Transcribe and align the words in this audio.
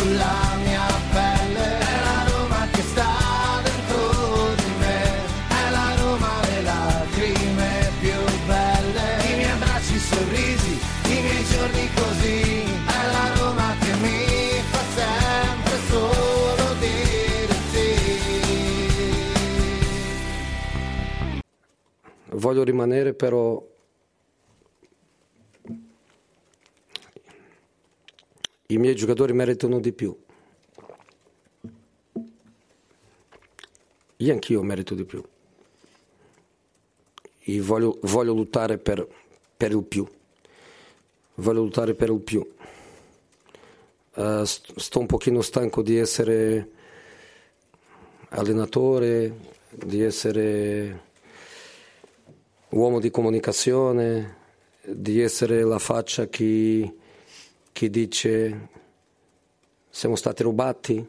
Sulla 0.00 0.56
mia 0.64 0.86
pelle, 1.12 1.78
è 1.78 1.96
la 2.08 2.24
Roma 2.32 2.66
che 2.72 2.80
sta 2.80 3.60
dentro 3.62 4.54
di 4.56 4.72
me, 4.78 5.02
è 5.48 5.70
la 5.70 5.94
Roma 6.00 6.40
le 6.48 6.62
lacrime 6.62 7.90
più 8.00 8.20
belle, 8.46 9.06
i 9.30 9.34
miei 9.36 9.50
abbracci, 9.50 9.98
sorrisi, 9.98 10.80
i 11.04 11.20
miei 11.20 11.44
giorni 11.44 11.88
così, 11.94 12.40
è 12.64 13.02
la 13.12 13.26
Roma 13.38 13.74
che 13.78 13.92
mi 14.00 14.62
fa 14.70 14.82
sempre 14.96 15.78
solo 15.90 16.74
dire 16.78 17.54
sì. 17.72 17.92
Voglio 22.32 22.62
rimanere 22.62 23.12
però 23.12 23.62
i 28.70 28.78
miei 28.78 28.94
giocatori 28.94 29.32
meritano 29.32 29.80
di 29.80 29.92
più. 29.92 30.16
Io 34.16 34.32
anch'io 34.32 34.62
merito 34.62 34.94
di 34.94 35.04
più. 35.04 35.22
Io 37.44 37.64
voglio, 37.64 37.98
voglio 38.02 38.34
lottare 38.34 38.78
per, 38.78 39.06
per 39.56 39.72
il 39.72 39.82
più. 39.82 40.06
Voglio 41.34 41.62
lottare 41.62 41.94
per 41.94 42.10
il 42.10 42.20
più. 42.20 42.48
St- 44.12 44.78
sto 44.78 44.98
un 44.98 45.06
pochino 45.06 45.40
stanco 45.40 45.82
di 45.82 45.96
essere 45.96 46.70
allenatore, 48.28 49.36
di 49.70 50.02
essere 50.02 51.08
uomo 52.68 53.00
di 53.00 53.10
comunicazione, 53.10 54.36
di 54.84 55.20
essere 55.20 55.62
la 55.62 55.78
faccia 55.78 56.28
che, 56.28 56.94
che 57.72 57.90
dice 57.90 58.68
siamo 59.88 60.16
stati 60.16 60.42
rubati. 60.42 61.08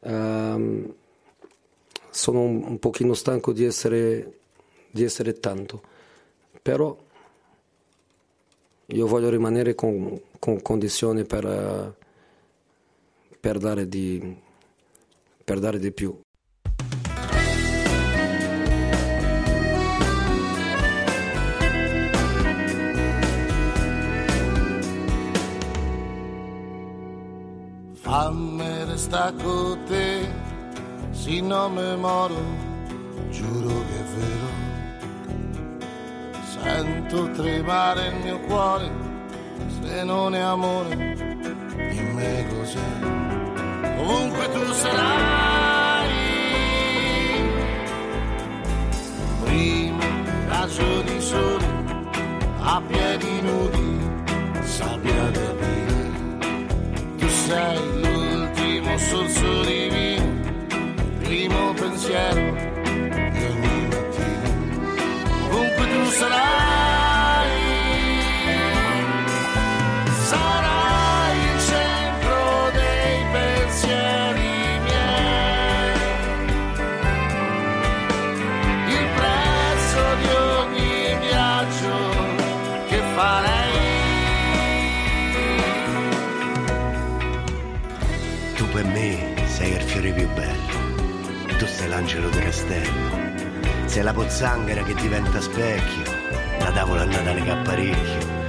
Ehm, 0.00 0.94
sono 2.10 2.40
un, 2.40 2.62
un 2.64 2.78
pochino 2.78 3.14
stanco 3.14 3.52
di 3.52 3.64
essere, 3.64 4.38
di 4.90 5.02
essere 5.02 5.34
tanto, 5.40 5.82
però 6.62 6.96
io 8.86 9.06
voglio 9.06 9.30
rimanere 9.30 9.74
con, 9.74 10.20
con 10.38 10.62
condizioni 10.62 11.24
per, 11.24 11.96
per, 13.40 13.58
dare 13.58 13.88
di, 13.88 14.36
per 15.42 15.58
dare 15.58 15.78
di 15.78 15.90
più. 15.90 16.16
Restare 29.04 29.34
con 29.42 29.78
te, 29.84 30.32
se 31.10 31.38
non 31.42 31.74
mi 31.74 31.96
moro, 31.98 32.36
giuro 33.28 33.68
che 33.68 33.98
è 33.98 34.04
vero. 34.16 34.48
Sento 36.42 37.30
tremare 37.32 38.06
il 38.06 38.14
mio 38.22 38.40
cuore, 38.40 38.90
se 39.82 40.04
non 40.04 40.34
è 40.34 40.40
amore, 40.40 40.96
dimmi 40.96 42.46
cos'è. 42.48 43.98
Ovunque 43.98 44.50
tu 44.52 44.72
sarai, 44.72 46.08
primo 49.44 50.02
raggio 50.48 51.02
di 51.02 51.20
sole, 51.20 51.66
a 52.58 52.80
piedi 52.86 53.42
nudi, 53.42 53.98
sabbia 54.62 55.28
del 55.28 55.56
vino 55.58 55.94
tu 57.18 57.28
sei 57.28 58.13
l'ultimo 58.94 58.98
sorso 58.98 59.62
di 59.64 59.88
vino, 59.90 60.40
primo 61.20 61.72
pensiero 61.74 62.52
di 62.92 63.44
ogni 63.44 63.88
mattina. 63.88 64.48
Ovunque 65.46 65.88
tu 65.88 66.10
sarai, 66.10 66.63
l'angelo 92.14 92.28
del 92.28 92.42
castello, 92.44 93.86
sei 93.86 94.02
la 94.02 94.12
pozzanghera 94.12 94.82
che 94.82 94.94
diventa 94.94 95.40
specchio, 95.40 96.02
la 96.58 96.70
tavola 96.70 97.02
a 97.02 97.04
Natale 97.06 97.42
che 97.42 97.50
apparecchio. 97.50 98.42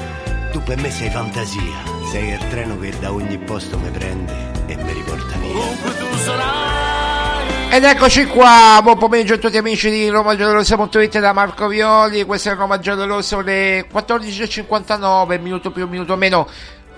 Tu 0.51 0.61
per 0.63 0.79
me 0.79 0.91
sei 0.91 1.09
fantasia, 1.09 1.83
sei 2.11 2.29
il 2.33 2.47
treno 2.49 2.77
che 2.77 2.93
da 2.99 3.11
ogni 3.11 3.37
posto 3.39 3.77
mi 3.79 3.89
prende 3.89 4.33
e 4.67 4.75
mi 4.75 4.93
riporta 4.93 5.37
via. 5.37 5.49
Ovunque 5.49 5.97
tu 5.97 6.17
sarai. 6.17 7.73
Ed 7.73 7.83
eccoci 7.83 8.25
qua, 8.27 8.79
buon 8.81 8.97
pomeriggio 8.97 9.33
a 9.33 9.37
tutti 9.37 9.57
amici 9.57 9.89
di 9.89 10.07
RomaGiallorossa.it 10.07 11.19
da 11.19 11.33
Marco 11.33 11.67
Violi, 11.67 12.23
questo 12.23 12.51
è 12.51 12.55
Roma 12.55 12.79
Giallorossa, 12.79 13.41
le 13.41 13.87
14.59, 13.91 15.41
minuto 15.41 15.71
più, 15.71 15.87
minuto 15.87 16.15
meno, 16.15 16.47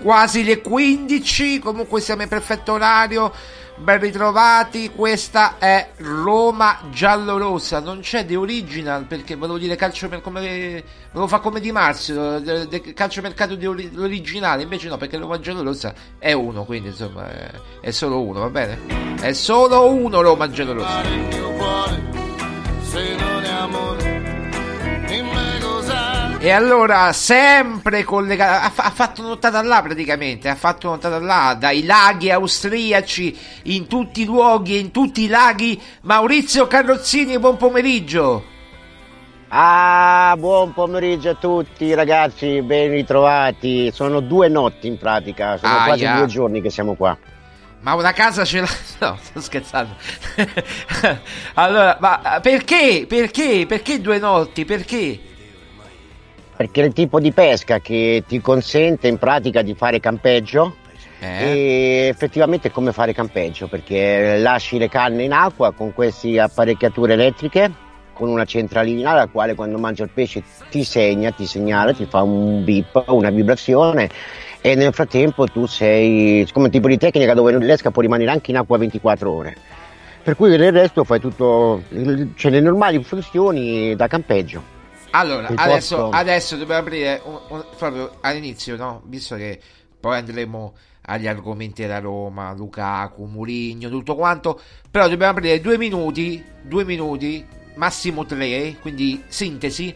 quasi 0.00 0.44
le 0.44 0.60
15, 0.60 1.58
comunque 1.58 2.00
siamo 2.00 2.22
in 2.22 2.28
perfetto 2.28 2.74
orario, 2.74 3.32
ben 3.80 4.00
ritrovati, 4.00 4.90
questa 4.94 5.56
è 5.58 5.90
Roma 5.98 6.80
Giallorossa, 6.90 7.80
non 7.80 8.00
c'è 8.00 8.24
The 8.26 8.36
Original 8.36 9.04
perché 9.04 9.36
volevo 9.36 9.58
dire 9.58 9.76
calcio 9.76 10.08
per 10.08 10.20
come, 10.20 10.82
volevo 11.12 11.28
fare 11.28 11.42
come 11.42 11.60
Di 11.60 11.72
Marzio, 11.72 12.38
de- 12.40 12.66
de- 12.66 12.92
calcio 12.92 13.22
mercato 13.22 13.54
di 13.54 13.66
ori- 13.66 13.90
originale, 13.96 14.62
invece 14.62 14.88
no 14.88 14.96
perché 14.96 15.16
Roma 15.16 15.38
Giallorossa 15.40 15.94
è 16.18 16.32
uno, 16.32 16.64
quindi 16.64 16.88
insomma 16.88 17.30
è, 17.30 17.50
è 17.80 17.90
solo 17.90 18.20
uno, 18.20 18.40
va 18.40 18.50
bene? 18.50 19.16
È 19.20 19.32
solo 19.32 19.90
uno 19.90 20.20
Roma 20.20 20.50
Giallorossa. 20.50 21.02
il 21.02 21.36
se 22.82 23.16
non 23.16 23.44
è 23.44 23.50
amore 23.50 24.18
E 26.40 26.50
allora, 26.50 27.12
sempre 27.12 28.04
collegato, 28.04 28.64
ha, 28.64 28.70
fa- 28.70 28.84
ha 28.84 28.90
fatto 28.90 29.22
nottata 29.22 29.60
là 29.60 29.82
praticamente, 29.82 30.48
ha 30.48 30.54
fatto 30.54 30.88
nottata 30.88 31.18
là, 31.18 31.56
dai 31.58 31.84
laghi 31.84 32.30
austriaci, 32.30 33.36
in 33.64 33.88
tutti 33.88 34.22
i 34.22 34.24
luoghi 34.24 34.76
e 34.76 34.78
in 34.78 34.92
tutti 34.92 35.24
i 35.24 35.26
laghi, 35.26 35.80
Maurizio 36.02 36.68
Carrozzini, 36.68 37.40
buon 37.40 37.56
pomeriggio. 37.56 38.44
Ah, 39.48 40.36
buon 40.38 40.72
pomeriggio 40.74 41.30
a 41.30 41.34
tutti 41.34 41.92
ragazzi, 41.94 42.62
ben 42.62 42.90
ritrovati. 42.92 43.90
Sono 43.92 44.20
due 44.20 44.48
notti 44.48 44.86
in 44.86 44.96
pratica, 44.96 45.56
sono 45.56 45.72
Aia. 45.72 45.84
quasi 45.86 46.06
due 46.06 46.26
giorni 46.26 46.60
che 46.60 46.70
siamo 46.70 46.94
qua. 46.94 47.18
Ma 47.80 47.94
una 47.94 48.12
casa 48.12 48.44
ce 48.44 48.60
l'ha... 48.60 48.68
No, 49.00 49.18
sto 49.20 49.40
scherzando. 49.40 49.96
allora, 51.54 51.96
ma 51.98 52.38
perché? 52.40 53.06
Perché? 53.08 53.64
Perché 53.66 54.00
due 54.00 54.18
notti? 54.18 54.64
Perché? 54.64 55.20
Perché 56.58 56.82
è 56.82 56.86
il 56.86 56.92
tipo 56.92 57.20
di 57.20 57.30
pesca 57.30 57.78
che 57.78 58.24
ti 58.26 58.40
consente 58.40 59.06
in 59.06 59.16
pratica 59.16 59.62
di 59.62 59.74
fare 59.74 60.00
campeggio 60.00 60.74
Eh? 61.20 61.44
e 61.44 62.08
effettivamente 62.08 62.66
è 62.66 62.70
come 62.72 62.90
fare 62.92 63.12
campeggio 63.12 63.68
perché 63.68 64.38
lasci 64.38 64.76
le 64.76 64.88
canne 64.88 65.22
in 65.22 65.32
acqua 65.32 65.72
con 65.72 65.92
queste 65.94 66.40
apparecchiature 66.40 67.12
elettriche 67.12 67.70
con 68.12 68.28
una 68.28 68.44
centralina 68.44 69.14
la 69.14 69.28
quale 69.28 69.54
quando 69.54 69.78
mangia 69.78 70.02
il 70.02 70.10
pesce 70.12 70.42
ti 70.68 70.82
segna, 70.82 71.30
ti 71.30 71.46
segnala, 71.46 71.92
ti 71.92 72.06
fa 72.06 72.22
un 72.22 72.64
bip, 72.64 73.04
una 73.06 73.30
vibrazione 73.30 74.10
e 74.60 74.74
nel 74.74 74.92
frattempo 74.92 75.46
tu 75.46 75.66
sei 75.66 76.44
come 76.52 76.64
un 76.66 76.72
tipo 76.72 76.88
di 76.88 76.98
tecnica 76.98 77.34
dove 77.34 77.56
l'esca 77.58 77.92
può 77.92 78.02
rimanere 78.02 78.32
anche 78.32 78.50
in 78.50 78.56
acqua 78.56 78.78
24 78.78 79.32
ore. 79.32 79.56
Per 80.24 80.34
cui 80.34 80.50
nel 80.50 80.72
resto 80.72 81.04
fai 81.04 81.20
tutto, 81.20 81.84
cioè 82.34 82.50
le 82.50 82.60
normali 82.60 83.02
funzioni 83.04 83.94
da 83.94 84.08
campeggio. 84.08 84.76
Allora, 85.10 85.48
adesso, 85.56 86.10
adesso 86.10 86.56
dobbiamo 86.56 86.80
aprire 86.80 87.20
un- 87.24 87.40
un- 87.48 87.64
proprio 87.76 88.18
all'inizio, 88.20 88.76
no? 88.76 89.02
Visto 89.06 89.36
che 89.36 89.60
poi 89.98 90.16
andremo 90.18 90.74
agli 91.02 91.26
argomenti 91.26 91.82
della 91.82 91.98
Roma, 91.98 92.52
Lukaku, 92.52 93.24
Murigno, 93.24 93.88
tutto 93.88 94.14
quanto. 94.14 94.60
Però 94.90 95.08
dobbiamo 95.08 95.32
aprire 95.32 95.60
due 95.60 95.78
minuti, 95.78 96.44
due 96.62 96.84
minuti, 96.84 97.44
massimo 97.76 98.26
tre, 98.26 98.76
quindi 98.80 99.22
sintesi. 99.28 99.94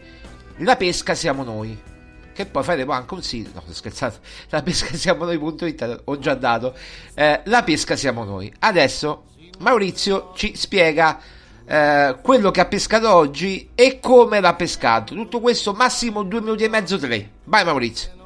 La 0.57 0.75
pesca 0.75 1.13
siamo 1.13 1.43
noi. 1.43 1.91
Che 2.33 2.47
poi 2.47 2.63
faremo 2.63 2.93
anche 2.93 3.13
un 3.13 3.21
sito. 3.21 3.51
No, 3.53 3.61
sto 3.61 3.73
scherzando. 3.73 4.17
La 4.49 4.63
pesca 4.63 4.95
siamo 4.95 5.25
noi.it, 5.25 6.01
ho 6.05 6.17
già 6.17 6.33
dato. 6.33 6.75
Eh, 7.13 7.41
la 7.45 7.61
pesca 7.61 7.95
siamo 7.95 8.23
noi. 8.23 8.51
Adesso 8.59 9.25
Maurizio 9.59 10.31
ci 10.35 10.55
spiega 10.55 11.19
eh, 11.65 12.15
quello 12.21 12.51
che 12.51 12.61
ha 12.61 12.65
pescato 12.65 13.13
oggi 13.13 13.69
e 13.75 13.99
come 13.99 14.39
l'ha 14.39 14.53
pescato. 14.55 15.15
Tutto 15.15 15.39
questo 15.39 15.73
massimo 15.73 16.23
due 16.23 16.41
minuti 16.41 16.63
e 16.63 16.69
mezzo, 16.69 16.97
tre. 16.97 17.29
Vai 17.45 17.63
Maurizio. 17.63 18.21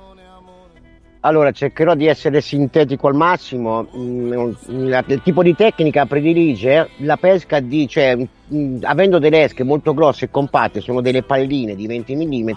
Allora, 1.22 1.52
cercherò 1.52 1.94
di 1.94 2.06
essere 2.06 2.42
sintetico 2.42 3.08
al 3.08 3.16
massimo. 3.16 3.88
Mm, 3.98 4.52
il 4.68 5.22
tipo 5.24 5.44
di 5.44 5.56
tecnica 5.56 6.06
predilige 6.06 6.90
la 6.98 7.18
pesca 7.18 7.60
di, 7.60 7.88
cioè, 7.88 8.16
mm, 8.16 8.78
avendo 8.84 9.20
delle 9.20 9.44
esche 9.44 9.64
molto 9.64 9.94
grosse 9.94 10.26
e 10.26 10.32
compatte, 10.32 10.80
sono 10.80 11.02
delle 11.02 11.24
palline 11.24 11.76
di 11.76 11.86
20 11.86 12.16
mm, 12.16 12.50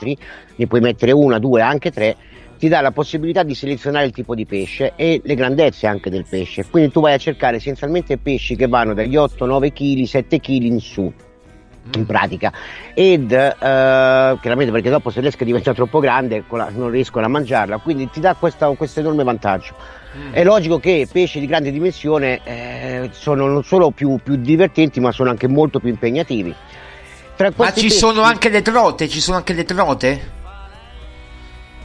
ne 0.56 0.66
puoi 0.68 0.80
mettere 0.80 1.10
una, 1.10 1.38
due, 1.38 1.62
anche 1.62 1.90
tre, 1.90 2.16
ti 2.60 2.68
dà 2.68 2.82
la 2.82 2.90
possibilità 2.90 3.42
di 3.42 3.54
selezionare 3.54 4.04
il 4.04 4.12
tipo 4.12 4.34
di 4.34 4.44
pesce 4.44 4.92
e 4.94 5.22
le 5.24 5.34
grandezze 5.34 5.86
anche 5.86 6.10
del 6.10 6.26
pesce. 6.28 6.66
Quindi 6.68 6.92
tu 6.92 7.00
vai 7.00 7.14
a 7.14 7.16
cercare 7.16 7.56
essenzialmente 7.56 8.18
pesci 8.18 8.54
che 8.54 8.68
vanno 8.68 8.92
dagli 8.92 9.16
8-9 9.16 9.72
kg, 9.72 10.04
7 10.04 10.40
kg 10.40 10.62
in 10.64 10.78
su 10.78 11.10
in 11.94 12.04
pratica 12.04 12.52
ed 12.92 13.32
eh, 13.32 13.56
chiaramente 13.58 14.70
perché 14.70 14.90
dopo 14.90 15.08
se 15.08 15.22
l'esca 15.22 15.44
diventa 15.46 15.72
troppo 15.72 15.98
grande 15.98 16.44
non 16.50 16.90
riescono 16.90 17.24
a 17.24 17.28
mangiarla 17.28 17.78
quindi 17.78 18.10
ti 18.10 18.20
dà 18.20 18.34
questo 18.34 18.76
enorme 18.96 19.24
vantaggio 19.24 19.74
è 20.30 20.44
logico 20.44 20.78
che 20.78 21.08
pesci 21.10 21.40
di 21.40 21.46
grande 21.46 21.72
dimensione 21.72 22.40
eh, 22.44 23.08
sono 23.12 23.46
non 23.46 23.64
solo 23.64 23.90
più, 23.92 24.20
più 24.22 24.36
divertenti 24.36 25.00
ma 25.00 25.10
sono 25.10 25.30
anche 25.30 25.48
molto 25.48 25.80
più 25.80 25.88
impegnativi 25.88 26.54
Tra 27.34 27.50
Ma 27.56 27.72
ci 27.72 27.84
pesci- 27.84 27.98
sono 27.98 28.20
anche 28.20 28.50
le 28.50 28.60
trote? 28.60 29.08
Ci 29.08 29.20
sono 29.20 29.38
anche 29.38 29.54
le 29.54 29.64
trote? 29.64 30.38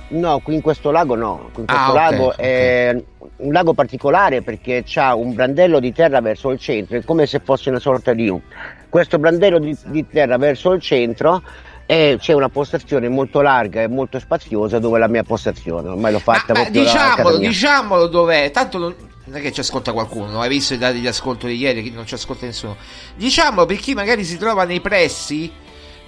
No, 0.09 0.39
qui 0.39 0.53
in 0.55 0.61
questo 0.61 0.91
lago 0.91 1.15
no. 1.15 1.49
In 1.57 1.65
questo 1.65 1.73
Ah, 1.73 1.93
lago 1.93 2.25
ok. 2.27 2.35
è 2.35 3.03
un 3.37 3.51
lago 3.51 3.73
particolare 3.73 4.41
perché 4.41 4.83
ha 4.95 5.15
un 5.15 5.33
brandello 5.33 5.79
di 5.79 5.91
terra 5.91 6.21
verso 6.21 6.51
il 6.51 6.59
centro, 6.59 6.97
è 6.97 7.03
come 7.03 7.25
se 7.25 7.41
fosse 7.43 7.69
una 7.69 7.79
sorta 7.79 8.13
di 8.13 8.29
U. 8.29 8.39
Questo 8.87 9.17
brandello 9.17 9.59
di, 9.59 9.75
di 9.85 10.07
terra 10.07 10.37
verso 10.37 10.71
il 10.73 10.81
centro 10.81 11.41
e 11.87 12.17
c'è 12.19 12.33
una 12.33 12.49
postazione 12.49 13.09
molto 13.09 13.41
larga 13.41 13.81
e 13.81 13.87
molto 13.87 14.19
spaziosa 14.19 14.79
dove 14.79 14.97
è 14.97 14.99
la 14.99 15.07
mia 15.07 15.23
postazione. 15.23 15.89
Ormai 15.89 16.11
l'ho 16.11 16.19
fatta 16.19 16.53
Ma 16.53 16.61
proprio 16.61 16.81
a 16.81 16.83
diciamolo, 16.85 17.37
diciamolo 17.37 18.07
dov'è. 18.07 18.51
Tanto 18.51 18.77
non, 18.77 18.95
non 19.25 19.37
è 19.37 19.41
che 19.41 19.51
ci 19.51 19.59
ascolta 19.59 19.91
qualcuno, 19.91 20.27
non 20.27 20.41
hai 20.41 20.49
visto 20.49 20.75
i 20.75 20.77
dati 20.77 20.99
di 20.99 21.07
ascolto 21.07 21.47
di 21.47 21.57
ieri, 21.57 21.89
non 21.89 22.05
ci 22.05 22.13
ascolta 22.13 22.45
nessuno. 22.45 22.77
Diciamolo 23.15 23.65
per 23.65 23.77
chi 23.77 23.93
magari 23.95 24.23
si 24.23 24.37
trova 24.37 24.63
nei 24.65 24.79
pressi, 24.81 25.51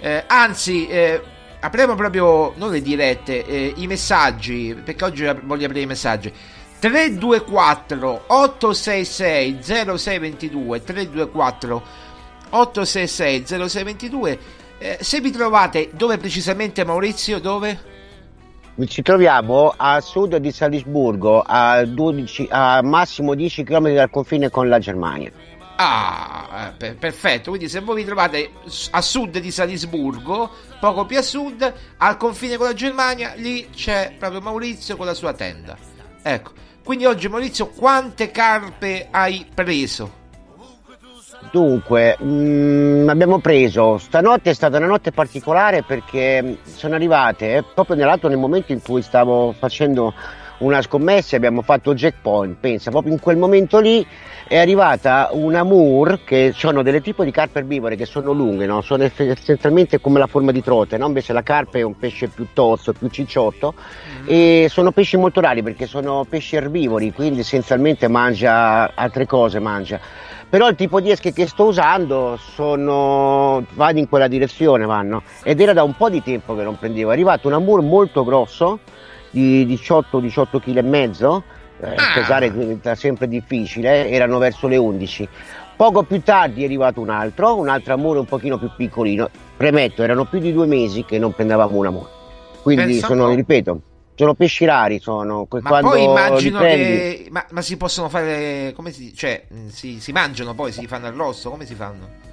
eh, 0.00 0.24
anzi, 0.26 0.86
eh, 0.86 1.20
apriamo 1.60 1.94
proprio 1.94 2.52
non 2.56 2.70
le 2.70 2.80
dirette, 2.80 3.44
eh, 3.44 3.72
i 3.76 3.86
messaggi, 3.86 4.76
perché 4.82 5.04
oggi 5.04 5.24
voglio 5.42 5.66
aprire 5.66 5.82
i 5.82 5.86
messaggi. 5.86 6.32
324 6.78 8.24
866 8.26 9.58
0622 9.62 10.84
324 10.84 11.82
866 12.50 13.68
0622 13.68 14.38
eh, 14.80 14.98
se 15.00 15.20
vi 15.20 15.32
trovate 15.32 15.90
dove 15.92 16.18
precisamente 16.18 16.84
Maurizio 16.84 17.40
dove? 17.40 17.96
Ci 18.86 19.02
troviamo 19.02 19.74
a 19.76 20.00
sud 20.00 20.36
di 20.36 20.52
Salisburgo, 20.52 21.42
a, 21.44 21.84
12 21.84 22.46
a 22.48 22.80
massimo 22.82 23.34
10 23.34 23.64
km 23.64 23.92
dal 23.92 24.08
confine 24.08 24.50
con 24.50 24.68
la 24.68 24.78
Germania. 24.78 25.32
Ah, 25.80 26.70
eh, 26.70 26.72
per- 26.76 26.96
perfetto. 26.96 27.50
Quindi 27.50 27.68
se 27.68 27.78
voi 27.80 27.96
vi 27.96 28.04
trovate 28.04 28.50
a 28.90 29.00
sud 29.00 29.38
di 29.38 29.50
Salisburgo, 29.52 30.50
poco 30.80 31.06
più 31.06 31.18
a 31.18 31.22
sud, 31.22 31.72
al 31.98 32.16
confine 32.16 32.56
con 32.56 32.66
la 32.66 32.74
Germania, 32.74 33.34
lì 33.36 33.68
c'è 33.70 34.14
proprio 34.18 34.40
Maurizio 34.40 34.96
con 34.96 35.06
la 35.06 35.14
sua 35.14 35.34
tenda. 35.34 35.76
Ecco. 36.20 36.50
Quindi 36.82 37.04
oggi 37.04 37.28
Maurizio, 37.28 37.68
quante 37.68 38.32
carpe 38.32 39.06
hai 39.10 39.46
preso? 39.54 40.16
Dunque, 41.52 42.16
mm, 42.20 43.08
abbiamo 43.08 43.38
preso, 43.38 43.98
stanotte 43.98 44.50
è 44.50 44.54
stata 44.54 44.78
una 44.78 44.86
notte 44.86 45.12
particolare 45.12 45.82
perché 45.84 46.58
sono 46.64 46.96
arrivate 46.96 47.56
eh, 47.56 47.62
proprio 47.62 47.94
nell'altro 47.94 48.28
nel 48.28 48.38
momento 48.38 48.72
in 48.72 48.82
cui 48.82 49.00
stavo 49.02 49.54
facendo 49.56 50.12
una 50.58 50.82
scommessa 50.82 51.34
e 51.34 51.36
abbiamo 51.36 51.62
fatto 51.62 51.94
jackpoint, 51.94 52.56
pensa, 52.58 52.90
proprio 52.90 53.12
in 53.12 53.20
quel 53.20 53.36
momento 53.36 53.78
lì 53.78 54.06
è 54.48 54.56
arrivata 54.56 55.28
una 55.32 55.62
Moor 55.62 56.20
che 56.24 56.52
sono 56.54 56.82
delle 56.82 57.02
tipo 57.02 57.22
di 57.22 57.30
carpe 57.30 57.58
erbivore 57.58 57.96
che 57.96 58.06
sono 58.06 58.32
lunghe, 58.32 58.66
no? 58.66 58.80
sono 58.80 59.04
essenzialmente 59.04 60.00
come 60.00 60.18
la 60.18 60.26
forma 60.26 60.52
di 60.52 60.62
trote, 60.62 60.96
no? 60.96 61.06
invece 61.06 61.32
la 61.32 61.42
carpe 61.42 61.80
è 61.80 61.82
un 61.82 61.96
pesce 61.98 62.28
più 62.28 62.46
tosto, 62.52 62.92
più 62.92 63.08
cicciotto 63.08 63.74
e 64.24 64.68
sono 64.70 64.90
pesci 64.90 65.16
molto 65.16 65.40
rari 65.40 65.62
perché 65.62 65.86
sono 65.86 66.24
pesci 66.28 66.56
erbivori, 66.56 67.12
quindi 67.12 67.40
essenzialmente 67.40 68.08
mangia 68.08 68.94
altre 68.94 69.26
cose, 69.26 69.58
mangia. 69.58 70.00
Però 70.48 70.66
il 70.66 70.76
tipo 70.76 70.98
di 71.02 71.10
esche 71.10 71.34
che 71.34 71.46
sto 71.46 71.64
usando 71.64 72.38
sono 72.38 73.62
vanno 73.74 73.98
in 73.98 74.08
quella 74.08 74.28
direzione, 74.28 74.86
vanno. 74.86 75.22
Ed 75.42 75.60
era 75.60 75.74
da 75.74 75.82
un 75.82 75.94
po' 75.94 76.08
di 76.08 76.22
tempo 76.22 76.56
che 76.56 76.62
non 76.62 76.78
prendevo. 76.78 77.10
È 77.10 77.12
arrivato 77.12 77.48
un 77.48 77.52
amur 77.52 77.82
molto 77.82 78.24
grosso, 78.24 78.78
di 79.64 79.74
18-18 79.74 80.60
kg 80.60 80.76
e 80.76 80.82
mezzo, 80.82 81.44
eh, 81.80 81.94
pesare 82.14 82.52
diventa 82.52 82.94
sempre 82.94 83.28
difficile, 83.28 84.08
erano 84.10 84.38
verso 84.38 84.66
le 84.66 84.76
11. 84.76 85.28
Poco 85.76 86.02
più 86.02 86.20
tardi 86.22 86.62
è 86.62 86.64
arrivato 86.64 87.00
un 87.00 87.10
altro, 87.10 87.56
un 87.56 87.68
altro 87.68 87.94
amore 87.94 88.18
un 88.18 88.24
pochino 88.24 88.58
più 88.58 88.70
piccolino. 88.76 89.30
Premetto, 89.56 90.02
erano 90.02 90.24
più 90.24 90.40
di 90.40 90.52
due 90.52 90.66
mesi 90.66 91.04
che 91.04 91.18
non 91.18 91.32
prendevamo 91.32 91.76
un 91.76 91.86
amore. 91.86 92.10
Quindi 92.62 92.84
Pensa 92.84 93.06
sono, 93.06 93.24
un 93.24 93.30
po'. 93.30 93.36
ripeto, 93.36 93.80
sono 94.16 94.34
pesci 94.34 94.64
rari, 94.64 94.98
sono 94.98 95.46
Ma 95.48 95.80
poi 95.80 96.02
immagino 96.02 96.58
prendi- 96.58 96.84
che. 97.24 97.26
Ma, 97.30 97.46
ma 97.50 97.62
si 97.62 97.76
possono 97.76 98.08
fare. 98.08 98.72
Come 98.74 98.90
si. 98.90 99.14
Cioè, 99.14 99.46
si, 99.68 100.00
si 100.00 100.10
mangiano 100.10 100.54
poi, 100.54 100.72
si 100.72 100.86
fanno 100.88 101.06
arrosto? 101.06 101.50
Come 101.50 101.64
si 101.64 101.74
fanno? 101.74 102.26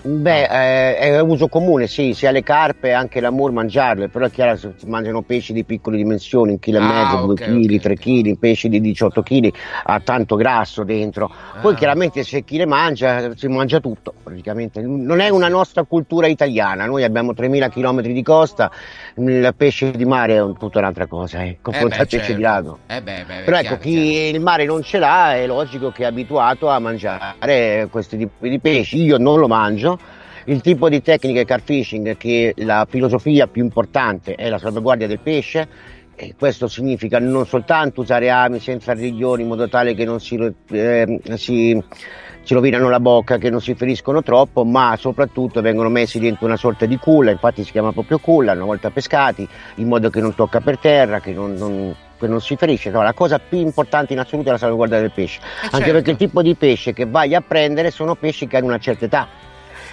Beh, 0.00 0.44
eh, 0.44 0.96
è 0.96 1.20
uso 1.20 1.48
comune, 1.48 1.88
sì, 1.88 2.14
sia 2.14 2.30
le 2.30 2.44
carpe 2.44 2.92
anche 2.92 3.18
l'amur 3.20 3.50
mangiarle, 3.50 4.08
però 4.08 4.26
è 4.26 4.30
chiaro 4.30 4.52
che 4.52 4.72
si 4.76 4.86
mangiano 4.86 5.22
pesci 5.22 5.52
di 5.52 5.64
piccole 5.64 5.96
dimensioni, 5.96 6.52
un 6.52 6.60
chilo 6.60 6.78
e 6.78 6.82
Ah, 6.82 6.86
mezzo, 6.86 7.16
due 7.24 7.32
ok, 7.32 7.42
chili, 7.44 7.74
ok, 7.74 7.80
tre 7.82 7.96
chili, 7.96 8.36
pesci 8.36 8.68
di 8.68 8.80
18 8.80 9.22
kg, 9.24 9.52
ha 9.82 9.98
tanto 9.98 10.36
grasso 10.36 10.84
dentro. 10.84 11.28
Poi 11.60 11.72
Ah. 11.72 11.76
chiaramente 11.76 12.22
se 12.22 12.44
chi 12.44 12.56
le 12.58 12.64
mangia, 12.66 13.34
si 13.34 13.48
mangia 13.48 13.80
tutto, 13.80 14.14
praticamente. 14.22 14.80
Non 14.82 15.18
è 15.18 15.30
una 15.30 15.48
nostra 15.48 15.82
cultura 15.82 16.28
italiana, 16.28 16.86
noi 16.86 17.02
abbiamo 17.02 17.34
3000 17.34 17.68
km 17.68 18.00
di 18.02 18.22
costa, 18.22 18.70
il 19.16 19.52
pesce 19.56 19.90
di 19.90 20.04
mare 20.04 20.34
è 20.36 20.40
un- 20.40 20.56
tutta 20.56 20.78
un'altra 20.78 21.06
cosa, 21.06 21.42
eh, 21.42 21.58
confronto 21.60 21.96
beh, 21.96 22.00
al 22.02 22.06
pesce 22.06 22.18
certo. 22.18 22.34
di 22.36 22.42
lago. 22.42 22.78
Eh 22.86 23.02
beh, 23.02 23.24
beh, 23.26 23.34
Però 23.44 23.58
chiaro, 23.58 23.74
ecco, 23.74 23.82
chi 23.82 23.98
il 24.32 24.40
mare 24.40 24.64
non 24.64 24.80
ce 24.82 24.98
l'ha 25.00 25.34
è 25.34 25.44
logico 25.46 25.90
che 25.90 26.04
è 26.04 26.06
abituato 26.06 26.68
a 26.68 26.78
mangiare 26.78 27.88
questi 27.90 28.16
tipi 28.16 28.48
di 28.48 28.60
pesci. 28.60 29.02
Io 29.02 29.18
non 29.18 29.40
lo 29.40 29.48
mangio 29.48 29.86
il 30.48 30.62
tipo 30.62 30.88
di 30.88 31.02
tecnica 31.02 31.44
car 31.44 31.60
fishing 31.62 32.16
che 32.16 32.54
la 32.58 32.86
filosofia 32.88 33.46
più 33.46 33.62
importante 33.62 34.34
è 34.34 34.48
la 34.48 34.58
salvaguardia 34.58 35.06
del 35.06 35.18
pesce 35.20 35.68
e 36.16 36.34
questo 36.38 36.68
significa 36.68 37.18
non 37.18 37.46
soltanto 37.46 38.00
usare 38.00 38.30
ami 38.30 38.58
senza 38.58 38.92
riglioni 38.92 39.42
in 39.42 39.48
modo 39.48 39.68
tale 39.68 39.94
che 39.94 40.04
non 40.04 40.20
si, 40.20 40.36
eh, 40.70 41.20
si, 41.34 41.80
si 42.42 42.54
rovinano 42.54 42.88
la 42.88 42.98
bocca, 42.98 43.36
che 43.36 43.50
non 43.50 43.60
si 43.60 43.74
feriscono 43.74 44.22
troppo, 44.22 44.64
ma 44.64 44.96
soprattutto 44.98 45.60
vengono 45.60 45.90
messi 45.90 46.18
dentro 46.18 46.46
una 46.46 46.56
sorta 46.56 46.86
di 46.86 46.96
culla, 46.96 47.30
infatti 47.30 47.62
si 47.62 47.70
chiama 47.70 47.92
proprio 47.92 48.18
culla, 48.18 48.52
una 48.52 48.64
volta 48.64 48.90
pescati, 48.90 49.46
in 49.76 49.86
modo 49.86 50.08
che 50.10 50.20
non 50.20 50.34
tocca 50.34 50.60
per 50.60 50.78
terra, 50.78 51.20
che 51.20 51.32
non, 51.32 51.52
non 51.54 51.94
che 52.18 52.26
non 52.26 52.40
si 52.40 52.56
ferisce, 52.56 52.90
no, 52.90 53.00
la 53.02 53.12
cosa 53.12 53.38
più 53.38 53.58
importante 53.58 54.12
in 54.12 54.18
assoluto 54.18 54.48
è 54.48 54.52
la 54.52 54.58
salvaguardia 54.58 54.98
del 54.98 55.12
pesce, 55.12 55.38
Eh, 55.38 55.66
anche 55.66 55.76
certo. 55.76 55.92
perché 55.92 56.10
il 56.10 56.16
tipo 56.16 56.42
di 56.42 56.56
pesce 56.56 56.92
che 56.92 57.06
vai 57.06 57.32
a 57.36 57.42
prendere 57.42 57.92
sono 57.92 58.16
pesci 58.16 58.48
che 58.48 58.56
hanno 58.56 58.66
una 58.66 58.78
certa 58.78 59.04
età 59.04 59.28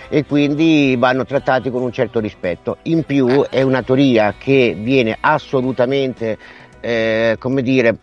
e 0.10 0.26
quindi 0.26 0.96
vanno 0.98 1.26
trattati 1.26 1.70
con 1.70 1.82
un 1.82 1.92
certo 1.92 2.20
rispetto. 2.20 2.78
In 2.84 3.04
più 3.04 3.44
è 3.50 3.62
una 3.62 3.84
teoria 3.84 4.36
che 4.38 4.76
viene 4.78 5.18
assolutamente, 5.20 6.38
eh, 6.80 7.36
come 7.40 7.62
dire, 7.62 7.98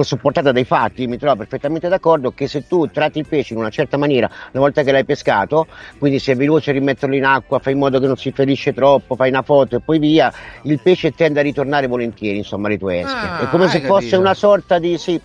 supportata 0.00 0.52
dai 0.52 0.64
fatti, 0.64 1.06
mi 1.06 1.18
trovo 1.18 1.36
perfettamente 1.36 1.88
d'accordo 1.88 2.32
che 2.32 2.48
se 2.48 2.66
tu 2.66 2.88
tratti 2.88 3.18
il 3.18 3.26
pesce 3.26 3.52
in 3.52 3.60
una 3.60 3.70
certa 3.70 3.96
maniera 3.96 4.28
una 4.52 4.62
volta 4.62 4.82
che 4.82 4.92
l'hai 4.92 5.04
pescato, 5.04 5.66
quindi 5.98 6.18
sei 6.18 6.34
veloce 6.34 6.72
rimetterlo 6.72 7.14
in 7.14 7.24
acqua, 7.24 7.58
fai 7.58 7.72
in 7.72 7.78
modo 7.78 8.00
che 8.00 8.06
non 8.06 8.16
si 8.16 8.32
ferisce 8.32 8.72
troppo, 8.72 9.14
fai 9.14 9.30
una 9.30 9.42
foto 9.42 9.76
e 9.76 9.80
poi 9.80 9.98
via, 9.98 10.32
il 10.62 10.80
pesce 10.80 11.12
tende 11.12 11.40
a 11.40 11.42
ritornare 11.42 11.86
volentieri 11.86 12.38
insomma 12.38 12.66
alle 12.68 12.78
tue 12.78 13.00
esche. 13.00 13.14
Ah, 13.14 13.40
è 13.40 13.48
come 13.48 13.68
se 13.68 13.80
fosse 13.80 14.10
capito. 14.10 14.20
una 14.20 14.34
sorta 14.34 14.78
di... 14.78 14.98
Sì, 14.98 15.20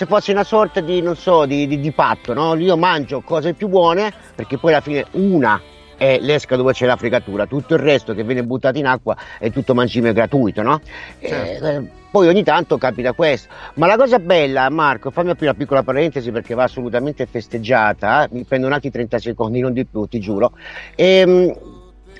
se 0.00 0.06
fosse 0.06 0.32
una 0.32 0.44
sorta 0.44 0.80
di, 0.80 1.02
non 1.02 1.14
so, 1.14 1.44
di, 1.44 1.66
di- 1.66 1.78
di 1.78 1.92
patto, 1.92 2.32
no? 2.32 2.54
Io 2.54 2.74
mangio 2.78 3.20
cose 3.20 3.52
più 3.52 3.68
buone 3.68 4.10
perché 4.34 4.56
poi 4.56 4.72
alla 4.72 4.80
fine 4.80 5.04
una 5.10 5.60
è 5.94 6.18
l'esca 6.18 6.56
dove 6.56 6.72
c'è 6.72 6.86
la 6.86 6.96
fregatura, 6.96 7.44
tutto 7.44 7.74
il 7.74 7.80
resto 7.80 8.14
che 8.14 8.24
viene 8.24 8.42
buttato 8.42 8.78
in 8.78 8.86
acqua 8.86 9.14
è 9.38 9.50
tutto 9.50 9.74
mangime 9.74 10.14
gratuito, 10.14 10.62
no? 10.62 10.80
Certo. 11.20 11.66
Eh, 11.66 11.82
poi 12.10 12.28
ogni 12.28 12.42
tanto 12.42 12.78
capita 12.78 13.12
questo. 13.12 13.52
Ma 13.74 13.86
la 13.86 13.98
cosa 13.98 14.18
bella, 14.18 14.70
Marco, 14.70 15.10
fammi 15.10 15.28
aprire 15.28 15.50
una 15.50 15.58
piccola 15.58 15.82
parentesi 15.82 16.30
perché 16.30 16.54
va 16.54 16.62
assolutamente 16.62 17.26
festeggiata, 17.26 18.24
eh, 18.24 18.28
mi 18.30 18.44
prendo 18.44 18.68
un 18.68 18.72
altri 18.72 18.90
30 18.90 19.18
secondi, 19.18 19.60
non 19.60 19.74
di 19.74 19.84
più, 19.84 20.06
ti 20.06 20.18
giuro. 20.18 20.52
Ehm, 20.94 21.54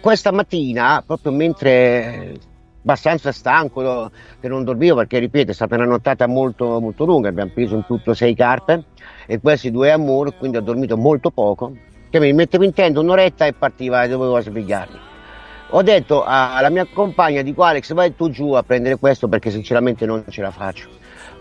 questa 0.02 0.32
mattina, 0.32 1.02
proprio 1.06 1.32
mentre 1.32 2.34
abbastanza 2.82 3.30
stanco 3.32 4.10
che 4.40 4.48
non 4.48 4.64
dormivo 4.64 4.96
perché 4.96 5.18
ripeto 5.18 5.50
è 5.50 5.54
stata 5.54 5.74
una 5.74 5.84
nottata 5.84 6.26
molto, 6.26 6.80
molto 6.80 7.04
lunga 7.04 7.28
abbiamo 7.28 7.50
preso 7.52 7.74
in 7.74 7.84
tutto 7.86 8.14
sei 8.14 8.34
carpe 8.34 8.84
e 9.26 9.38
questi 9.40 9.70
due 9.70 9.90
amour 9.92 10.36
quindi 10.38 10.56
ho 10.56 10.62
dormito 10.62 10.96
molto 10.96 11.30
poco 11.30 11.74
che 12.08 12.18
mi 12.18 12.32
mettevo 12.32 12.64
in 12.64 12.72
tenda 12.72 13.00
un'oretta 13.00 13.44
e 13.46 13.52
partiva 13.52 14.02
e 14.02 14.08
dovevo 14.08 14.40
svegliarmi 14.40 14.98
ho 15.72 15.82
detto 15.82 16.24
a- 16.24 16.56
alla 16.56 16.70
mia 16.70 16.86
compagna 16.92 17.42
dico 17.42 17.62
Alex 17.62 17.92
vai 17.92 18.16
tu 18.16 18.30
giù 18.30 18.52
a 18.52 18.62
prendere 18.62 18.96
questo 18.96 19.28
perché 19.28 19.50
sinceramente 19.50 20.06
non 20.06 20.24
ce 20.28 20.40
la 20.40 20.50
faccio 20.50 20.88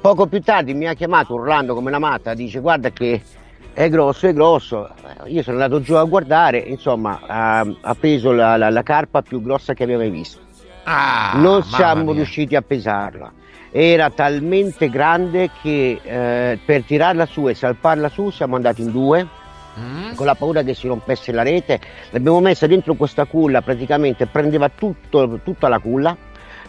poco 0.02 0.28
più 0.28 0.42
tardi 0.42 0.74
mi 0.74 0.88
ha 0.88 0.94
chiamato 0.94 1.34
urlando 1.36 1.74
come 1.74 1.90
una 1.90 2.00
matta 2.00 2.34
dice 2.34 2.60
guarda 2.60 2.90
che 2.92 3.22
è 3.72 3.88
grosso, 3.88 4.28
è 4.28 4.34
grosso. 4.34 4.90
Io 5.28 5.42
sono 5.42 5.62
andato 5.62 5.82
giù 5.82 5.94
a 5.94 6.04
guardare, 6.04 6.58
insomma, 6.58 7.22
ha, 7.26 7.60
ha 7.60 7.96
preso 7.96 8.34
la, 8.34 8.58
la- 8.58 8.70
la 8.70 8.84
carpa 8.84 9.22
più 9.22 9.42
grossa 9.42 9.74
che 9.74 9.84
avevo 9.84 10.00
mai 10.00 10.10
visto. 10.10 10.40
Ah, 10.84 11.34
non 11.36 11.64
siamo 11.64 12.12
riusciti 12.14 12.56
a 12.56 12.62
pesarla. 12.62 13.32
Era 13.72 14.10
talmente 14.10 14.90
grande 14.90 15.52
che 15.62 16.00
eh, 16.02 16.60
per 16.66 16.84
tirarla 16.84 17.26
su 17.26 17.48
e 17.48 17.54
salparla 17.54 18.10
su 18.10 18.30
siamo 18.32 18.56
andati 18.56 18.82
in 18.82 18.92
due. 18.92 19.28
Mm? 19.80 20.14
Con 20.16 20.26
la 20.26 20.36
paura 20.36 20.64
che 20.64 20.74
si 20.74 20.88
rompesse 20.88 21.32
la 21.32 21.44
rete, 21.44 21.80
l'abbiamo 22.10 22.40
messa 22.42 22.68
dentro 22.68 22.96
questa 22.96 23.26
culla, 23.26 23.62
praticamente 23.62 24.26
prendeva 24.26 24.70
tutto, 24.70 25.40
tutta 25.44 25.68
la 25.68 25.80
culla. 25.80 26.18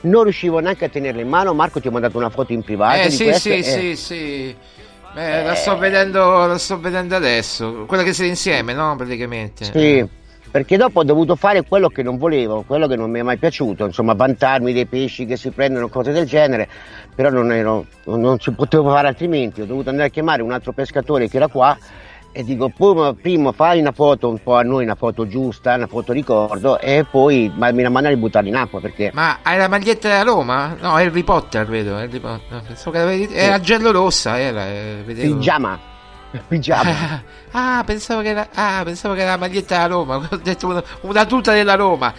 Non 0.02 0.24
riuscivo 0.24 0.60
neanche 0.60 0.84
a 0.84 0.88
tenerla 0.88 1.20
in 1.20 1.28
mano. 1.28 1.52
Marco 1.54 1.80
ti 1.80 1.88
ho 1.88 1.90
mandato 1.90 2.18
una 2.18 2.30
foto 2.30 2.52
in 2.52 2.62
privato. 2.62 3.00
Eh 3.00 3.10
sì, 3.10 3.24
questa, 3.24 3.40
sì, 3.40 3.58
eh, 3.58 3.62
sì, 3.62 3.96
sì. 3.96 4.56
Eh, 5.16 5.44
la, 5.44 5.54
sto 5.54 5.76
vedendo, 5.76 6.46
la 6.46 6.58
sto 6.58 6.78
vedendo 6.78 7.16
adesso. 7.16 7.84
Quella 7.86 8.02
che 8.02 8.12
siete 8.12 8.30
insieme, 8.30 8.72
no? 8.72 8.94
Praticamente. 8.96 9.64
Sì, 9.64 10.06
perché 10.50 10.76
dopo 10.76 11.00
ho 11.00 11.04
dovuto 11.04 11.36
fare 11.36 11.62
quello 11.62 11.88
che 11.88 12.02
non 12.02 12.18
volevo, 12.18 12.64
quello 12.66 12.86
che 12.86 12.96
non 12.96 13.10
mi 13.10 13.20
è 13.20 13.22
mai 13.22 13.38
piaciuto, 13.38 13.84
insomma, 13.84 14.14
vantarmi 14.14 14.72
dei 14.72 14.86
pesci 14.86 15.24
che 15.26 15.36
si 15.36 15.50
prendono, 15.50 15.88
cose 15.88 16.12
del 16.12 16.26
genere, 16.26 16.68
però 17.14 17.30
non, 17.30 17.52
ero, 17.52 17.86
non 18.04 18.38
ci 18.38 18.50
potevo 18.52 18.90
fare 18.90 19.08
altrimenti, 19.08 19.60
ho 19.60 19.66
dovuto 19.66 19.90
andare 19.90 20.08
a 20.08 20.10
chiamare 20.10 20.42
un 20.42 20.52
altro 20.52 20.72
pescatore 20.72 21.28
che 21.28 21.36
era 21.36 21.48
qua 21.48 21.76
e 22.32 22.44
dico, 22.44 22.68
prima, 22.68 23.12
prima 23.12 23.52
fai 23.52 23.80
una 23.80 23.90
foto 23.90 24.28
un 24.28 24.40
po' 24.40 24.54
a 24.54 24.62
noi, 24.62 24.84
una 24.84 24.94
foto 24.94 25.26
giusta, 25.26 25.74
una 25.74 25.88
foto 25.88 26.12
ricordo 26.12 26.78
e 26.78 27.04
poi 27.08 27.52
ma- 27.54 27.72
mi 27.72 27.82
rammana 27.82 28.08
di 28.08 28.16
buttarli 28.16 28.48
in 28.48 28.54
acqua 28.56 28.80
perché... 28.80 29.10
Ma 29.12 29.38
hai 29.42 29.58
la 29.58 29.68
maglietta 29.68 30.08
della 30.08 30.22
Roma? 30.22 30.76
No, 30.80 30.94
Harry 30.94 31.24
Potter, 31.24 31.66
vedo. 31.66 31.96
Harry 31.96 32.20
Potter. 32.20 32.62
Era 33.32 33.58
giallo 33.58 33.90
rossa, 33.90 34.38
era. 34.38 34.68
eh, 34.68 35.02
vedevo. 35.04 35.34
Pigiama, 35.34 35.78
pigiama. 36.46 37.28
Ah, 37.52 37.82
pensavo 37.84 38.22
che 38.22 38.28
era, 38.28 38.46
ah, 38.54 38.82
pensavo 38.84 39.14
che 39.14 39.22
era 39.22 39.32
la 39.32 39.36
maglietta 39.36 39.74
della 39.74 39.88
Roma. 39.88 40.16
Ho 40.30 40.36
detto 40.36 40.68
una, 40.68 40.82
una 41.00 41.26
tuta 41.26 41.52
della 41.52 41.74
Roma. 41.74 42.14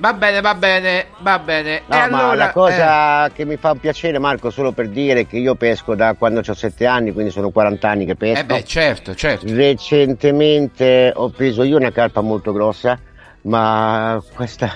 Va 0.00 0.12
bene, 0.12 0.40
va 0.40 0.54
bene, 0.54 1.06
va 1.18 1.40
bene. 1.40 1.82
No, 1.86 1.96
ma 1.96 2.04
allora, 2.04 2.34
la 2.34 2.52
cosa 2.52 3.30
che 3.34 3.44
mi 3.44 3.56
fa 3.56 3.74
piacere, 3.74 4.20
Marco, 4.20 4.50
solo 4.50 4.70
per 4.70 4.88
dire 4.88 5.26
che 5.26 5.38
io 5.38 5.56
pesco 5.56 5.96
da 5.96 6.14
quando 6.16 6.40
ho 6.46 6.54
7 6.54 6.86
anni, 6.86 7.12
quindi 7.12 7.32
sono 7.32 7.50
40 7.50 7.88
anni 7.88 8.04
che 8.04 8.12
eh, 8.12 8.16
pesco. 8.16 8.40
eh 8.40 8.44
beh, 8.44 8.64
certo, 8.64 9.14
certo. 9.16 9.46
Recentemente 9.48 11.12
ho 11.12 11.30
preso 11.30 11.64
io 11.64 11.76
una 11.76 11.90
carpa 11.90 12.20
molto 12.20 12.52
grossa, 12.52 12.96
ma 13.42 14.22
questa, 14.32 14.74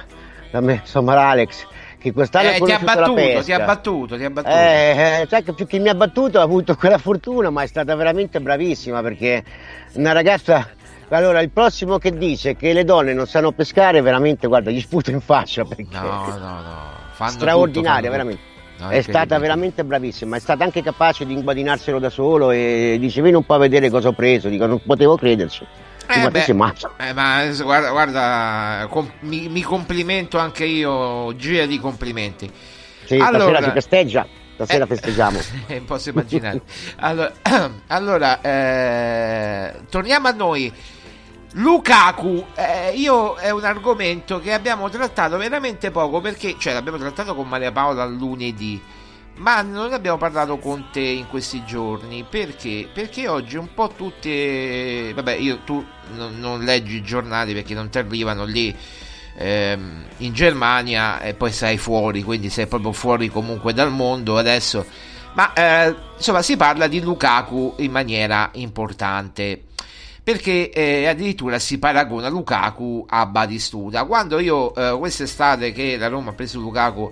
da 0.50 0.60
me, 0.60 0.80
insomma, 0.82 1.14
l'Alex, 1.14 1.66
che 2.02 2.12
quest'anno 2.12 2.50
Eh, 2.50 2.60
ti 2.60 2.72
ha 2.72 2.78
battuto, 2.80 3.42
ti 3.42 3.52
ha 3.52 3.64
battuto, 3.64 4.16
ti 4.16 4.24
ha 4.24 4.30
battuto. 4.30 4.54
Eh, 4.54 5.20
eh, 5.20 5.26
sai 5.28 5.42
che 5.44 5.54
più 5.54 5.66
che 5.66 5.78
mi 5.78 5.88
ha 5.88 5.94
battuto 5.94 6.40
ha 6.40 6.42
avuto 6.42 6.74
quella 6.74 6.98
fortuna, 6.98 7.48
ma 7.48 7.62
è 7.62 7.66
stata 7.66 7.94
veramente 7.94 8.40
bravissima 8.40 9.00
perché 9.00 9.42
una 9.94 10.12
ragazza. 10.12 10.68
Allora, 11.08 11.40
il 11.40 11.50
prossimo 11.50 11.98
che 11.98 12.16
dice 12.16 12.56
che 12.56 12.72
le 12.72 12.84
donne 12.84 13.12
non 13.12 13.26
sanno 13.26 13.52
pescare, 13.52 14.00
veramente, 14.00 14.46
guarda, 14.46 14.70
gli 14.70 14.80
sputo 14.80 15.10
in 15.10 15.20
faccia 15.20 15.62
perché 15.64 15.86
No, 15.92 16.00
no, 16.00 16.36
no. 16.38 16.90
Fanno 17.12 17.30
straordinaria, 17.30 18.00
tutto, 18.00 18.10
veramente. 18.10 18.42
No, 18.78 18.88
è 18.88 19.00
stata 19.02 19.18
incredibile. 19.18 19.38
veramente 19.40 19.84
bravissima, 19.84 20.36
è 20.36 20.40
stata 20.40 20.64
anche 20.64 20.82
capace 20.82 21.24
di 21.24 21.34
inguadinarselo 21.34 21.98
da 21.98 22.10
solo 22.10 22.50
e 22.50 22.96
dice 22.98 23.20
vieni 23.22 23.36
un 23.36 23.44
po' 23.44 23.54
a 23.54 23.58
vedere 23.58 23.90
cosa 23.90 24.08
ho 24.08 24.12
preso, 24.12 24.48
dico 24.48 24.66
non 24.66 24.80
potevo 24.84 25.16
crederci. 25.16 25.64
Eh, 26.08 26.30
beh, 26.30 26.44
eh, 26.44 27.12
ma 27.12 27.44
guarda, 27.62 27.90
guarda 27.90 28.86
com- 28.90 29.12
mi, 29.20 29.48
mi 29.48 29.62
complimento 29.62 30.38
anche 30.38 30.64
io, 30.64 31.34
gira 31.36 31.66
di 31.66 31.78
complimenti. 31.78 32.50
Sì, 33.04 33.18
stasera 33.18 33.62
si 33.62 33.70
festeggia, 33.70 34.26
stasera 34.54 34.86
festeggiamo. 34.86 35.38
Eh, 35.66 35.80
posso 35.80 36.10
immaginare. 36.10 36.62
allora, 36.96 37.32
allora, 37.88 38.40
eh, 38.40 39.80
torniamo 39.88 40.28
a 40.28 40.32
noi. 40.32 40.72
Lukaku, 41.54 42.46
eh, 42.54 42.92
io 42.94 43.34
è 43.34 43.50
un 43.50 43.64
argomento 43.64 44.40
che 44.40 44.54
abbiamo 44.54 44.88
trattato 44.88 45.36
veramente 45.36 45.90
poco 45.90 46.20
perché, 46.20 46.56
cioè, 46.58 46.72
l'abbiamo 46.72 46.96
trattato 46.96 47.34
con 47.34 47.46
Maria 47.46 47.70
Paola 47.70 48.06
lunedì, 48.06 48.80
ma 49.36 49.62
non 49.62 49.92
abbiamo 49.92 50.18
parlato 50.18 50.58
con 50.58 50.88
te 50.92 51.00
in 51.00 51.26
questi 51.28 51.64
giorni 51.64 52.24
perché? 52.28 52.88
Perché 52.92 53.28
oggi 53.28 53.56
un 53.56 53.72
po' 53.74 53.92
tutte, 53.96 55.12
vabbè, 55.14 55.32
io 55.32 55.60
tu 55.64 55.84
non, 56.14 56.38
non 56.38 56.62
leggi 56.62 56.96
i 56.96 57.02
giornali 57.02 57.54
perché 57.54 57.74
non 57.74 57.88
ti 57.88 57.98
arrivano 57.98 58.44
lì 58.44 58.74
ehm, 59.36 60.04
in 60.18 60.32
Germania 60.32 61.20
e 61.20 61.34
poi 61.34 61.52
sei 61.52 61.78
fuori, 61.78 62.22
quindi 62.22 62.50
sei 62.50 62.66
proprio 62.66 62.92
fuori 62.92 63.28
comunque 63.28 63.72
dal 63.72 63.90
mondo 63.90 64.36
adesso. 64.38 64.84
Ma 65.34 65.52
eh, 65.54 65.94
insomma 66.16 66.42
si 66.42 66.56
parla 66.56 66.86
di 66.86 67.00
Lukaku 67.00 67.76
in 67.78 67.90
maniera 67.90 68.50
importante 68.54 69.62
perché 70.22 70.70
eh, 70.70 71.06
addirittura 71.08 71.58
si 71.58 71.78
paragona 71.78 72.28
Lukaku 72.28 73.06
a 73.08 73.26
Batistuta. 73.26 74.04
Quando 74.04 74.38
io 74.38 74.74
eh, 74.74 74.96
quest'estate 74.96 75.72
che 75.72 75.96
la 75.96 76.08
Roma 76.08 76.30
ha 76.30 76.34
preso 76.34 76.60
Lukaku 76.60 77.10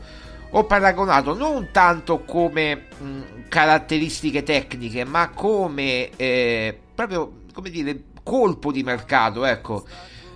ho 0.51 0.65
paragonato 0.65 1.35
non 1.35 1.69
tanto 1.73 2.21
come 2.21 2.87
mh, 2.99 3.21
caratteristiche 3.49 4.43
tecniche, 4.43 5.05
ma 5.05 5.31
come 5.31 6.11
eh, 6.17 6.79
proprio 6.95 7.33
come 7.53 7.71
dire 7.71 8.03
colpo 8.23 8.73
di 8.73 8.83
mercato, 8.83 9.45
ecco. 9.45 9.85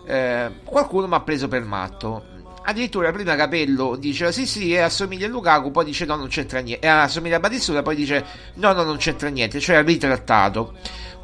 Eh, 0.07 0.51
qualcuno 0.65 1.07
mi 1.07 1.15
ha 1.15 1.21
preso 1.21 1.49
per 1.49 1.65
matto. 1.65 2.33
Addirittura 2.67 3.13
prima 3.13 3.37
Capello 3.37 3.95
dice 3.97 4.33
sì 4.33 4.47
sì 4.47 4.77
assomiglia 4.77 5.27
a 5.27 5.29
Lukaku, 5.29 5.71
poi 5.71 5.85
dice 5.85 6.07
no 6.07 6.17
non 6.17 6.29
c'entra 6.29 6.61
niente, 6.61 6.87
eh, 6.87 6.89
assomiglia 6.89 7.37
a 7.37 7.41
Batistuta, 7.41 7.83
poi 7.83 7.95
dice 7.95 8.25
no 8.55 8.73
no 8.73 8.83
non 8.85 8.97
c'entra 8.97 9.29
niente, 9.29 9.61
cioè 9.61 9.77
ha 9.77 9.83
ritrattato 9.83 10.75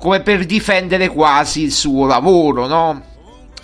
come 0.01 0.21
per 0.21 0.45
difendere 0.47 1.09
quasi 1.09 1.63
il 1.63 1.73
suo 1.73 2.07
lavoro, 2.07 2.67
no? 2.67 3.05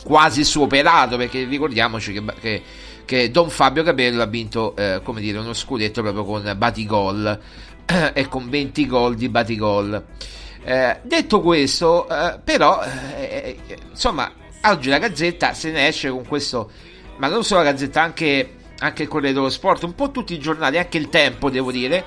Quasi 0.04 0.40
il 0.40 0.46
suo 0.46 0.64
operato, 0.64 1.16
perché 1.16 1.44
ricordiamoci 1.44 2.12
che, 2.12 2.22
che, 2.40 2.62
che 3.06 3.30
Don 3.30 3.48
Fabio 3.48 3.82
Capello 3.82 4.20
ha 4.20 4.26
vinto, 4.26 4.76
eh, 4.76 5.00
come 5.02 5.22
dire, 5.22 5.38
uno 5.38 5.54
scudetto 5.54 6.02
proprio 6.02 6.24
con 6.24 6.54
Batigol 6.56 7.40
e 8.12 8.28
con 8.28 8.50
20 8.50 8.86
gol 8.86 9.14
di 9.14 9.28
Batigol. 9.30 10.04
Eh, 10.62 10.98
detto 11.02 11.40
questo, 11.40 12.08
eh, 12.08 12.40
però, 12.42 12.82
eh, 13.16 13.56
insomma, 13.88 14.30
oggi 14.64 14.88
la 14.88 14.98
Gazzetta 14.98 15.54
se 15.54 15.70
ne 15.70 15.86
esce 15.86 16.10
con 16.10 16.26
questo, 16.26 16.70
ma 17.18 17.28
non 17.28 17.44
solo 17.44 17.62
la 17.62 17.70
Gazzetta, 17.70 18.02
anche, 18.02 18.56
anche 18.80 19.04
il 19.04 19.08
Corriere 19.08 19.32
dello 19.32 19.48
Sport, 19.48 19.84
un 19.84 19.94
po' 19.94 20.10
tutti 20.10 20.34
i 20.34 20.40
giornali, 20.40 20.76
anche 20.76 20.98
il 20.98 21.08
Tempo 21.08 21.48
devo 21.48 21.70
dire, 21.70 22.04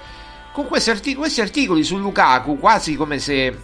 con 0.52 0.68
questi, 0.68 0.90
artic- 0.90 1.18
questi 1.18 1.40
articoli 1.40 1.84
su 1.86 1.98
Lukaku 1.98 2.60
quasi 2.60 2.98
come 2.98 3.20
se 3.20 3.56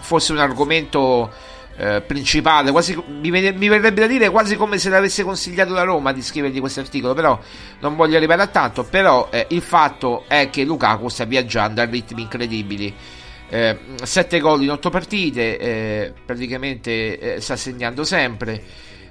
fosse 0.00 0.32
un 0.32 0.38
argomento 0.38 1.30
eh, 1.78 2.00
principale, 2.00 2.72
quasi, 2.72 3.00
mi, 3.06 3.30
mi, 3.30 3.68
verrebbe 3.68 4.00
da 4.00 4.08
dire 4.08 4.30
quasi 4.30 4.56
come 4.56 4.78
se 4.78 4.88
l'avesse 4.88 5.22
consigliato 5.22 5.72
la 5.72 5.84
Roma 5.84 6.12
di 6.12 6.22
scrivergli 6.22 6.58
questo 6.58 6.80
articolo, 6.80 7.14
però 7.14 7.38
non 7.78 7.94
voglio 7.94 8.16
arrivare 8.16 8.42
a 8.42 8.48
tanto, 8.48 8.82
però 8.82 9.28
eh, 9.30 9.46
il 9.50 9.62
fatto 9.62 10.24
è 10.26 10.50
che 10.50 10.64
Lukaku 10.64 11.08
sta 11.08 11.24
viaggiando 11.24 11.80
a 11.80 11.84
ritmi 11.84 12.22
incredibili. 12.22 12.92
Eh, 13.50 13.78
7 14.02 14.40
gol 14.40 14.62
in 14.64 14.72
8 14.72 14.90
partite, 14.90 15.58
eh, 15.58 16.12
praticamente 16.26 17.36
eh, 17.36 17.40
sta 17.40 17.54
segnando 17.54 18.02
sempre. 18.02 18.60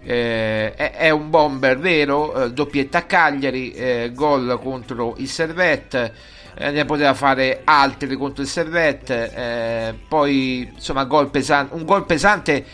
Eh, 0.03 0.73
è, 0.73 0.91
è, 0.91 1.09
un 1.09 1.29
bomber 1.29 1.79
vero, 1.79 2.43
eh, 2.43 2.51
doppietta 2.51 2.99
a 2.99 3.03
Cagliari, 3.03 3.71
eh, 3.71 4.11
gol 4.13 4.59
contro 4.61 5.15
il 5.17 5.29
Servette, 5.29 6.13
eh, 6.57 6.71
ne 6.71 6.85
poteva 6.85 7.13
fare 7.13 7.61
altri 7.63 8.15
contro 8.15 8.41
il 8.41 8.49
Servette, 8.49 9.33
eh, 9.33 9.93
poi 10.07 10.69
insomma 10.73 11.05
gol 11.05 11.29
pesante, 11.29 11.75
un 11.75 11.85
gol 11.85 12.05
pesante 12.05 12.65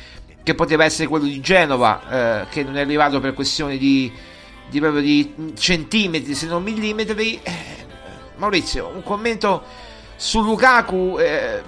che 0.44 0.56
poteva 0.56 0.84
essere 0.84 1.08
quello 1.08 1.26
di 1.26 1.40
Genova, 1.40 2.46
che 2.50 2.64
non 2.64 2.76
è 2.76 2.82
arrivato 2.82 3.22
per 3.22 3.34
questioni 3.34 3.78
di, 3.78 4.12
di, 4.70 4.80
proprio 4.82 5.02
di 5.02 5.54
centimetri 5.58 6.34
se 6.34 6.48
non 6.48 6.62
millimetri. 6.62 7.40
Maurizio, 8.36 8.92
un 8.94 9.04
commento 9.04 9.64
su 10.16 10.42
Lukaku, 10.42 11.18
eh, 11.20 11.62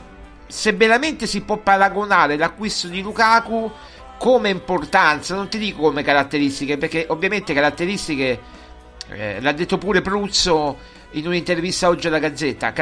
se 0.48 0.74
veramente 0.74 1.28
si 1.28 1.42
può 1.42 1.58
paragonare 1.58 2.38
l'acquisto 2.38 2.88
di 2.88 3.02
Lukaku 3.02 3.72
come 4.18 4.50
importanza, 4.50 5.36
non 5.36 5.50
ti 5.50 5.58
dico 5.58 5.82
come 5.82 6.04
caratteristiche, 6.04 6.78
perché 6.78 7.06
ovviamente 7.10 7.54
caratteristiche, 7.54 8.40
eh, 9.10 9.42
l'ha 9.42 9.52
detto 9.52 9.78
pure 9.78 10.02
Pruzzo 10.02 10.78
in 11.16 11.28
un'intervista 11.28 11.88
oggi 11.88 12.08
alla 12.08 12.20
Gazzetta, 12.20 12.74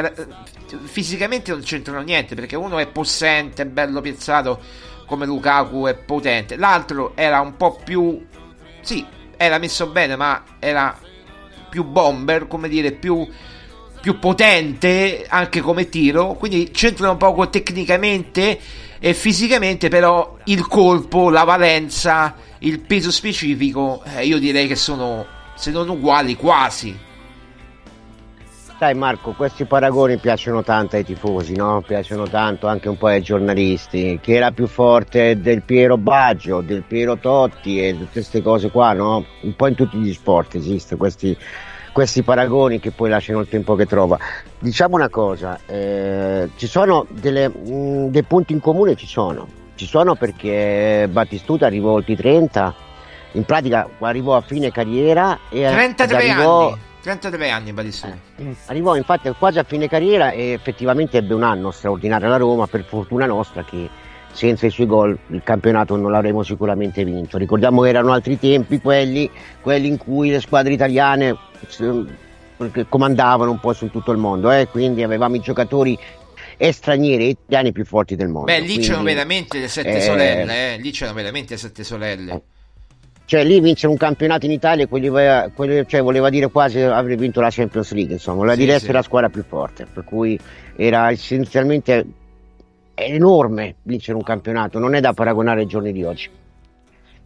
fisicamente 0.84 1.52
non 1.52 1.62
c'entrano 1.62 2.00
niente, 2.02 2.34
perché 2.34 2.56
uno 2.56 2.78
è 2.78 2.86
possente, 2.86 3.66
bello 3.66 4.00
piazzato 4.00 4.60
come 5.06 5.26
Lukaku, 5.26 5.86
è 5.86 5.94
potente, 5.94 6.56
l'altro 6.56 7.12
era 7.14 7.40
un 7.40 7.56
po' 7.56 7.78
più... 7.84 8.24
sì, 8.80 9.04
era 9.36 9.58
messo 9.58 9.86
bene, 9.88 10.16
ma 10.16 10.42
era 10.58 10.98
più 11.68 11.84
bomber, 11.84 12.46
come 12.46 12.68
dire, 12.68 12.92
più 12.92 13.26
più 14.04 14.18
potente 14.18 15.24
anche 15.26 15.62
come 15.62 15.88
tiro, 15.88 16.34
quindi 16.34 16.70
c'entrano 16.70 17.16
poco 17.16 17.48
tecnicamente 17.48 18.60
e 18.98 19.14
fisicamente, 19.14 19.88
però 19.88 20.36
il 20.44 20.66
colpo, 20.66 21.30
la 21.30 21.44
valenza, 21.44 22.36
il 22.58 22.80
peso 22.80 23.10
specifico, 23.10 24.02
eh, 24.04 24.26
io 24.26 24.38
direi 24.38 24.66
che 24.66 24.76
sono, 24.76 25.24
se 25.54 25.70
non 25.70 25.88
uguali, 25.88 26.36
quasi. 26.36 26.94
Sai 28.76 28.94
Marco, 28.94 29.32
questi 29.32 29.66
paragoni 29.66 30.16
piacciono 30.16 30.64
tanto 30.64 30.96
ai 30.96 31.04
tifosi, 31.04 31.54
no? 31.54 31.80
Piacciono 31.86 32.28
tanto 32.28 32.66
anche 32.66 32.88
un 32.88 32.96
po' 32.96 33.06
ai 33.06 33.22
giornalisti. 33.22 34.18
Chi 34.20 34.32
era 34.32 34.50
più 34.50 34.66
forte 34.66 35.40
del 35.40 35.62
Piero 35.62 35.96
Baggio, 35.96 36.60
del 36.60 36.82
Piero 36.82 37.16
Totti 37.16 37.80
e 37.80 37.92
tutte 37.92 38.10
queste 38.12 38.42
cose 38.42 38.70
qua, 38.70 38.92
no? 38.92 39.24
Un 39.42 39.54
po' 39.54 39.68
in 39.68 39.76
tutti 39.76 39.96
gli 39.98 40.12
sport 40.12 40.56
esistono 40.56 40.98
questi 40.98 41.36
questi 41.94 42.24
paragoni 42.24 42.80
che 42.80 42.90
poi 42.90 43.08
lasciano 43.08 43.38
il 43.38 43.48
tempo 43.48 43.76
che 43.76 43.86
trova. 43.86 44.18
Diciamo 44.58 44.96
una 44.96 45.08
cosa, 45.08 45.60
eh, 45.64 46.50
ci 46.56 46.66
sono 46.66 47.06
delle, 47.08 47.48
mh, 47.48 47.72
mm, 47.72 48.06
dei 48.08 48.24
punti 48.24 48.52
in 48.52 48.58
comune, 48.58 48.96
ci 48.96 49.06
sono. 49.06 49.46
Ci 49.76 49.86
sono 49.86 50.16
perché 50.16 51.08
Battistuta 51.08 51.66
arrivò 51.66 51.92
oltre 51.92 52.14
i 52.14 52.16
30, 52.16 52.74
in 53.32 53.44
pratica 53.44 53.88
arrivò 54.00 54.34
a 54.34 54.40
fine 54.40 54.72
carriera 54.72 55.38
e 55.48 55.62
33 55.62 56.16
arrivò, 56.16 56.70
anni. 56.70 56.78
33 57.04 57.50
anni 57.50 57.74
Battistuta. 57.74 58.16
Eh, 58.36 58.56
arrivò 58.64 58.96
infatti 58.96 59.30
quasi 59.38 59.58
a 59.58 59.62
fine 59.62 59.88
carriera 59.88 60.30
e 60.30 60.52
effettivamente 60.52 61.18
ebbe 61.18 61.34
un 61.34 61.42
anno 61.42 61.70
straordinario 61.70 62.28
alla 62.28 62.38
Roma, 62.38 62.66
per 62.66 62.82
fortuna 62.84 63.26
nostra 63.26 63.62
che 63.62 63.90
senza 64.32 64.64
i 64.64 64.70
suoi 64.70 64.86
gol 64.86 65.16
il 65.26 65.42
campionato 65.44 65.96
non 65.96 66.10
l'avremmo 66.10 66.42
sicuramente 66.42 67.04
vinto. 67.04 67.36
Ricordiamo 67.36 67.82
che 67.82 67.90
erano 67.90 68.12
altri 68.12 68.38
tempi 68.38 68.80
quelli, 68.80 69.30
quelli 69.60 69.86
in 69.86 69.98
cui 69.98 70.30
le 70.30 70.40
squadre 70.40 70.72
italiane 70.72 71.36
comandavano 72.88 73.50
un 73.50 73.60
po' 73.60 73.74
su 73.74 73.90
tutto 73.90 74.10
il 74.10 74.18
mondo, 74.18 74.50
eh? 74.50 74.66
quindi 74.68 75.02
avevamo 75.02 75.36
i 75.36 75.40
giocatori 75.40 75.98
e 76.56 76.72
stranieri 76.72 77.28
italiani 77.28 77.72
più 77.72 77.84
forti 77.84 78.16
del 78.16 78.28
mondo. 78.28 78.50
Beh, 78.50 78.60
lì 78.60 78.66
quindi, 78.66 78.86
c'erano 78.86 79.04
veramente 79.04 79.58
le 79.58 79.68
sette 79.68 79.96
eh, 79.96 80.00
sorelle, 80.00 80.74
eh? 80.74 80.78
lì 80.78 80.90
c'erano 80.90 81.16
veramente 81.16 81.52
le 81.52 81.60
sette 81.60 81.84
sorelle. 81.84 82.42
Cioè, 83.26 83.42
lì 83.42 83.60
vincere 83.60 83.90
un 83.90 83.98
campionato 83.98 84.44
in 84.44 84.52
Italia 84.52 84.86
quelli, 84.86 85.08
quelli, 85.54 85.86
cioè, 85.86 86.02
voleva 86.02 86.28
dire 86.28 86.50
quasi 86.50 86.80
aver 86.80 87.16
vinto 87.16 87.40
la 87.40 87.48
Champions 87.50 87.92
League, 87.92 88.12
insomma, 88.12 88.38
voleva 88.38 88.54
sì, 88.54 88.60
dire 88.60 88.72
essere 88.74 88.90
sì. 88.90 88.96
la 88.96 89.02
squadra 89.02 89.28
più 89.30 89.44
forte, 89.44 89.86
per 89.92 90.04
cui 90.04 90.38
era 90.76 91.10
essenzialmente 91.10 92.04
enorme 92.94 93.76
vincere 93.82 94.16
un 94.16 94.22
campionato, 94.22 94.78
non 94.78 94.94
è 94.94 95.00
da 95.00 95.12
paragonare 95.12 95.60
ai 95.60 95.66
giorni 95.66 95.92
di 95.92 96.04
oggi 96.04 96.30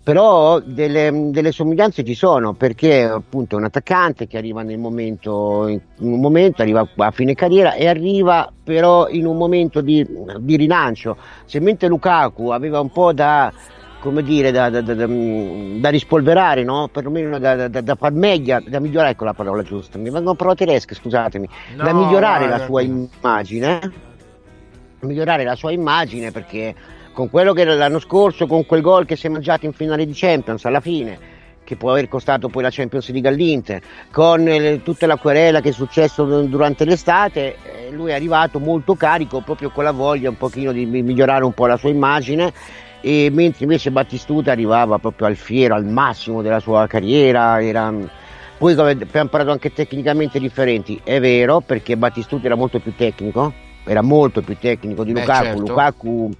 però 0.08 0.58
delle, 0.60 1.10
delle, 1.30 1.52
somiglianze 1.52 2.02
ci 2.02 2.14
sono 2.14 2.54
perché 2.54 3.02
appunto 3.02 3.56
è 3.56 3.58
un 3.58 3.66
attaccante 3.66 4.26
che 4.26 4.38
arriva 4.38 4.62
nel 4.62 4.78
momento, 4.78 5.68
in 5.68 5.80
un 5.98 6.18
momento, 6.18 6.62
arriva 6.62 6.88
a 6.96 7.10
fine 7.10 7.34
carriera 7.34 7.74
e 7.74 7.86
arriva 7.86 8.50
però 8.64 9.06
in 9.10 9.26
un 9.26 9.36
momento 9.36 9.82
di, 9.82 10.06
di 10.38 10.56
rilancio. 10.56 11.14
Se 11.44 11.60
mentre 11.60 11.88
Lukaku 11.88 12.48
aveva 12.48 12.80
un 12.80 12.90
po' 12.90 13.12
da, 13.12 13.52
come 14.00 14.22
dire, 14.22 14.50
da, 14.50 14.70
da, 14.70 14.80
da, 14.80 14.94
da 14.94 15.88
rispolverare, 15.88 16.62
no? 16.62 16.88
perlomeno 16.88 17.38
da, 17.38 17.68
da, 17.68 17.94
far 17.96 18.12
meglio, 18.12 18.62
da 18.66 18.78
migliorare, 18.78 19.12
ecco 19.12 19.24
la 19.24 19.34
parola 19.34 19.62
giusta, 19.62 19.98
mi 19.98 20.10
vengono 20.10 20.34
parole 20.34 20.56
tedesche, 20.56 20.94
scusatemi, 20.94 21.48
no, 21.76 21.84
da 21.84 21.92
migliorare 21.92 22.44
no, 22.44 22.50
la 22.50 22.58
sua 22.64 22.82
immagine, 22.82 23.92
migliorare 25.00 25.44
la 25.44 25.56
sua 25.56 25.72
immagine 25.72 26.30
perché 26.30 26.74
con 27.12 27.30
quello 27.30 27.52
che 27.52 27.62
era 27.62 27.74
l'anno 27.74 27.98
scorso, 27.98 28.46
con 28.46 28.64
quel 28.64 28.80
gol 28.80 29.04
che 29.04 29.16
si 29.16 29.26
è 29.26 29.30
mangiato 29.30 29.66
in 29.66 29.72
finale 29.72 30.06
di 30.06 30.12
Champions 30.14 30.64
alla 30.64 30.80
fine, 30.80 31.36
che 31.64 31.76
può 31.76 31.90
aver 31.90 32.08
costato 32.08 32.48
poi 32.48 32.62
la 32.62 32.70
Champions 32.70 33.10
League 33.10 33.28
all'Inter, 33.28 33.82
con 34.12 34.46
eh, 34.46 34.82
tutta 34.82 35.06
la 35.06 35.16
querela 35.16 35.60
che 35.60 35.70
è 35.70 35.72
successo 35.72 36.24
durante 36.42 36.84
l'estate, 36.84 37.56
eh, 37.62 37.90
lui 37.90 38.10
è 38.10 38.14
arrivato 38.14 38.60
molto 38.60 38.94
carico 38.94 39.40
proprio 39.40 39.70
con 39.70 39.82
la 39.82 39.90
voglia 39.90 40.28
un 40.28 40.36
pochino 40.36 40.70
di 40.70 40.86
migliorare 40.86 41.44
un 41.44 41.52
po' 41.52 41.66
la 41.66 41.76
sua 41.76 41.90
immagine 41.90 42.52
e 43.00 43.28
mentre 43.32 43.64
invece 43.64 43.90
Battistuta 43.90 44.50
arrivava 44.50 44.98
proprio 44.98 45.26
al 45.26 45.36
fiero, 45.36 45.74
al 45.74 45.84
massimo 45.84 46.42
della 46.42 46.60
sua 46.60 46.86
carriera, 46.86 47.62
era... 47.62 47.92
poi 48.56 48.72
abbiamo 48.72 49.28
parlato 49.28 49.50
anche 49.50 49.72
tecnicamente 49.72 50.38
differenti, 50.38 51.00
è 51.04 51.20
vero 51.20 51.60
perché 51.60 51.96
Battistuta 51.96 52.46
era 52.46 52.56
molto 52.56 52.80
più 52.80 52.94
tecnico, 52.94 53.52
era 53.84 54.02
molto 54.02 54.42
più 54.42 54.56
tecnico 54.58 55.04
di 55.04 55.12
Lukaku, 55.12 55.44
certo. 55.44 55.60
Lukaku 55.60 56.30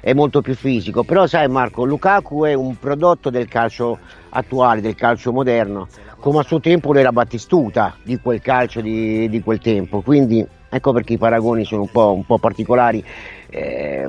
è 0.00 0.12
molto 0.12 0.42
più 0.42 0.54
fisico. 0.54 1.02
Però 1.02 1.26
sai 1.26 1.48
Marco, 1.48 1.84
Lukaku 1.84 2.44
è 2.44 2.54
un 2.54 2.78
prodotto 2.78 3.30
del 3.30 3.48
calcio 3.48 3.98
attuale, 4.30 4.80
del 4.80 4.94
calcio 4.94 5.32
moderno, 5.32 5.88
come 6.18 6.40
a 6.40 6.42
suo 6.42 6.60
tempo 6.60 6.92
lo 6.92 6.98
era 6.98 7.10
Battistuta 7.12 7.96
di 8.02 8.18
quel 8.20 8.40
calcio 8.40 8.80
di, 8.80 9.28
di 9.28 9.42
quel 9.42 9.58
tempo. 9.58 10.02
Quindi 10.02 10.46
ecco 10.68 10.92
perché 10.92 11.14
i 11.14 11.18
paragoni 11.18 11.64
sono 11.64 11.82
un 11.82 11.90
po', 11.90 12.12
un 12.12 12.24
po 12.24 12.38
particolari. 12.38 13.02
Eh, 13.48 14.06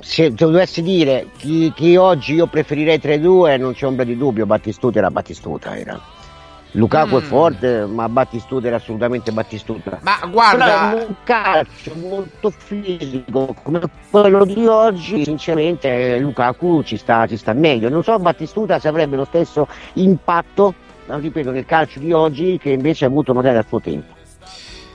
se, 0.00 0.32
dovessi 0.32 0.82
dire 0.82 1.28
chi, 1.36 1.72
chi, 1.74 1.96
oggi 1.96 2.34
io 2.34 2.46
preferirei 2.46 2.98
tra 2.98 3.14
i 3.14 3.20
due, 3.20 3.56
non 3.56 3.72
c'è 3.72 3.86
ombra 3.86 4.04
di 4.04 4.16
dubbio, 4.16 4.46
Battistuta 4.46 4.98
era 4.98 5.10
Battistuta. 5.10 5.76
Era. 5.76 6.00
Lukaku 6.72 7.14
mm. 7.14 7.18
è 7.18 7.20
forte, 7.22 7.86
ma 7.86 8.08
Battistuta 8.08 8.66
era 8.66 8.76
assolutamente 8.76 9.32
Battistuta. 9.32 9.98
Ma 10.02 10.18
guarda, 10.30 10.90
Però 10.92 11.06
un 11.06 11.14
calcio 11.24 11.94
molto 11.94 12.50
fisico 12.50 13.54
come 13.62 13.80
quello 14.10 14.44
di 14.44 14.66
oggi, 14.66 15.24
sinceramente 15.24 16.18
Lukaku 16.18 16.82
ci 16.82 16.96
sta, 16.96 17.26
ci 17.26 17.36
sta 17.36 17.52
meglio. 17.54 17.88
Non 17.88 18.02
so 18.02 18.18
Battistuta 18.18 18.78
se 18.78 18.88
avrebbe 18.88 19.16
lo 19.16 19.24
stesso 19.24 19.66
impatto, 19.94 20.74
ripeto, 21.06 21.50
nel 21.50 21.64
calcio 21.64 21.98
di 21.98 22.12
oggi 22.12 22.58
che 22.60 22.70
invece 22.70 23.06
ha 23.06 23.08
avuto 23.08 23.32
magari 23.32 23.56
al 23.56 23.66
suo 23.66 23.80
tempo. 23.80 24.14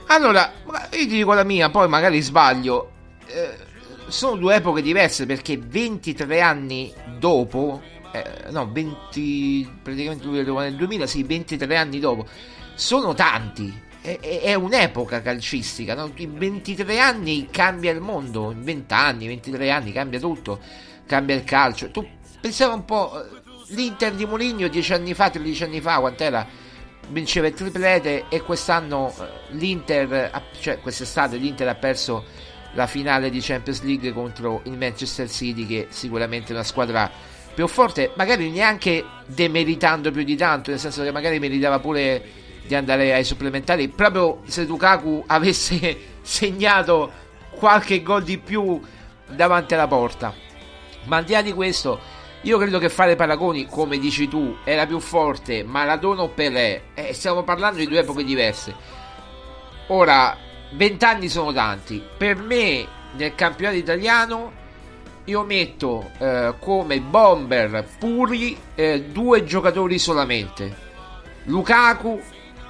Allora, 0.06 0.52
io 0.66 0.88
ti 0.90 1.06
dico 1.06 1.32
la 1.32 1.44
mia, 1.44 1.70
poi 1.70 1.88
magari 1.88 2.20
sbaglio. 2.20 2.90
Eh, 3.26 3.70
sono 4.12 4.36
due 4.36 4.56
epoche 4.56 4.82
diverse 4.82 5.26
perché 5.26 5.58
23 5.58 6.40
anni 6.40 6.92
dopo 7.18 7.80
eh, 8.12 8.50
no, 8.50 8.70
20, 8.70 9.78
praticamente 9.82 10.26
nel 10.26 10.76
2000, 10.76 11.06
sì, 11.06 11.22
23 11.22 11.76
anni 11.76 11.98
dopo, 11.98 12.26
sono 12.74 13.14
tanti. 13.14 13.90
È, 14.02 14.18
è 14.18 14.54
un'epoca 14.54 15.22
calcistica, 15.22 15.94
no? 15.94 16.10
in 16.16 16.36
23 16.36 16.98
anni 16.98 17.48
cambia 17.50 17.92
il 17.92 18.00
mondo, 18.00 18.50
in 18.50 18.62
20 18.62 18.92
anni, 18.92 19.26
23 19.28 19.70
anni 19.70 19.92
cambia 19.92 20.18
tutto, 20.18 20.60
cambia 21.06 21.36
il 21.36 21.44
calcio. 21.44 21.90
Tu 21.90 22.06
pensiamo 22.40 22.74
un 22.74 22.84
po', 22.84 23.22
eh, 23.22 23.42
l'Inter 23.68 24.12
di 24.12 24.26
Moligno 24.26 24.68
10 24.68 24.92
anni 24.92 25.14
fa, 25.14 25.30
13 25.30 25.64
anni 25.64 25.80
fa, 25.80 26.00
quant'era? 26.00 26.46
Vinceva 27.08 27.46
il 27.46 27.54
triplete 27.54 28.24
e 28.28 28.42
quest'anno 28.42 29.14
eh, 29.18 29.54
l'Inter, 29.54 30.42
cioè 30.60 30.80
quest'estate 30.80 31.36
l'Inter 31.36 31.68
ha 31.68 31.74
perso 31.76 32.24
la 32.72 32.86
finale 32.86 33.30
di 33.30 33.40
Champions 33.40 33.82
League 33.82 34.12
contro 34.12 34.62
il 34.64 34.76
Manchester 34.76 35.28
City 35.28 35.66
che 35.66 35.86
sicuramente 35.90 36.52
è 36.52 36.54
una 36.54 36.64
squadra 36.64 37.10
più 37.54 37.66
forte, 37.68 38.12
magari 38.16 38.50
neanche 38.50 39.04
demeritando 39.26 40.10
più 40.10 40.22
di 40.22 40.36
tanto, 40.36 40.70
nel 40.70 40.78
senso 40.78 41.02
che 41.02 41.12
magari 41.12 41.38
meritava 41.38 41.78
pure 41.78 42.24
di 42.66 42.74
andare 42.74 43.12
ai 43.12 43.24
supplementari, 43.24 43.88
proprio 43.88 44.40
se 44.46 44.64
Lukaku 44.64 45.24
avesse 45.26 45.98
segnato 46.22 47.10
qualche 47.50 48.02
gol 48.02 48.22
di 48.22 48.38
più 48.38 48.80
davanti 49.28 49.74
alla 49.74 49.86
porta. 49.86 50.34
Ma 51.04 51.16
al 51.16 51.24
di 51.24 51.32
là 51.32 51.42
di 51.42 51.52
questo, 51.52 52.00
io 52.42 52.58
credo 52.58 52.78
che 52.78 52.88
fare 52.88 53.16
paragoni, 53.16 53.66
come 53.66 53.98
dici 53.98 54.28
tu, 54.28 54.56
era 54.64 54.86
più 54.86 54.98
forte 54.98 55.62
Maradona 55.62 56.22
o 56.22 56.28
Pelé. 56.28 56.82
Eh, 56.94 57.12
stiamo 57.12 57.42
parlando 57.42 57.78
di 57.78 57.86
due 57.86 58.00
epoche 58.00 58.24
diverse. 58.24 58.74
Ora, 59.88 60.36
vent'anni 60.72 61.28
sono 61.28 61.52
tanti. 61.52 62.02
Per 62.16 62.36
me, 62.36 62.86
nel 63.12 63.34
campionato 63.34 63.78
italiano, 63.78 64.52
io 65.24 65.42
metto 65.44 66.10
eh, 66.18 66.54
come 66.58 67.00
bomber 67.00 67.86
puri 67.98 68.58
eh, 68.74 69.04
due 69.04 69.44
giocatori 69.44 69.98
solamente. 69.98 70.90
Lukaku 71.44 72.20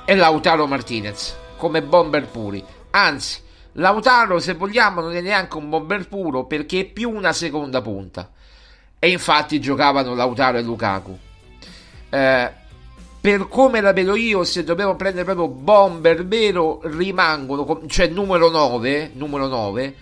e 0.04 0.14
Lautaro 0.14 0.66
Martinez 0.66 1.40
come 1.62 1.80
bomber 1.80 2.26
puri. 2.26 2.64
Anzi, 2.90 3.40
Lautaro, 3.74 4.40
se 4.40 4.54
vogliamo, 4.54 5.00
non 5.00 5.14
è 5.14 5.20
neanche 5.20 5.56
un 5.56 5.68
bomber 5.68 6.08
puro 6.08 6.44
perché 6.44 6.80
è 6.80 6.84
più 6.86 7.08
una 7.08 7.32
seconda 7.32 7.80
punta. 7.80 8.32
E 8.98 9.08
infatti 9.08 9.60
giocavano 9.60 10.16
Lautaro 10.16 10.58
e 10.58 10.62
Lukaku. 10.62 11.16
Eh, 12.10 12.52
per 13.22 13.46
come 13.46 13.80
la 13.80 13.92
vedo 13.92 14.16
io, 14.16 14.42
se 14.42 14.64
dobbiamo 14.64 14.96
prendere 14.96 15.24
proprio 15.24 15.46
bomber 15.46 16.26
vero, 16.26 16.80
rimangono, 16.82 17.82
cioè 17.86 18.08
numero 18.08 18.50
9, 18.50 19.12
numero 19.14 19.46
9 19.46 19.94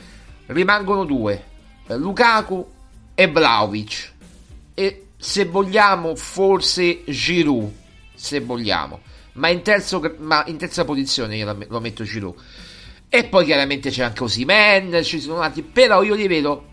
rimangono 0.47 1.05
due, 1.05 1.45
Lukaku 1.89 2.67
e 3.15 3.29
Vlaovic. 3.29 4.13
E 4.73 5.09
se 5.19 5.45
vogliamo, 5.45 6.17
forse 6.17 7.05
Giroud, 7.05 7.71
se 8.15 8.41
vogliamo. 8.41 9.01
Ma 9.33 9.49
in, 9.49 9.61
terzo, 9.61 10.01
ma 10.21 10.43
in 10.47 10.57
terza 10.57 10.87
posizione 10.87 11.37
io 11.37 11.67
lo 11.69 11.81
metto 11.81 12.05
Giroud. 12.05 12.35
E 13.07 13.25
poi 13.25 13.45
chiaramente 13.45 13.91
c'è 13.91 14.03
anche 14.03 14.23
Osimen, 14.23 15.05
ci 15.05 15.21
sono 15.21 15.43
altri, 15.43 15.61
però 15.61 16.03
io 16.03 16.15
li 16.15 16.27
vedo 16.27 16.69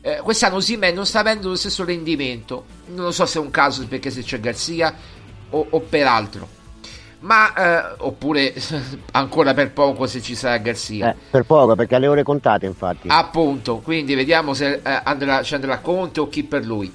eh, 0.00 0.20
quest'anno 0.22 0.56
Osimen 0.56 0.94
non 0.94 1.04
sta 1.04 1.20
avendo 1.20 1.48
lo 1.48 1.56
stesso 1.56 1.84
rendimento. 1.84 2.64
Non 2.94 3.04
lo 3.04 3.10
so 3.12 3.26
se 3.26 3.38
è 3.38 3.42
un 3.42 3.50
caso 3.50 3.86
perché 3.86 4.10
se 4.10 4.22
c'è 4.22 4.40
Garzia 4.40 4.94
o, 5.50 5.66
o 5.70 5.80
per 5.80 6.06
altro. 6.06 6.48
Ma 7.20 7.52
eh, 7.54 7.94
oppure 7.98 8.54
ancora 9.12 9.54
per 9.54 9.72
poco 9.72 10.06
se 10.06 10.20
ci 10.20 10.34
sarà 10.34 10.58
Garzia. 10.58 11.10
Eh, 11.10 11.16
per 11.30 11.44
poco, 11.44 11.74
perché 11.74 11.94
ha 11.94 11.98
le 11.98 12.08
ore 12.08 12.22
contate, 12.22 12.66
infatti. 12.66 13.08
Appunto, 13.08 13.78
quindi 13.78 14.14
vediamo 14.14 14.54
se 14.54 14.80
eh, 14.82 15.00
andrà, 15.02 15.42
ci 15.42 15.54
andrà 15.54 15.78
Conte 15.78 16.20
o 16.20 16.28
chi 16.28 16.44
per 16.44 16.64
lui. 16.64 16.92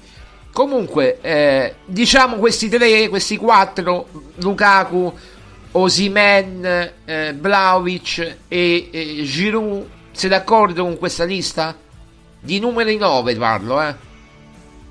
Comunque, 0.52 1.18
eh, 1.20 1.74
diciamo 1.84 2.36
questi 2.36 2.68
tre, 2.68 3.08
questi 3.08 3.36
quattro, 3.36 4.06
Lukaku, 4.36 5.12
Osimen, 5.72 6.90
eh, 7.04 7.34
Vlaovic 7.38 8.36
e, 8.48 8.88
e 8.92 9.22
Giroud, 9.24 9.86
sei 10.10 10.28
d'accordo 10.28 10.82
con 10.84 10.98
questa 10.98 11.24
lista? 11.24 11.74
Di 12.38 12.58
numeri 12.58 12.96
9 12.96 13.34
parlo, 13.36 13.80
eh. 13.80 13.94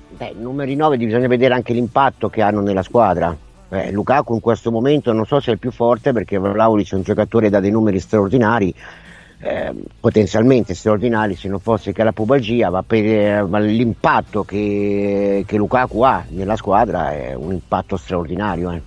Beh, 0.08 0.34
numeri 0.36 0.74
9 0.74 0.96
bisogna 0.96 1.28
vedere 1.28 1.54
anche 1.54 1.72
l'impatto 1.72 2.28
che 2.28 2.42
hanno 2.42 2.60
nella 2.60 2.82
squadra. 2.82 3.36
Eh, 3.72 3.90
Lukaku 3.90 4.34
in 4.34 4.40
questo 4.40 4.70
momento 4.70 5.12
non 5.12 5.24
so 5.24 5.40
se 5.40 5.50
è 5.50 5.54
il 5.54 5.58
più 5.58 5.70
forte 5.70 6.12
perché 6.12 6.36
Vlaovic 6.36 6.92
è 6.92 6.94
un 6.94 7.02
giocatore 7.02 7.48
da 7.48 7.58
dei 7.58 7.70
numeri 7.70 8.00
straordinari, 8.00 8.74
eh, 9.40 9.72
potenzialmente 9.98 10.74
straordinari 10.74 11.36
se 11.36 11.48
non 11.48 11.58
fosse 11.58 11.92
che 11.92 12.04
la 12.04 12.12
pubalgia, 12.12 12.68
ma 12.68 12.82
per 12.82 13.02
eh, 13.02 13.60
l'impatto 13.62 14.44
che, 14.44 15.44
che, 15.46 15.56
Lukaku 15.56 16.02
ha 16.02 16.22
nella 16.28 16.56
squadra 16.56 17.12
è 17.12 17.32
un 17.32 17.52
impatto 17.52 17.96
straordinario. 17.96 18.72
Eh. 18.72 18.82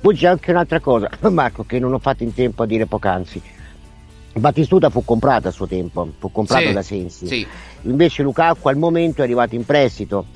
Poi 0.00 0.14
c'è 0.14 0.28
anche 0.28 0.52
un'altra 0.52 0.78
cosa, 0.78 1.10
Marco, 1.30 1.64
che 1.64 1.80
non 1.80 1.92
ho 1.92 1.98
fatto 1.98 2.22
in 2.22 2.32
tempo 2.32 2.62
a 2.62 2.66
dire 2.66 2.86
poc'anzi. 2.86 3.42
Battistuta 4.34 4.88
fu 4.88 5.04
comprato 5.04 5.48
a 5.48 5.50
suo 5.50 5.66
tempo, 5.66 6.08
fu 6.16 6.30
comprato 6.30 6.68
sì, 6.68 6.72
da 6.72 6.82
Sensi. 6.82 7.26
Sì. 7.26 7.46
Invece 7.82 8.22
Lukaku 8.22 8.68
al 8.68 8.76
momento 8.76 9.20
è 9.20 9.24
arrivato 9.24 9.56
in 9.56 9.64
prestito 9.64 10.26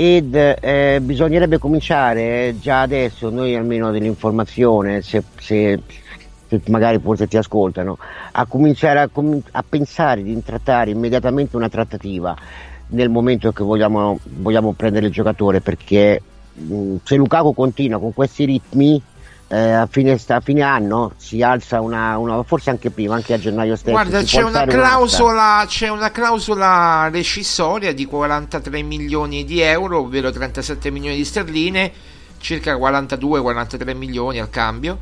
ed 0.00 0.32
eh, 0.32 1.00
bisognerebbe 1.02 1.58
cominciare 1.58 2.54
già 2.60 2.82
adesso, 2.82 3.30
noi 3.30 3.56
almeno 3.56 3.90
dell'informazione, 3.90 5.02
se, 5.02 5.24
se, 5.40 5.80
se 6.46 6.60
magari 6.68 7.00
forse 7.00 7.26
ti 7.26 7.36
ascoltano, 7.36 7.98
a 8.30 8.46
cominciare 8.46 9.00
a, 9.00 9.10
a, 9.50 9.64
pensare 9.68 10.22
di 10.22 10.30
intrattare 10.30 10.90
immediatamente 10.90 11.56
una 11.56 11.68
trattativa 11.68 12.36
nel 12.90 13.08
momento 13.08 13.50
che 13.50 13.64
vogliamo, 13.64 14.20
vogliamo 14.22 14.72
prendere 14.74 15.06
il 15.06 15.12
giocatore 15.12 15.60
perché 15.60 16.22
mh, 16.54 16.98
se 17.02 17.16
Lukaku 17.16 17.52
continua 17.52 17.98
con 17.98 18.14
questi 18.14 18.44
ritmi 18.44 19.02
eh, 19.48 19.72
a, 19.72 19.86
fine, 19.86 20.20
a, 20.26 20.40
fine, 20.40 20.60
anno 20.60 21.12
si 21.16 21.42
alza 21.42 21.80
una, 21.80 22.18
una, 22.18 22.42
forse 22.42 22.68
anche 22.68 22.90
prima, 22.90 23.14
anche 23.14 23.32
a 23.32 23.38
gennaio 23.38 23.76
stesso. 23.76 23.92
Guarda, 23.92 24.22
c'è 24.22 24.42
una, 24.42 24.66
clausola, 24.66 25.64
c'è 25.66 25.88
una 25.88 26.10
clausola 26.10 27.08
rescissoria 27.10 27.94
di 27.94 28.04
43 28.04 28.82
milioni 28.82 29.44
di 29.44 29.60
euro, 29.60 30.00
ovvero 30.00 30.30
37 30.30 30.90
milioni 30.90 31.16
di 31.16 31.24
sterline, 31.24 31.90
circa 32.38 32.74
42-43 32.74 33.96
milioni 33.96 34.38
al 34.38 34.50
cambio. 34.50 34.98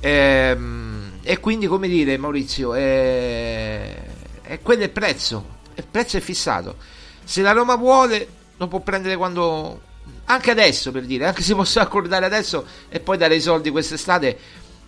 Ehm, 0.00 1.12
e 1.22 1.38
quindi, 1.38 1.66
come 1.66 1.86
dire, 1.86 2.18
Maurizio, 2.18 2.74
è, 2.74 3.94
è 4.42 4.58
quello 4.60 4.82
il 4.82 4.90
prezzo. 4.90 5.52
Il 5.76 5.86
prezzo 5.88 6.16
è 6.16 6.20
fissato. 6.20 6.76
Se 7.22 7.42
la 7.42 7.52
Roma 7.52 7.76
vuole, 7.76 8.26
lo 8.56 8.66
può 8.66 8.80
prendere 8.80 9.16
quando 9.16 9.80
anche 10.34 10.50
adesso 10.50 10.90
per 10.90 11.04
dire, 11.04 11.26
anche 11.26 11.42
se 11.42 11.54
posso 11.56 11.80
accordare 11.80 12.26
adesso 12.26 12.64
e 12.88 13.00
poi 13.00 13.16
dare 13.16 13.34
i 13.34 13.40
soldi 13.40 13.70
quest'estate, 13.70 14.38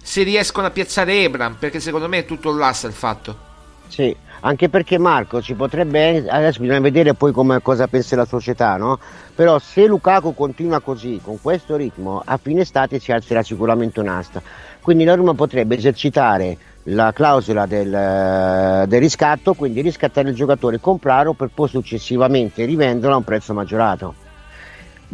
se 0.02 0.22
riescono 0.22 0.66
a 0.66 0.70
piazzare 0.70 1.22
Ebram, 1.22 1.56
perché 1.58 1.80
secondo 1.80 2.08
me 2.08 2.18
è 2.18 2.24
tutto 2.24 2.54
l'assa 2.54 2.86
il 2.86 2.92
fatto. 2.92 3.44
Sì, 3.88 4.14
anche 4.40 4.68
perché 4.68 4.98
Marco 4.98 5.40
ci 5.40 5.54
potrebbe 5.54 6.28
adesso 6.28 6.60
bisogna 6.60 6.80
vedere 6.80 7.14
poi 7.14 7.32
come, 7.32 7.62
cosa 7.62 7.86
pensa 7.86 8.16
la 8.16 8.24
società, 8.24 8.76
no? 8.76 8.98
Però 9.34 9.58
se 9.58 9.86
Lukaku 9.86 10.34
continua 10.34 10.80
così, 10.80 11.20
con 11.22 11.40
questo 11.40 11.76
ritmo, 11.76 12.22
a 12.24 12.36
fine 12.36 12.62
estate 12.62 12.98
si 12.98 13.12
alzerà 13.12 13.42
sicuramente 13.42 14.00
un'asta. 14.00 14.42
Quindi 14.80 15.04
la 15.04 15.14
Roma 15.14 15.34
potrebbe 15.34 15.76
esercitare 15.76 16.56
la 16.84 17.12
clausola 17.12 17.66
del, 17.66 18.84
del 18.86 19.00
riscatto, 19.00 19.54
quindi 19.54 19.80
riscattare 19.80 20.28
il 20.28 20.36
giocatore, 20.36 20.78
comprarlo 20.78 21.32
per 21.32 21.50
poi 21.52 21.68
successivamente 21.68 22.64
rivenderlo 22.64 23.14
a 23.14 23.18
un 23.18 23.24
prezzo 23.24 23.52
maggiorato. 23.52 24.25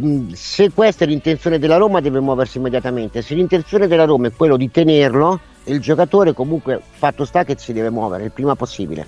Mm, 0.01 0.31
se 0.33 0.71
questa 0.71 1.05
è 1.05 1.07
l'intenzione 1.07 1.59
della 1.59 1.77
Roma 1.77 2.01
deve 2.01 2.21
muoversi 2.21 2.57
immediatamente, 2.57 3.21
se 3.21 3.35
l'intenzione 3.35 3.87
della 3.87 4.05
Roma 4.05 4.29
è 4.29 4.33
quello 4.33 4.57
di 4.57 4.71
tenerlo, 4.71 5.39
il 5.65 5.81
giocatore 5.81 6.33
comunque 6.33 6.81
fatto 6.91 7.27
sta 7.27 7.45
che 7.45 7.57
si 7.59 7.75
deve 7.75 7.91
muovere 7.91 8.25
il 8.25 8.31
prima 8.31 8.55
possibile. 8.55 9.07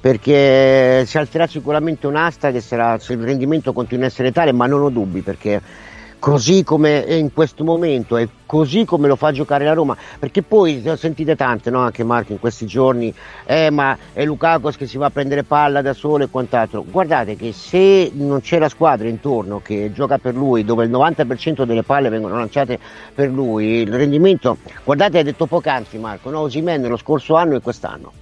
Perché 0.00 1.04
si 1.06 1.18
alzerà 1.18 1.46
sicuramente 1.46 2.06
un'asta 2.06 2.50
che 2.50 2.60
sarà 2.60 2.98
se 2.98 3.12
il 3.12 3.22
rendimento 3.22 3.72
continua 3.72 4.04
a 4.04 4.08
essere 4.08 4.32
tale 4.32 4.50
ma 4.50 4.66
non 4.66 4.82
ho 4.82 4.90
dubbi 4.90 5.20
perché 5.20 5.60
così 6.22 6.62
come 6.62 7.04
è 7.04 7.14
in 7.14 7.32
questo 7.32 7.64
momento 7.64 8.16
e 8.16 8.28
così 8.46 8.84
come 8.84 9.08
lo 9.08 9.16
fa 9.16 9.32
giocare 9.32 9.64
la 9.64 9.72
Roma 9.72 9.96
perché 10.20 10.42
poi 10.42 10.80
sentite 10.96 11.34
tante 11.34 11.68
no? 11.68 11.80
anche 11.80 12.04
Marco 12.04 12.30
in 12.30 12.38
questi 12.38 12.64
giorni 12.64 13.12
eh 13.44 13.70
ma 13.70 13.98
è 14.12 14.24
Lukaku 14.24 14.70
che 14.70 14.86
si 14.86 14.98
va 14.98 15.06
a 15.06 15.10
prendere 15.10 15.42
palla 15.42 15.82
da 15.82 15.92
solo 15.94 16.22
e 16.22 16.28
quant'altro 16.28 16.84
guardate 16.88 17.34
che 17.34 17.52
se 17.52 18.12
non 18.14 18.40
c'è 18.40 18.60
la 18.60 18.68
squadra 18.68 19.08
intorno 19.08 19.60
che 19.64 19.90
gioca 19.92 20.18
per 20.18 20.36
lui 20.36 20.64
dove 20.64 20.84
il 20.84 20.92
90% 20.92 21.64
delle 21.64 21.82
palle 21.82 22.08
vengono 22.08 22.36
lanciate 22.36 22.78
per 23.12 23.28
lui 23.28 23.80
il 23.80 23.92
rendimento 23.92 24.58
guardate 24.84 25.18
hai 25.18 25.24
detto 25.24 25.46
poc'anzi 25.46 25.98
Marco 25.98 26.30
no? 26.30 26.38
Osimen 26.38 26.86
lo 26.86 26.96
scorso 26.96 27.34
anno 27.34 27.56
e 27.56 27.60
quest'anno 27.60 28.21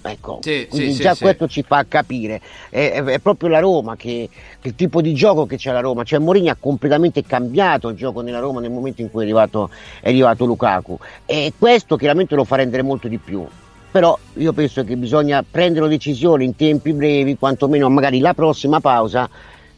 Ecco, 0.00 0.38
sì, 0.42 0.66
quindi 0.70 0.94
sì, 0.94 1.02
già 1.02 1.14
sì, 1.14 1.22
questo 1.22 1.48
ci 1.48 1.62
fa 1.62 1.84
capire, 1.86 2.40
è, 2.70 2.92
è, 2.92 3.02
è 3.02 3.18
proprio 3.18 3.48
la 3.48 3.58
Roma 3.58 3.96
che, 3.96 4.28
che, 4.60 4.68
il 4.68 4.74
tipo 4.74 5.00
di 5.00 5.12
gioco 5.12 5.44
che 5.44 5.56
c'è 5.56 5.72
la 5.72 5.80
Roma, 5.80 6.04
cioè 6.04 6.20
Mourinho 6.20 6.50
ha 6.50 6.56
completamente 6.58 7.24
cambiato 7.24 7.88
il 7.88 7.96
gioco 7.96 8.20
nella 8.20 8.38
Roma 8.38 8.60
nel 8.60 8.70
momento 8.70 9.02
in 9.02 9.10
cui 9.10 9.22
è 9.22 9.24
arrivato, 9.24 9.70
è 10.00 10.08
arrivato 10.08 10.44
Lukaku 10.44 10.98
e 11.26 11.52
questo 11.58 11.96
chiaramente 11.96 12.34
lo 12.34 12.44
fa 12.44 12.56
rendere 12.56 12.82
molto 12.82 13.08
di 13.08 13.18
più. 13.18 13.44
Però 13.90 14.16
io 14.34 14.52
penso 14.52 14.84
che 14.84 14.96
bisogna 14.96 15.44
prendere 15.48 15.88
decisioni 15.88 16.44
in 16.44 16.54
tempi 16.54 16.92
brevi, 16.92 17.36
quantomeno 17.36 17.88
magari 17.88 18.20
la 18.20 18.34
prossima 18.34 18.80
pausa, 18.80 19.28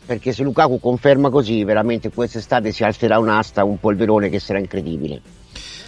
perché 0.04 0.32
se 0.32 0.42
Lukaku 0.42 0.80
conferma 0.80 1.30
così, 1.30 1.62
veramente 1.64 2.10
quest'estate 2.10 2.72
si 2.72 2.82
alzerà 2.82 3.18
un'asta, 3.18 3.64
un 3.64 3.78
polverone 3.78 4.28
che 4.28 4.40
sarà 4.40 4.58
incredibile. 4.58 5.39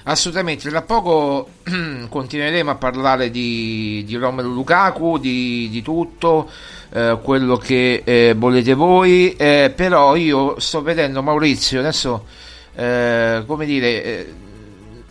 Assolutamente, 0.05 0.69
tra 0.69 0.83
poco 0.83 1.49
continueremo 2.09 2.71
a 2.71 2.75
parlare 2.75 3.31
di, 3.31 4.03
di 4.05 4.17
Romelu 4.17 4.53
Lukaku, 4.53 5.19
di, 5.19 5.69
di 5.71 5.81
tutto 5.81 6.51
eh, 6.91 7.19
quello 7.23 7.57
che 7.57 8.03
eh, 8.05 8.35
volete 8.37 8.75
voi, 8.75 9.37
eh, 9.37 9.73
però 9.75 10.17
io 10.17 10.59
sto 10.59 10.83
vedendo 10.83 11.23
Maurizio, 11.23 11.79
adesso 11.79 12.27
eh, 12.75 13.45
come 13.47 13.65
dire, 13.65 14.03
eh, 14.03 14.33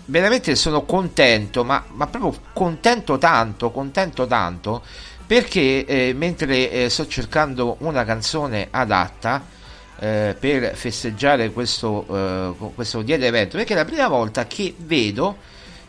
veramente 0.07 0.55
sono 0.55 0.81
contento, 0.81 1.63
ma, 1.63 1.85
ma 1.93 2.07
proprio 2.07 2.41
contento 2.51 3.17
tanto, 3.17 3.71
contento 3.71 4.27
tanto, 4.27 4.81
perché 5.25 5.85
eh, 5.85 6.13
mentre 6.13 6.89
sto 6.89 7.07
cercando 7.07 7.77
una 7.79 8.03
canzone 8.03 8.67
adatta 8.69 9.59
eh, 10.01 10.35
per 10.37 10.75
festeggiare 10.75 11.51
questo, 11.51 12.05
eh, 12.09 12.71
questo 12.73 13.03
dia 13.03 13.17
evento, 13.17 13.57
perché 13.57 13.73
è 13.73 13.75
la 13.75 13.85
prima 13.85 14.07
volta 14.07 14.47
che 14.47 14.73
vedo 14.75 15.37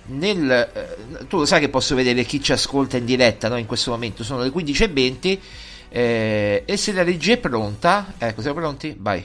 nel, 0.08 0.50
eh, 0.50 1.26
tu 1.28 1.38
lo 1.38 1.46
sai 1.46 1.60
che 1.60 1.70
posso 1.70 1.94
vedere 1.94 2.24
chi 2.24 2.42
ci 2.42 2.52
ascolta 2.52 2.98
in 2.98 3.06
diretta 3.06 3.48
no? 3.48 3.56
in 3.56 3.64
questo 3.64 3.90
momento, 3.90 4.22
sono 4.22 4.42
le 4.42 4.50
15.20 4.50 5.38
eh, 5.88 6.62
e 6.66 6.76
se 6.76 6.92
la 6.92 7.02
regia 7.02 7.32
è 7.32 7.38
pronta, 7.38 8.12
ecco 8.18 8.42
siamo 8.42 8.60
pronti? 8.60 8.94
Vai. 8.98 9.24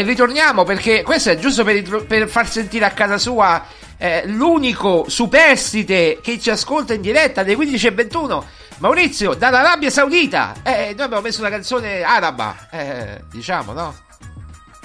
Eh, 0.00 0.02
ritorniamo 0.02 0.64
perché 0.64 1.02
questo 1.02 1.30
è 1.30 1.38
giusto 1.38 1.64
per, 1.64 2.04
per 2.06 2.28
far 2.28 2.48
sentire 2.48 2.84
a 2.84 2.90
casa 2.90 3.18
sua 3.18 3.64
eh, 3.96 4.22
l'unico 4.26 5.04
superstite 5.08 6.20
che 6.22 6.38
ci 6.38 6.50
ascolta 6.50 6.94
in 6.94 7.00
diretta 7.00 7.42
alle 7.42 7.54
15.21 7.54 8.42
Maurizio 8.78 9.34
dall'Arabia 9.34 9.90
Saudita. 9.90 10.54
Eh, 10.62 10.94
noi 10.96 11.04
abbiamo 11.04 11.20
messo 11.20 11.40
una 11.40 11.50
canzone 11.50 12.02
araba. 12.02 12.68
Eh, 12.70 13.24
diciamo 13.30 13.72
no? 13.72 13.94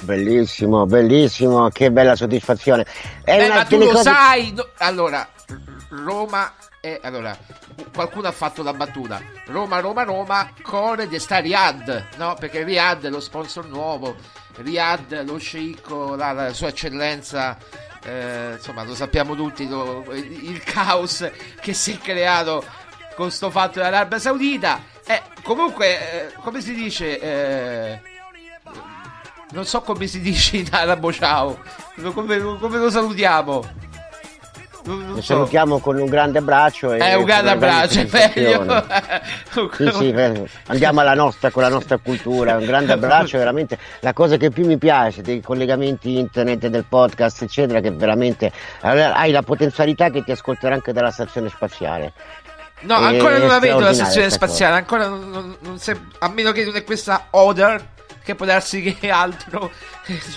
bellissimo 0.02 0.86
bellissimo 0.86 1.70
che 1.70 1.92
bella 1.92 2.16
soddisfazione. 2.16 2.86
È 3.24 3.42
eh, 3.42 3.48
ma 3.48 3.64
tu 3.64 3.78
lo 3.78 3.88
cose... 3.88 4.04
sai 4.04 4.54
no, 4.54 4.68
allora 4.78 5.28
Roma 5.90 6.54
è 6.82 7.00
allora 7.02 7.36
qualcuno 7.94 8.28
ha 8.28 8.32
fatto 8.32 8.64
la 8.64 8.74
battuta. 8.74 9.22
Roma 9.48 9.80
Roma 9.80 10.04
Roma 10.04 10.52
core 10.62 11.08
di 11.08 11.18
sta 11.18 11.38
Riyadh 11.38 12.18
no? 12.18 12.36
perché 12.38 12.64
Riyadh 12.64 13.06
è 13.06 13.10
lo 13.10 13.20
sponsor 13.20 13.66
nuovo 13.66 14.16
Riyadh, 14.58 15.24
lo 15.26 15.38
sceicco, 15.38 16.16
la, 16.16 16.32
la 16.32 16.54
sua 16.54 16.70
eccellenza, 16.70 17.58
eh, 18.04 18.54
insomma 18.56 18.84
lo 18.84 18.96
sappiamo 18.96 19.36
tutti, 19.36 19.68
lo, 19.68 20.06
il 20.14 20.62
caos 20.64 21.30
che 21.60 21.74
si 21.74 21.94
è 21.94 21.98
creato 21.98 22.64
con 23.16 23.32
sto 23.32 23.50
fatto 23.50 23.80
dell'Arabia 23.80 24.20
Saudita. 24.20 24.84
Eh, 25.06 25.22
comunque, 25.44 26.28
eh, 26.28 26.34
come 26.42 26.62
si 26.62 26.74
dice? 26.74 27.20
Eh, 27.20 28.02
non 29.52 29.66
so 29.66 29.82
come 29.82 30.08
si 30.08 30.20
dice 30.22 30.58
in 30.58 30.68
arabo 30.72 31.14
ciao, 31.14 31.60
come, 32.14 32.40
come 32.40 32.78
lo 32.78 32.90
salutiamo? 32.90 33.84
Lo 34.86 35.22
salutiamo 35.22 35.80
con 35.80 35.98
un 35.98 36.06
grande 36.06 36.38
abbraccio. 36.38 36.94
E 36.94 37.00
eh, 37.00 37.16
un 37.16 37.24
grande 37.24 37.52
abbraccio, 37.52 38.02
è 38.02 38.08
meglio. 38.12 38.86
sì, 39.74 39.92
sì, 39.92 40.16
andiamo 40.68 41.00
alla 41.00 41.16
nostra, 41.16 41.50
con 41.50 41.64
la 41.64 41.70
nostra 41.70 41.98
cultura. 41.98 42.58
Un 42.58 42.66
grande 42.66 42.94
abbraccio, 42.94 43.38
veramente 43.40 43.80
la 44.02 44.14
cosa 44.14 44.38
che 44.38 44.52
più 44.52 44.66
mi 44.66 44.78
piace 44.78 45.24
dei 45.24 45.42
collegamenti 45.42 46.20
internet, 46.20 46.68
del 46.68 46.86
podcast, 46.88 47.42
eccetera, 47.42 47.80
che 47.80 47.90
veramente 47.90 48.52
hai 48.82 49.32
la 49.32 49.42
potenzialità 49.42 50.10
che 50.12 50.24
ti 50.24 50.32
ascolterà 50.32 50.76
anche 50.76 50.94
dalla 50.94 51.12
stazione 51.12 51.50
spaziale. 51.50 52.14
No, 52.82 52.96
ancora 52.96 53.38
non 53.40 53.48
la 53.48 53.60
vedo 53.60 53.80
la 53.80 53.94
stazione 53.94 54.30
spaziale, 54.30 54.76
ancora 54.76 55.08
non, 55.08 55.30
non, 55.30 55.58
non 55.62 55.80
se, 55.80 56.00
a 56.20 56.30
meno 56.30 56.52
che 56.52 56.64
non 56.64 56.76
è 56.76 56.84
questa 56.84 57.28
Other 57.32 57.94
che 58.26 58.34
può 58.34 58.46
darsi 58.46 58.82
che 58.82 59.10
altro. 59.10 59.72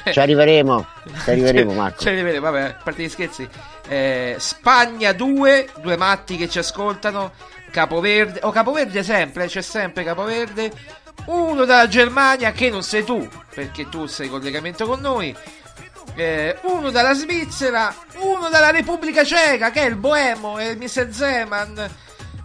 cioè, 0.02 0.12
ci 0.12 0.20
arriveremo, 0.20 0.86
ci 1.24 1.30
arriveremo 1.30 1.72
Marco. 1.72 2.00
Ci 2.02 2.08
arriveremo, 2.08 2.50
vabbè, 2.50 2.62
a 2.62 2.76
parte 2.84 3.02
gli 3.02 3.08
scherzi. 3.08 3.48
Eh, 3.88 4.36
Spagna 4.38 5.12
2, 5.12 5.70
due 5.80 5.96
matti 5.96 6.36
che 6.36 6.48
ci 6.48 6.58
ascoltano. 6.58 7.32
Capoverde, 7.70 8.40
o 8.42 8.48
oh, 8.48 8.50
Capoverde 8.50 9.02
sempre, 9.02 9.46
c'è 9.46 9.62
sempre 9.62 10.04
Capoverde. 10.04 10.72
Uno 11.26 11.64
dalla 11.64 11.88
Germania 11.88 12.52
che 12.52 12.70
non 12.70 12.82
sei 12.82 13.04
tu, 13.04 13.28
perché 13.54 13.88
tu 13.88 14.06
sei 14.06 14.26
in 14.26 14.32
collegamento 14.32 14.86
con 14.86 15.00
noi. 15.00 15.34
Eh, 16.14 16.58
uno 16.62 16.90
dalla 16.90 17.14
Svizzera, 17.14 17.94
uno 18.20 18.48
dalla 18.48 18.70
Repubblica 18.70 19.24
Ceca, 19.24 19.70
che 19.70 19.82
è 19.82 19.86
il 19.88 19.96
Boemo, 19.96 20.58
e 20.58 20.70
il 20.70 20.78
Mr. 20.78 21.12
Zeman, 21.12 21.74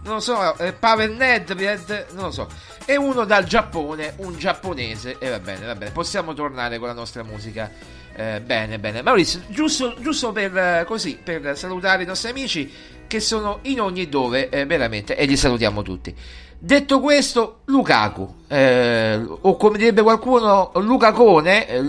non 0.02 0.14
lo 0.14 0.20
so, 0.20 0.56
eh, 0.58 0.72
Pavel 0.72 1.12
Nedved, 1.12 2.08
non 2.12 2.24
lo 2.24 2.30
so 2.30 2.48
e 2.84 2.96
uno 2.96 3.24
dal 3.24 3.44
Giappone, 3.44 4.14
un 4.18 4.36
giapponese. 4.36 5.18
E 5.18 5.30
va 5.30 5.38
bene, 5.38 5.66
va 5.66 5.74
bene, 5.74 5.90
possiamo 5.90 6.34
tornare 6.34 6.78
con 6.78 6.88
la 6.88 6.94
nostra 6.94 7.22
musica. 7.22 7.70
Eh, 8.16 8.40
bene, 8.40 8.78
bene. 8.78 9.02
Maurizio, 9.02 9.42
giusto, 9.48 9.96
giusto 10.00 10.30
per, 10.30 10.56
eh, 10.56 10.84
così, 10.86 11.18
per 11.22 11.56
salutare 11.58 12.04
i 12.04 12.06
nostri 12.06 12.30
amici 12.30 12.70
che 13.06 13.20
sono 13.20 13.58
in 13.62 13.80
ogni 13.80 14.08
dove, 14.08 14.48
eh, 14.48 14.66
veramente, 14.66 15.16
e 15.16 15.24
li 15.24 15.36
salutiamo 15.36 15.82
tutti. 15.82 16.14
Detto 16.56 17.00
questo, 17.00 17.60
Lukaku, 17.66 18.34
eh, 18.48 19.20
o 19.40 19.56
come 19.56 19.76
direbbe 19.76 20.02
qualcuno, 20.02 20.70
Lucacone, 20.76 21.68
eh, 21.68 21.82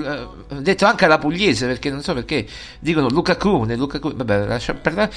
detto 0.59 0.85
anche 0.85 1.05
alla 1.05 1.17
pugliese, 1.17 1.67
perché 1.67 1.89
non 1.89 2.01
so 2.01 2.13
perché 2.13 2.45
dicono 2.79 3.07
Lucacone, 3.07 3.75
Lucacone, 3.75 4.15
vabbè, 4.15 4.47
lasciamo 4.47 4.79
perdere. 4.81 5.13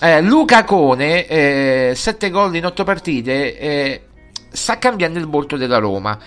Eh, 0.00 0.22
Lucacone, 0.22 1.94
7 1.94 2.30
gol 2.30 2.56
in 2.56 2.66
8 2.66 2.82
partite, 2.82 4.02
sta 4.50 4.78
cambiando 4.78 5.18
il 5.18 5.26
volto 5.26 5.56
della 5.56 5.78
Roma. 5.78 6.18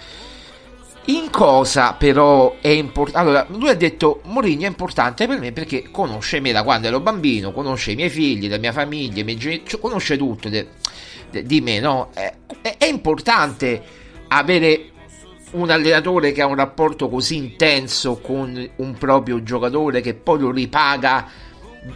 In 1.06 1.30
cosa 1.32 1.94
però 1.94 2.58
è 2.62 2.68
importante? 2.68 3.20
Allora, 3.20 3.46
lui 3.50 3.70
ha 3.70 3.76
detto 3.76 4.22
Mourinho 4.26 4.66
è 4.66 4.68
importante 4.68 5.26
per 5.26 5.40
me 5.40 5.52
perché 5.52 5.90
conosce 5.90 6.40
me 6.40 6.52
da 6.52 6.64
quando 6.64 6.88
ero 6.88 7.00
bambino, 7.00 7.52
conosce 7.52 7.92
i 7.92 7.96
miei 7.96 8.10
figli, 8.10 8.48
la 8.48 8.58
mia 8.58 8.72
famiglia, 8.72 9.22
i 9.22 9.24
miei 9.24 9.38
genitori, 9.38 9.70
cioè, 9.70 9.80
conosce 9.80 10.18
tutto 10.18 10.50
de, 10.50 10.68
de, 11.32 11.44
di 11.44 11.62
me, 11.62 11.80
no? 11.80 12.12
È, 12.14 12.32
è, 12.62 12.86
importante 12.86 13.82
avere 14.28 14.92
un 15.52 15.72
allenatore 15.72 16.32
che 16.32 16.44
ha 16.44 16.46
un 16.46 16.56
rapporto 16.56 17.10
così 17.10 17.38
intenso 17.38 18.20
con 18.20 18.70
un 18.76 18.94
proprio 18.94 19.42
giocatore 19.42 20.02
che 20.02 20.14
poi 20.14 20.40
lo 20.40 20.52
ripaga 20.52 21.28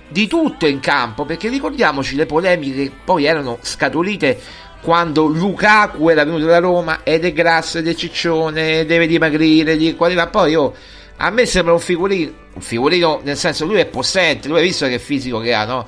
di 0.07 0.27
tutto 0.27 0.65
in 0.65 0.79
campo, 0.79 1.25
perché 1.25 1.49
ricordiamoci 1.49 2.15
le 2.15 2.25
polemiche 2.25 2.83
che 2.83 2.91
poi 3.03 3.25
erano 3.25 3.59
scaturite 3.61 4.39
quando 4.83 5.27
Lukaku 5.27 6.09
era 6.09 6.25
venuto 6.25 6.45
da 6.45 6.59
Roma 6.59 7.03
ed 7.03 7.23
è 7.23 7.31
grasso 7.31 7.77
ed 7.77 7.87
è 7.87 7.95
ciccione, 7.95 8.85
deve 8.85 9.07
dimagrire, 9.07 9.77
di 9.77 9.95
qua 9.95 10.09
di 10.09 10.21
Poi 10.29 10.51
io, 10.51 10.73
a 11.17 11.29
me 11.29 11.45
sembra 11.45 11.71
un 11.71 11.79
figurino, 11.79 12.31
un 12.55 12.61
figurino 12.61 13.21
nel 13.23 13.37
senso 13.37 13.65
lui 13.65 13.79
è 13.79 13.85
possente, 13.85 14.49
lui 14.49 14.57
hai 14.57 14.63
visto 14.63 14.85
che 14.85 14.99
fisico 14.99 15.39
che 15.39 15.53
ha, 15.53 15.63
no? 15.63 15.87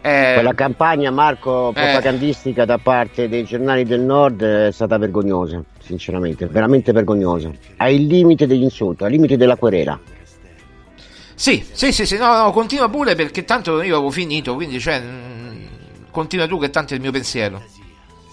Eh, 0.00 0.32
Quella 0.34 0.54
campagna, 0.54 1.12
Marco, 1.12 1.70
eh. 1.70 1.72
propagandistica 1.74 2.64
eh, 2.64 2.66
da 2.66 2.78
parte 2.78 3.28
dei 3.28 3.44
giornali 3.44 3.84
del 3.84 4.00
nord 4.00 4.42
è 4.42 4.72
stata 4.72 4.98
vergognosa, 4.98 5.62
sinceramente, 5.80 6.46
veramente 6.46 6.90
vergognosa. 6.90 7.48
Ai 7.76 8.08
limiti 8.08 8.46
degli 8.46 8.64
insulti, 8.64 9.04
ai 9.04 9.12
limiti 9.12 9.36
della 9.36 9.54
querela. 9.54 9.96
Sì, 11.36 11.64
sì, 11.70 11.92
sì, 11.92 12.04
sì, 12.06 12.16
no, 12.16 12.42
no, 12.42 12.50
continua 12.50 12.88
pure 12.88 13.14
perché 13.14 13.44
tanto 13.44 13.80
io 13.82 13.94
avevo 13.94 14.10
finito, 14.10 14.56
quindi 14.56 14.80
cioè, 14.80 14.98
mh, 14.98 15.66
continua 16.10 16.48
tu 16.48 16.58
che 16.58 16.70
tanto 16.70 16.94
è 16.94 16.96
il 16.96 17.02
mio 17.02 17.12
pensiero 17.12 17.62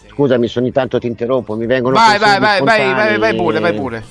scusami 0.10 0.48
se 0.48 0.60
ogni 0.60 0.72
tanto 0.72 1.00
ti 1.00 1.08
interrompo, 1.08 1.56
mi 1.56 1.66
vengono 1.66 1.96
vai, 1.96 2.18
vai, 2.18 2.40
vai, 2.40 2.62
vai, 2.62 2.94
vai, 2.94 3.18
vai 3.18 3.36
pure, 3.36 3.60
vai 3.60 3.74
pure. 3.74 4.04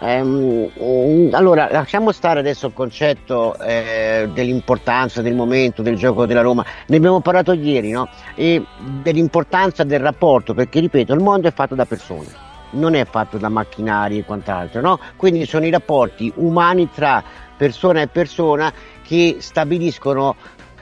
Um, 0.00 1.28
allora, 1.32 1.68
lasciamo 1.70 2.10
stare 2.10 2.40
adesso 2.40 2.68
il 2.68 2.72
concetto 2.72 3.54
eh, 3.58 4.30
dell'importanza 4.32 5.20
del 5.20 5.34
momento 5.34 5.82
del 5.82 5.96
gioco 5.96 6.24
della 6.24 6.40
Roma. 6.40 6.64
Ne 6.86 6.96
abbiamo 6.96 7.20
parlato 7.20 7.52
ieri, 7.52 7.90
no? 7.90 8.08
E 8.34 8.64
dell'importanza 9.02 9.84
del 9.84 10.00
rapporto, 10.00 10.54
perché 10.54 10.80
ripeto, 10.80 11.12
il 11.12 11.20
mondo 11.20 11.48
è 11.48 11.52
fatto 11.52 11.74
da 11.74 11.84
persone, 11.84 12.28
non 12.70 12.94
è 12.94 13.04
fatto 13.04 13.36
da 13.36 13.50
macchinari 13.50 14.18
e 14.18 14.24
quant'altro, 14.24 14.80
no? 14.80 14.98
Quindi 15.16 15.44
sono 15.44 15.66
i 15.66 15.70
rapporti 15.70 16.32
umani 16.36 16.88
tra 16.90 17.22
persona 17.58 18.00
e 18.00 18.06
persona 18.06 18.72
che 19.02 19.36
stabiliscono 19.38 20.34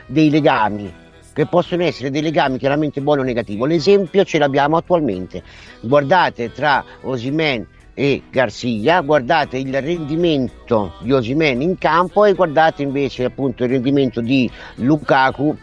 dei 0.07 0.31
legami, 0.31 0.95
che 1.39 1.47
possono 1.47 1.85
essere 1.85 2.11
dei 2.11 2.21
legami 2.21 2.59
chiaramente 2.59 3.01
buoni 3.01 3.21
o 3.21 3.23
negativi. 3.23 3.65
L'esempio 3.65 4.25
ce 4.25 4.39
l'abbiamo 4.39 4.77
attualmente. 4.77 5.45
Guardate 5.83 6.51
tra 6.51 6.85
Osimen 7.03 7.65
e 7.95 8.23
Garcia, 8.29 9.03
guardate 9.03 9.57
il 9.57 9.81
rendimento 9.81 10.95
di 10.99 11.13
Osimen 11.13 11.63
in 11.63 11.79
campo 11.79 12.25
e 12.25 12.33
guardate 12.33 12.83
invece 12.83 13.23
appunto 13.23 13.63
il 13.63 13.71
rendimento 13.71 14.21
di 14.21 14.51
Lukaku 14.79 15.57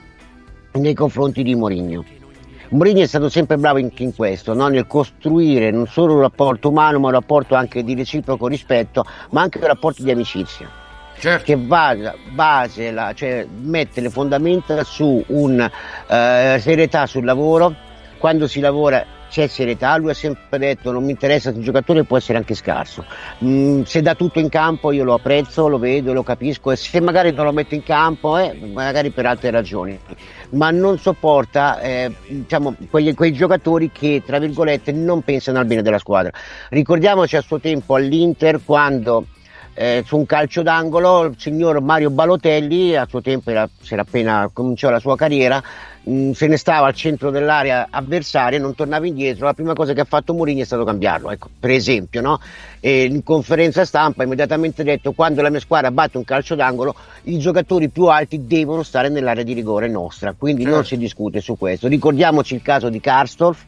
nei 0.75 0.93
confronti 0.93 1.43
di 1.43 1.55
Mourinho. 1.55 2.05
Mourinho 2.69 3.01
è 3.01 3.07
stato 3.07 3.27
sempre 3.27 3.57
bravo 3.57 3.77
in, 3.77 3.91
in 3.97 4.15
questo, 4.15 4.53
no? 4.53 4.69
nel 4.69 4.87
costruire 4.87 5.71
non 5.71 5.87
solo 5.87 6.13
un 6.13 6.21
rapporto 6.21 6.69
umano, 6.69 6.99
ma 6.99 7.07
un 7.07 7.13
rapporto 7.15 7.53
anche 7.53 7.83
di 7.83 7.95
reciproco 7.95 8.47
rispetto, 8.47 9.03
ma 9.31 9.41
anche 9.41 9.57
un 9.57 9.65
rapporto 9.65 10.03
di 10.03 10.11
amicizia. 10.11 10.83
Certo. 11.17 11.45
Che 11.45 11.57
base, 11.57 12.13
base 12.31 12.91
la, 12.91 13.13
cioè, 13.13 13.45
mette 13.61 14.01
le 14.01 14.09
fondamenta 14.09 14.83
su 14.83 15.23
una 15.27 15.71
eh, 16.07 16.57
serietà 16.59 17.05
sul 17.05 17.23
lavoro, 17.23 17.73
quando 18.17 18.47
si 18.47 18.59
lavora 18.59 19.05
c'è 19.29 19.47
serietà, 19.47 19.97
lui 19.97 20.11
ha 20.11 20.13
sempre 20.13 20.57
detto 20.57 20.91
non 20.91 21.03
mi 21.03 21.11
interessa 21.11 21.51
se 21.51 21.57
il 21.57 21.63
giocatore 21.63 22.03
può 22.03 22.17
essere 22.17 22.37
anche 22.37 22.53
scarso, 22.53 23.05
mm, 23.43 23.81
se 23.81 24.01
dà 24.01 24.15
tutto 24.15 24.39
in 24.39 24.49
campo 24.49 24.91
io 24.91 25.03
lo 25.03 25.15
apprezzo, 25.15 25.67
lo 25.67 25.77
vedo, 25.77 26.13
lo 26.13 26.23
capisco 26.23 26.71
e 26.71 26.75
se 26.75 27.01
magari 27.01 27.31
non 27.33 27.45
lo 27.45 27.51
metto 27.51 27.75
in 27.75 27.83
campo 27.83 28.37
eh, 28.37 28.53
magari 28.71 29.09
per 29.09 29.25
altre 29.25 29.49
ragioni, 29.49 29.99
ma 30.51 30.71
non 30.71 30.97
sopporta 30.99 31.79
eh, 31.81 32.13
diciamo, 32.27 32.75
quegli, 32.89 33.13
quei 33.13 33.33
giocatori 33.33 33.91
che 33.91 34.21
tra 34.25 34.39
virgolette 34.39 34.91
non 34.91 35.21
pensano 35.21 35.59
al 35.59 35.65
bene 35.65 35.81
della 35.81 35.99
squadra. 35.99 36.31
Ricordiamoci 36.69 37.35
a 37.35 37.41
suo 37.41 37.59
tempo 37.59 37.95
all'Inter 37.95 38.61
quando 38.63 39.25
eh, 39.77 40.03
su 40.05 40.15
un 40.15 40.25
calcio 40.25 40.63
d'angolo 40.63 41.25
il 41.25 41.35
signor 41.37 41.81
Mario 41.81 42.09
Balotelli 42.09 42.95
a 42.95 43.05
suo 43.09 43.21
tempo 43.21 43.49
era, 43.49 43.69
si 43.81 43.91
era 43.91 44.03
appena 44.03 44.49
cominciato 44.51 44.93
la 44.93 44.99
sua 44.99 45.17
carriera 45.17 45.61
mh, 46.03 46.11
mm, 46.11 46.31
se 46.31 46.47
ne 46.47 46.55
stava 46.55 46.87
al 46.87 46.95
centro 46.95 47.29
dell'area 47.29 47.87
avversaria 47.89 48.57
non 48.57 48.73
tornava 48.73 49.05
indietro 49.05 49.45
la 49.45 49.53
prima 49.53 49.73
cosa 49.73 49.91
che 49.91 49.99
ha 49.99 50.05
fatto 50.05 50.33
Mourinho 50.33 50.61
è 50.61 50.65
stato 50.65 50.85
cambiarlo 50.85 51.29
ecco, 51.29 51.49
per 51.59 51.71
esempio 51.71 52.21
no? 52.21 52.39
in 52.79 53.21
conferenza 53.23 53.83
stampa 53.83 54.21
ha 54.21 54.25
immediatamente 54.25 54.81
detto 54.83 55.11
quando 55.11 55.41
la 55.41 55.49
mia 55.49 55.59
squadra 55.59 55.91
batte 55.91 56.17
un 56.17 56.23
calcio 56.23 56.55
d'angolo 56.55 56.95
i 57.23 57.37
giocatori 57.37 57.89
più 57.89 58.05
alti 58.05 58.45
devono 58.45 58.81
stare 58.81 59.09
nell'area 59.09 59.43
di 59.43 59.51
rigore 59.51 59.89
nostra 59.89 60.33
quindi 60.37 60.61
certo. 60.61 60.77
non 60.77 60.85
si 60.85 60.97
discute 60.97 61.41
su 61.41 61.57
questo 61.57 61.89
ricordiamoci 61.89 62.55
il 62.55 62.61
caso 62.61 62.87
di 62.87 63.01
Karstorff 63.01 63.63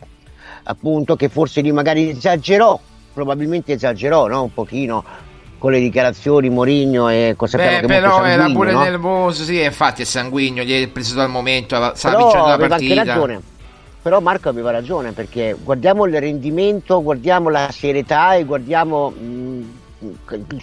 appunto 0.63 1.17
che 1.17 1.27
forse 1.27 1.59
lì 1.59 1.71
magari 1.73 2.11
esagerò 2.11 2.79
probabilmente 3.11 3.73
esagerò 3.73 4.27
no? 4.27 4.43
un 4.43 4.53
pochino 4.53 5.25
con 5.57 5.71
le 5.71 5.79
dichiarazioni 5.79 6.49
Morigno 6.49 7.09
e 7.09 7.33
cosa 7.35 7.57
Beh, 7.57 7.81
però 7.85 8.23
era 8.23 8.49
pure 8.49 8.71
no? 8.71 8.83
nervoso, 8.83 9.43
sì, 9.43 9.61
infatti 9.61 10.03
è 10.03 10.05
sanguigno, 10.05 10.63
gli 10.63 10.83
è 10.83 10.87
preso 10.87 11.15
dal 11.15 11.29
momento, 11.29 11.75
stava 11.95 12.17
vincendo 12.17 12.47
la 12.47 12.57
partita. 12.57 13.03
Ragione. 13.03 13.41
Però 14.01 14.19
Marco 14.21 14.47
aveva 14.47 14.71
ragione 14.71 15.11
perché 15.11 15.55
guardiamo 15.61 16.05
il 16.05 16.17
rendimento, 16.19 17.01
guardiamo 17.01 17.49
la 17.49 17.69
serietà 17.71 18.35
e 18.35 18.45
guardiamo 18.45 19.09
mh, 19.09 19.63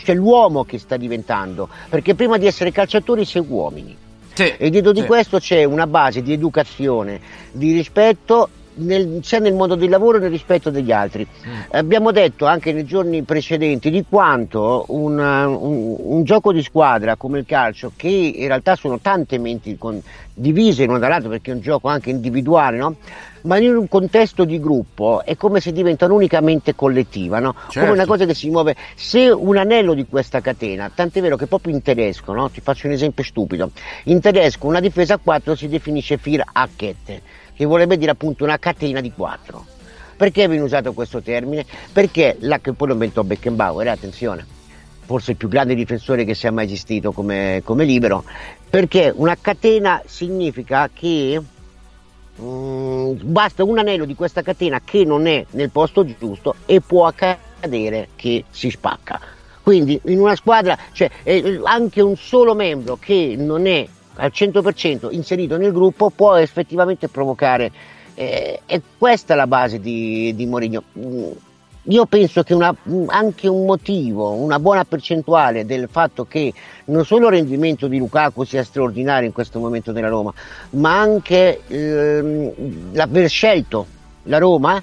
c'è 0.02 0.14
l'uomo 0.14 0.64
che 0.64 0.78
sta 0.78 0.96
diventando, 0.96 1.68
perché 1.88 2.14
prima 2.14 2.38
di 2.38 2.46
essere 2.46 2.70
calciatori 2.70 3.24
sei 3.24 3.44
uomini. 3.46 3.96
Sì, 4.32 4.52
e 4.56 4.70
dietro 4.70 4.94
sì. 4.94 5.00
di 5.00 5.06
questo 5.06 5.38
c'è 5.38 5.64
una 5.64 5.86
base 5.86 6.22
di 6.22 6.32
educazione, 6.32 7.20
di 7.52 7.72
rispetto 7.72 8.48
nel, 8.76 9.20
sia 9.22 9.38
nel 9.38 9.54
mondo 9.54 9.74
del 9.74 9.90
lavoro 9.90 10.18
che 10.18 10.24
nel 10.24 10.32
rispetto 10.32 10.70
degli 10.70 10.92
altri. 10.92 11.26
Mm. 11.26 11.52
Abbiamo 11.70 12.10
detto 12.10 12.46
anche 12.46 12.72
nei 12.72 12.84
giorni 12.84 13.22
precedenti 13.22 13.90
di 13.90 14.04
quanto 14.08 14.84
un, 14.88 15.18
un, 15.18 15.96
un, 15.98 16.24
gioco 16.24 16.52
di 16.52 16.62
squadra 16.62 17.16
come 17.16 17.38
il 17.38 17.46
calcio, 17.46 17.92
che 17.96 18.08
in 18.08 18.46
realtà 18.46 18.76
sono 18.76 18.98
tante 18.98 19.38
menti 19.38 19.76
con, 19.76 20.00
divise 20.32 20.84
l'una 20.84 20.98
dall'altra 20.98 21.28
perché 21.30 21.52
è 21.52 21.54
un 21.54 21.60
gioco 21.60 21.88
anche 21.88 22.10
individuale, 22.10 22.76
no? 22.76 22.96
ma 23.42 23.58
in 23.58 23.76
un 23.76 23.88
contesto 23.88 24.44
di 24.44 24.58
gruppo 24.58 25.22
è 25.24 25.36
come 25.36 25.60
se 25.60 25.72
diventa 25.72 26.06
un'unicamente 26.06 26.74
collettiva, 26.74 27.38
no? 27.38 27.54
certo. 27.54 27.80
come 27.80 27.92
una 27.92 28.06
cosa 28.06 28.24
che 28.24 28.34
si 28.34 28.48
muove. 28.50 28.74
Se 28.94 29.28
un 29.28 29.56
anello 29.56 29.94
di 29.94 30.06
questa 30.06 30.40
catena, 30.40 30.90
tant'è 30.92 31.20
vero 31.20 31.36
che 31.36 31.46
proprio 31.46 31.74
in 31.74 31.82
tedesco, 31.82 32.32
no? 32.32 32.50
ti 32.50 32.60
faccio 32.60 32.86
un 32.86 32.94
esempio 32.94 33.22
stupido, 33.22 33.70
in 34.04 34.20
tedesco 34.20 34.66
una 34.66 34.80
difesa 34.80 35.14
a 35.14 35.20
4 35.22 35.54
si 35.54 35.68
definisce 35.68 36.16
Fir 36.16 36.42
a 36.52 36.68
Kette 36.74 37.42
che 37.54 37.64
vorrebbe 37.64 37.96
dire 37.96 38.10
appunto 38.10 38.44
una 38.44 38.58
catena 38.58 39.00
di 39.00 39.12
quattro. 39.12 39.64
Perché 40.16 40.46
viene 40.48 40.62
usato 40.62 40.92
questo 40.92 41.20
termine? 41.20 41.64
Perché 41.92 42.36
là 42.40 42.58
che 42.60 42.72
poi 42.72 42.88
lo 42.88 42.92
inventò 42.94 43.22
Beckenbauer, 43.22 43.88
attenzione, 43.88 44.46
forse 45.04 45.32
il 45.32 45.36
più 45.36 45.48
grande 45.48 45.74
difensore 45.74 46.24
che 46.24 46.34
sia 46.34 46.52
mai 46.52 46.66
esistito 46.66 47.12
come, 47.12 47.62
come 47.64 47.84
libero, 47.84 48.24
perché 48.68 49.12
una 49.14 49.36
catena 49.40 50.02
significa 50.06 50.88
che 50.92 51.40
um, 52.36 53.18
basta 53.22 53.64
un 53.64 53.78
anello 53.78 54.04
di 54.04 54.14
questa 54.14 54.42
catena 54.42 54.80
che 54.84 55.04
non 55.04 55.26
è 55.26 55.44
nel 55.50 55.70
posto 55.70 56.04
giusto 56.04 56.54
e 56.64 56.80
può 56.80 57.06
accadere 57.06 58.08
che 58.16 58.44
si 58.50 58.70
spacca. 58.70 59.20
Quindi 59.62 59.98
in 60.04 60.20
una 60.20 60.36
squadra, 60.36 60.76
cioè 60.92 61.10
anche 61.64 62.02
un 62.02 62.16
solo 62.16 62.54
membro 62.54 62.96
che 63.00 63.34
non 63.38 63.66
è 63.66 63.86
al 64.16 64.30
100% 64.32 65.12
inserito 65.12 65.56
nel 65.56 65.72
gruppo 65.72 66.10
può 66.10 66.34
effettivamente 66.36 67.08
provocare 67.08 67.70
eh, 68.14 68.60
e 68.64 68.82
questa 68.96 69.34
è 69.34 69.36
la 69.36 69.46
base 69.46 69.80
di, 69.80 70.32
di 70.34 70.46
Mourinho. 70.46 70.82
Mm, 70.98 71.30
io 71.88 72.06
penso 72.06 72.42
che 72.42 72.54
una, 72.54 72.74
anche 73.08 73.46
un 73.46 73.66
motivo, 73.66 74.30
una 74.30 74.58
buona 74.58 74.84
percentuale 74.84 75.66
del 75.66 75.88
fatto 75.90 76.24
che 76.24 76.52
non 76.86 77.04
solo 77.04 77.26
il 77.26 77.34
rendimento 77.34 77.88
di 77.88 77.98
Lukaku 77.98 78.44
sia 78.44 78.64
straordinario 78.64 79.26
in 79.26 79.34
questo 79.34 79.58
momento 79.58 79.92
della 79.92 80.08
Roma, 80.08 80.32
ma 80.70 80.98
anche 80.98 81.60
ehm, 81.66 82.92
l'aver 82.92 83.28
scelto 83.28 83.86
la 84.24 84.38
Roma 84.38 84.82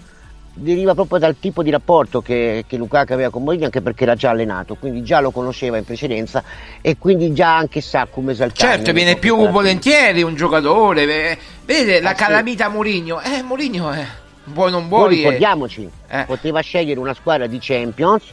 deriva 0.54 0.94
proprio 0.94 1.18
dal 1.18 1.38
tipo 1.40 1.64
di 1.64 1.70
rapporto 1.70 2.22
che, 2.22 2.66
che 2.68 2.76
Lukaku 2.76 3.14
aveva 3.14 3.30
con 3.30 3.44
Mourinho 3.44 3.66
anche 3.66 3.82
perché 3.82 4.04
era 4.04 4.16
già 4.16 4.32
allenato 4.32 4.76
quindi 4.76 5.02
già 5.02 5.22
lo 5.22 5.32
conosceva 5.32 5.78
in 5.78 5.86
precedenza 5.86 6.44
e 6.82 6.98
quindi 6.98 7.32
già 7.34 7.56
anche 7.56 7.80
sa 7.80 8.08
come 8.10 8.34
esaltare 8.34 8.74
certo 8.74 8.92
viene 8.92 9.16
più 9.16 9.50
volentieri 9.50 10.24
un 10.24 10.36
giocatore 10.36 11.38
vede 11.64 12.02
la 12.02 12.12
eh, 12.12 12.16
calamita. 12.16 12.68
Mourinho 12.68 13.22
eh 13.22 13.42
Mourinho 13.44 13.92
è 13.92 14.06
vuoi 14.46 14.72
non 14.72 14.90
vuoi 14.90 15.08
Poi 15.08 15.16
ricordiamoci 15.16 15.90
eh. 16.10 16.24
poteva 16.26 16.60
scegliere 16.60 17.00
una 17.00 17.14
squadra 17.14 17.48
di 17.48 17.58
Champions 17.62 18.24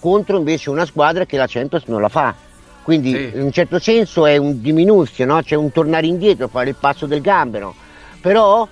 contro 0.00 0.38
invece 0.38 0.70
una 0.70 0.84
squadra 0.84 1.26
che 1.26 1.36
la 1.36 1.46
Champions 1.46 1.84
non 1.86 2.00
la 2.00 2.08
fa 2.08 2.34
quindi 2.82 3.12
sì. 3.12 3.30
in 3.34 3.42
un 3.42 3.52
certo 3.52 3.78
senso 3.78 4.26
è 4.26 4.36
un 4.36 4.60
diminuzio 4.60 5.24
no? 5.24 5.40
c'è 5.42 5.54
un 5.54 5.70
tornare 5.70 6.06
indietro 6.06 6.48
fare 6.48 6.70
il 6.70 6.76
passo 6.78 7.06
del 7.06 7.20
gambero 7.20 7.72
però 8.20 8.66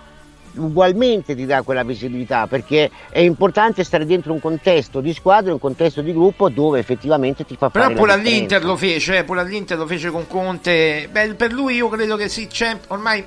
ugualmente 0.56 1.34
ti 1.34 1.46
dà 1.46 1.62
quella 1.62 1.82
visibilità 1.82 2.46
perché 2.46 2.90
è 3.10 3.20
importante 3.20 3.84
stare 3.84 4.06
dentro 4.06 4.32
un 4.32 4.40
contesto 4.40 5.00
di 5.00 5.12
squadra, 5.12 5.52
un 5.52 5.58
contesto 5.58 6.00
di 6.02 6.12
gruppo 6.12 6.48
dove 6.48 6.78
effettivamente 6.78 7.44
ti 7.44 7.56
fa 7.56 7.70
Però 7.70 7.84
fare 7.84 7.96
pure 7.96 8.12
all'Inter 8.12 8.64
lo 8.64 8.76
fece, 8.76 9.18
eh, 9.18 9.24
pure 9.24 9.40
all'Inter 9.40 9.78
lo 9.78 9.86
fece 9.86 10.10
con 10.10 10.26
Conte. 10.26 11.08
Beh, 11.10 11.34
per 11.34 11.52
lui 11.52 11.74
io 11.76 11.88
credo 11.88 12.16
che 12.16 12.28
sì, 12.28 12.48
ormai 12.88 13.24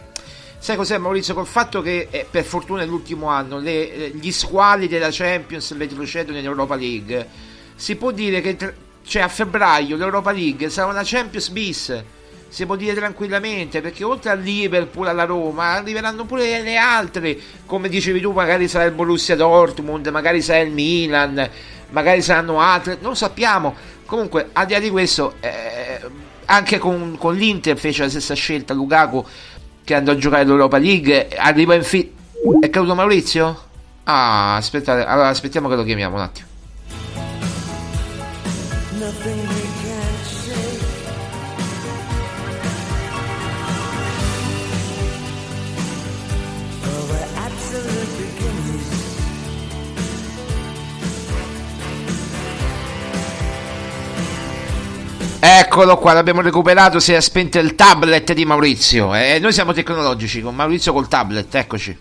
sai 0.59 0.75
cos'è 0.75 0.97
Maurizio 0.97 1.33
col 1.33 1.45
fatto 1.45 1.81
che 1.81 2.07
eh, 2.09 2.25
per 2.29 2.43
fortuna 2.43 2.81
nell'ultimo 2.81 3.27
anno 3.27 3.59
le, 3.59 3.93
eh, 3.93 4.11
gli 4.13 4.31
squali 4.31 4.87
della 4.87 5.09
Champions 5.11 5.75
retrocedono 5.77 6.37
in 6.37 6.45
Europa 6.45 6.75
League. 6.75 7.27
Si 7.75 7.95
può 7.95 8.11
dire 8.11 8.41
che 8.41 8.57
cioè, 9.05 9.21
a 9.21 9.27
febbraio 9.27 9.95
l'Europa 9.95 10.31
League 10.31 10.69
sarà 10.69 10.91
una 10.91 11.03
Champions 11.03 11.49
bis 11.49 12.03
si 12.49 12.65
può 12.65 12.75
dire 12.75 12.93
tranquillamente 12.93 13.81
perché 13.81 14.03
oltre 14.03 14.31
al 14.31 14.39
Liverpool 14.39 15.07
alla 15.07 15.25
Roma 15.25 15.73
arriveranno 15.73 16.25
pure 16.25 16.61
le 16.61 16.77
altre 16.77 17.37
come 17.65 17.89
dicevi 17.89 18.21
tu 18.21 18.31
magari 18.31 18.67
sarà 18.67 18.85
il 18.85 18.93
Borussia 18.93 19.35
Dortmund 19.35 20.07
magari 20.07 20.41
sarà 20.41 20.59
il 20.59 20.71
Milan 20.71 21.49
magari 21.89 22.21
saranno 22.21 22.59
altre 22.59 22.97
non 23.01 23.15
sappiamo 23.15 23.75
comunque 24.05 24.49
al 24.53 24.65
di 24.65 24.73
là 24.73 24.79
di 24.79 24.89
questo 24.89 25.35
eh, 25.41 25.99
anche 26.45 26.77
con, 26.77 27.17
con, 27.17 27.35
l'Inter 27.35 27.77
fece 27.77 28.03
la 28.03 28.09
stessa 28.09 28.33
scelta 28.33 28.73
Lukaku 28.73 29.25
che 29.83 29.93
andò 29.93 30.11
a 30.13 30.17
giocare 30.17 30.45
l'Europa 30.45 30.77
League 30.77 31.29
arriva 31.35 31.75
in 31.75 31.83
fi- 31.83 32.13
è 32.61 32.69
caduto 32.69 32.95
Maurizio? 32.95 33.65
ah 34.03 34.55
aspettate 34.55 35.03
allora 35.05 35.27
aspettiamo 35.27 35.67
che 35.67 35.75
lo 35.75 35.83
chiamiamo 35.83 36.15
un 36.15 36.21
attimo 36.21 36.47
Eccolo 55.49 55.97
qua, 55.97 56.11
l'abbiamo 56.11 56.41
recuperato, 56.41 56.99
si 56.99 57.13
è 57.13 57.21
spento 57.21 57.57
il 57.57 57.73
tablet 57.73 58.33
di 58.33 58.43
Maurizio. 58.43 59.15
Eh, 59.15 59.39
noi 59.39 59.53
siamo 59.53 59.71
tecnologici, 59.71 60.41
con 60.41 60.53
Maurizio 60.53 60.91
col 60.91 61.07
tablet, 61.07 61.55
eccoci. 61.55 61.97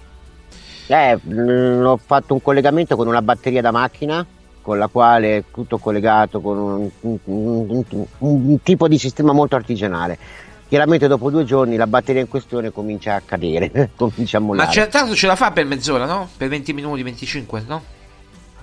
Eh, 0.88 1.16
mm, 1.24 1.84
ho 1.84 1.96
fatto 2.04 2.34
un 2.34 2.42
collegamento 2.42 2.96
con 2.96 3.06
una 3.06 3.22
batteria 3.22 3.60
da 3.60 3.70
macchina 3.70 4.26
con 4.60 4.78
la 4.78 4.88
quale 4.88 5.36
è 5.36 5.44
tutto 5.52 5.78
collegato 5.78 6.40
con 6.40 6.58
un, 6.58 6.90
un, 7.02 7.18
un, 7.22 8.06
un, 8.18 8.62
tipo 8.64 8.88
di 8.88 8.98
sistema 8.98 9.32
molto 9.32 9.54
artigianale. 9.54 10.18
Chiaramente 10.66 11.06
dopo 11.06 11.30
due 11.30 11.44
giorni 11.44 11.76
la 11.76 11.86
batteria 11.86 12.22
in 12.22 12.28
questione 12.28 12.72
comincia 12.72 13.14
a 13.14 13.22
cadere, 13.24 13.90
comincia 13.94 14.38
a 14.38 14.40
mollare. 14.40 14.76
Ma 14.76 14.86
tanto 14.86 15.14
ce 15.14 15.28
la 15.28 15.36
fa 15.36 15.52
per 15.52 15.66
mezz'ora, 15.66 16.04
no? 16.04 16.28
Per 16.36 16.48
20 16.48 16.72
minuti, 16.72 17.04
25, 17.04 17.62
no? 17.68 17.82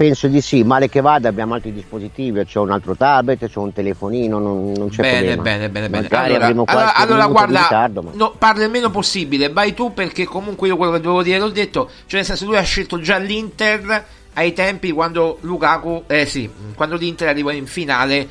Penso 0.04 0.28
di 0.28 0.42
sì, 0.42 0.64
male 0.64 0.90
che 0.90 1.00
vada 1.00 1.30
abbiamo 1.30 1.54
altri 1.54 1.72
dispositivi, 1.72 2.44
c'è 2.44 2.60
un 2.60 2.72
altro 2.72 2.96
tablet, 2.96 3.48
c'è 3.48 3.58
un 3.60 3.72
telefonino, 3.72 4.38
non, 4.38 4.72
non 4.74 4.90
c'è 4.90 5.02
Bene, 5.02 5.18
problema. 5.18 5.42
bene, 5.44 5.70
bene, 5.70 5.90
bene. 5.90 6.04
Magari 6.10 6.34
Allora, 6.36 6.48
allora, 6.48 6.96
allora, 6.96 7.28
guarda, 7.28 7.62
ritardo, 7.62 8.02
ma- 8.02 8.12
no, 8.14 8.32
parla 8.38 8.66
il 8.66 8.70
meno 8.70 8.90
possibile, 8.90 9.50
vai 9.50 9.74
tu 9.74 9.94
perché 9.94 10.26
comunque 10.26 10.68
io 10.68 10.76
quello 10.76 10.92
che 10.92 11.00
dovevo 11.00 11.24
dire 11.24 11.40
l'ho 11.40 11.50
detto, 11.50 11.90
cioè 12.06 12.18
nel 12.20 12.26
senso 12.26 12.46
lui 12.46 12.58
ha 12.58 12.62
scelto 12.64 13.00
già 13.00 13.18
l'Inter 13.18 14.06
ai 14.34 14.52
tempi 14.52 14.92
quando 14.92 15.38
Lukaku, 15.42 16.04
eh 16.08 16.26
sì, 16.26 16.50
quando 16.76 16.96
l'Inter 16.98 17.30
arrivò 17.30 17.52
in 17.52 17.66
finale 17.68 18.28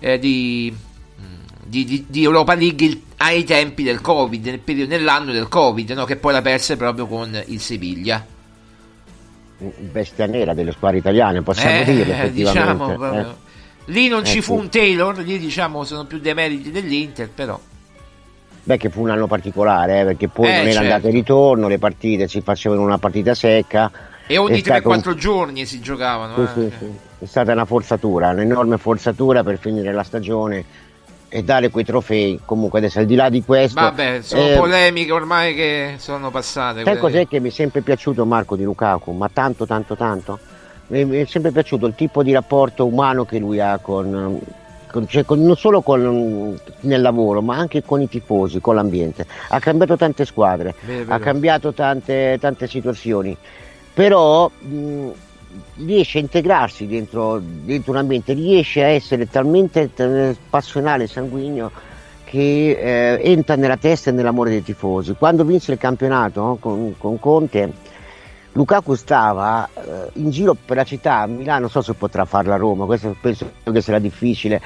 eh, 0.00 0.18
di, 0.18 0.74
di, 1.64 1.84
di- 1.84 2.04
di 2.08 2.22
Europa 2.24 2.54
League 2.54 2.86
il- 2.86 3.00
ai 3.18 3.44
tempi 3.44 3.82
del 3.82 4.00
Covid, 4.02 4.44
nel 4.44 4.58
periodo- 4.58 4.90
nell'anno 4.94 5.32
del 5.32 5.48
Covid, 5.48 5.90
no? 5.92 6.04
che 6.04 6.16
poi 6.16 6.32
la 6.34 6.42
perse 6.42 6.76
proprio 6.76 7.06
con 7.06 7.42
il 7.46 7.60
Siviglia. 7.60 8.34
Bestia 9.58 10.26
nera 10.26 10.54
delle 10.54 10.72
squadre 10.72 10.98
italiane, 10.98 11.42
possiamo 11.42 11.80
Eh, 11.80 11.84
dirlo 11.84 12.12
effettivamente. 12.12 12.92
diciamo, 12.92 13.12
eh. 13.18 13.26
Lì 13.86 14.08
non 14.08 14.22
Eh, 14.22 14.24
ci 14.24 14.32
sì. 14.32 14.40
fu 14.42 14.54
un 14.56 14.68
Taylor, 14.68 15.16
lì 15.18 15.38
diciamo 15.38 15.84
sono 15.84 16.04
più 16.04 16.18
dei 16.18 16.34
meriti 16.34 16.70
dell'Inter, 16.70 17.30
però. 17.30 17.58
Beh, 18.64 18.76
che 18.78 18.90
fu 18.90 19.02
un 19.02 19.10
anno 19.10 19.28
particolare, 19.28 20.00
eh, 20.00 20.04
perché 20.04 20.28
poi 20.28 20.46
Eh, 20.48 20.50
non 20.50 20.60
era 20.62 20.70
certo. 20.72 20.84
andata 20.86 21.08
e 21.08 21.10
ritorno, 21.12 21.68
le 21.68 21.78
partite 21.78 22.26
si 22.26 22.40
facevano 22.40 22.82
una 22.82 22.98
partita 22.98 23.32
secca. 23.34 23.90
E 24.26 24.36
ogni 24.38 24.56
È 24.56 24.58
stato 24.58 24.88
un- 24.88 24.98
3-4 25.00 25.14
giorni 25.14 25.64
si 25.66 25.80
giocavano. 25.80 26.34
Sì, 26.52 26.60
eh. 26.60 26.70
sì, 26.70 26.76
sì. 26.78 26.90
È 27.20 27.26
stata 27.26 27.52
una 27.52 27.64
forzatura, 27.64 28.30
un'enorme 28.30 28.76
forzatura 28.76 29.44
per 29.44 29.58
finire 29.58 29.92
la 29.92 30.02
stagione 30.02 30.64
e 31.36 31.42
dare 31.42 31.68
quei 31.68 31.84
trofei. 31.84 32.40
Comunque 32.46 32.78
adesso 32.78 32.98
al 32.98 33.04
di 33.04 33.14
là 33.14 33.28
di 33.28 33.44
questo... 33.44 33.78
Vabbè, 33.78 34.20
sono 34.22 34.48
eh, 34.48 34.56
polemiche 34.56 35.12
ormai 35.12 35.54
che 35.54 35.96
sono 35.98 36.30
passate. 36.30 36.82
Sai 36.82 36.96
cos'è 36.96 37.28
che 37.28 37.40
mi 37.40 37.50
è 37.50 37.52
sempre 37.52 37.82
piaciuto 37.82 38.24
Marco 38.24 38.56
di 38.56 38.64
Lukaku? 38.64 39.12
Ma 39.12 39.28
tanto, 39.30 39.66
tanto, 39.66 39.96
tanto? 39.96 40.38
Mi 40.86 41.18
è 41.18 41.24
sempre 41.26 41.50
piaciuto 41.50 41.84
il 41.84 41.94
tipo 41.94 42.22
di 42.22 42.32
rapporto 42.32 42.86
umano 42.86 43.26
che 43.26 43.38
lui 43.38 43.60
ha 43.60 43.76
con, 43.76 44.40
cioè 45.08 45.26
con- 45.26 45.42
non 45.42 45.56
solo 45.56 45.82
con- 45.82 46.58
nel 46.80 47.02
lavoro, 47.02 47.42
ma 47.42 47.56
anche 47.58 47.82
con 47.82 48.00
i 48.00 48.08
tifosi, 48.08 48.58
con 48.60 48.74
l'ambiente. 48.76 49.26
Ha 49.48 49.58
cambiato 49.58 49.98
tante 49.98 50.24
squadre, 50.24 50.74
Vero, 50.86 51.02
ha 51.02 51.04
vero. 51.04 51.18
cambiato 51.18 51.74
tante, 51.74 52.38
tante 52.40 52.66
situazioni, 52.66 53.36
però 53.92 54.48
mh, 54.58 55.08
riesce 55.76 56.18
a 56.18 56.20
integrarsi 56.20 56.86
dentro, 56.86 57.40
dentro 57.40 57.92
un 57.92 57.98
ambiente, 57.98 58.32
riesce 58.32 58.82
a 58.82 58.88
essere 58.88 59.28
talmente 59.28 59.90
eh, 59.94 60.36
passionale 60.48 61.04
e 61.04 61.08
sanguigno 61.08 61.70
che 62.24 62.70
eh, 62.70 63.20
entra 63.30 63.54
nella 63.56 63.76
testa 63.76 64.10
e 64.10 64.12
nell'amore 64.12 64.50
dei 64.50 64.62
tifosi. 64.62 65.14
Quando 65.14 65.44
vinse 65.44 65.72
il 65.72 65.78
campionato 65.78 66.58
con, 66.60 66.94
con 66.98 67.18
Conte, 67.20 67.72
Lukaku 68.52 68.94
stava 68.94 69.68
eh, 69.74 70.10
in 70.14 70.30
giro 70.30 70.54
per 70.54 70.76
la 70.76 70.84
città, 70.84 71.18
a 71.18 71.26
Milano, 71.26 71.60
non 71.60 71.70
so 71.70 71.82
se 71.82 71.92
potrà 71.92 72.24
farla 72.24 72.54
a 72.54 72.56
Roma, 72.56 72.86
questo 72.86 73.14
penso 73.20 73.50
che 73.62 73.80
sarà 73.80 73.98
difficile. 73.98 74.60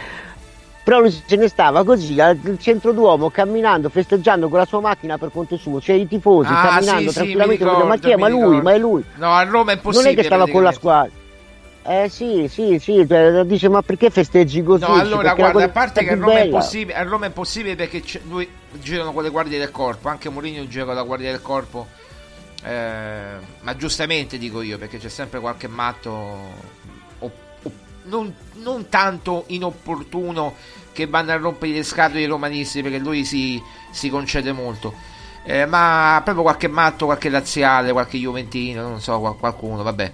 Però 0.83 1.01
lui 1.01 1.11
se 1.11 1.37
ne 1.37 1.49
stava 1.49 1.85
così 1.85 2.19
al 2.21 2.39
centro 2.59 2.93
Duomo 2.93 3.31
camminando, 3.31 3.89
festeggiando 3.91 4.49
con 4.49 4.59
la 4.59 4.65
sua 4.65 4.81
macchina 4.81 5.19
per 5.19 5.31
conto 5.31 5.57
suo, 5.57 5.81
cioè 5.81 5.95
i 5.97 6.09
tifosi 6.09 6.51
Ah, 6.51 6.61
camminando 6.63 7.01
sì, 7.03 7.09
sì, 7.09 7.15
tranquillamente, 7.15 7.65
mi 7.65 7.71
vedono, 7.71 7.87
ma 7.87 7.95
ricordo, 7.95 8.07
chi 8.07 8.13
è? 8.13 8.17
Ma 8.17 8.29
lui, 8.29 8.41
ricordo. 8.41 8.63
ma 8.63 8.73
è 8.73 8.79
lui. 8.79 9.05
No, 9.17 9.33
a 9.33 9.43
Roma 9.45 9.71
è 9.73 9.75
impossibile. 9.75 10.11
Non 10.11 10.13
è 10.13 10.23
che 10.23 10.27
stava 10.27 10.49
con 10.51 10.63
la 10.63 10.73
squadra. 10.73 11.11
Eh 11.83 12.09
sì, 12.11 12.47
sì, 12.49 12.79
sì, 12.79 13.07
cioè, 13.09 13.43
dice 13.45 13.69
ma 13.69 13.83
perché 13.83 14.11
festeggi 14.11 14.63
così? 14.63 14.83
No, 14.85 14.95
allora, 14.95 15.23
"Perché 15.35 15.41
guarda, 15.41 15.65
a 15.65 15.69
parte 15.71 16.03
che 16.05 16.11
a 16.11 16.15
Roma, 16.15 16.33
è 16.33 16.35
bella". 16.35 16.45
impossibile, 16.45 16.95
a 16.99 17.03
Roma 17.05 17.25
è 17.25 17.29
impossibile 17.29 17.75
perché 17.75 18.03
lui 18.29 18.49
girano 18.73 19.13
con 19.13 19.23
le 19.23 19.31
guardie 19.31 19.59
del 19.59 19.71
corpo, 19.71 20.09
anche 20.09 20.29
Mourinho 20.29 20.67
gira 20.69 20.85
con 20.85 20.95
la 20.95 21.03
guardia 21.03 21.31
del 21.31 21.41
corpo, 21.43 21.87
eh, 22.65 23.33
ma 23.61 23.77
giustamente 23.77 24.37
dico 24.39 24.61
io, 24.61 24.77
perché 24.77 24.99
c'è 24.99 25.09
sempre 25.09 25.41
qualche 25.41 25.69
matto 25.69 26.39
non, 28.11 28.35
non 28.63 28.89
tanto 28.89 29.45
inopportuno 29.47 30.55
che 30.93 31.07
vanno 31.07 31.33
a 31.33 31.37
rompere 31.37 31.73
le 31.73 31.83
scatole 31.83 32.21
ai 32.21 32.27
romanisti, 32.27 32.83
perché 32.83 32.99
lui 32.99 33.25
si, 33.25 33.63
si 33.91 34.11
concede 34.11 34.53
molto. 34.53 34.93
Eh, 35.45 35.65
ma 35.65 36.21
proprio 36.23 36.43
qualche 36.45 36.69
matto, 36.69 37.07
qualche 37.07 37.31
laziale, 37.31 37.93
qualche 37.93 38.19
juventino, 38.19 38.83
non 38.83 39.01
so, 39.01 39.19
qual- 39.21 39.37
qualcuno, 39.39 39.83
vabbè. 39.83 40.13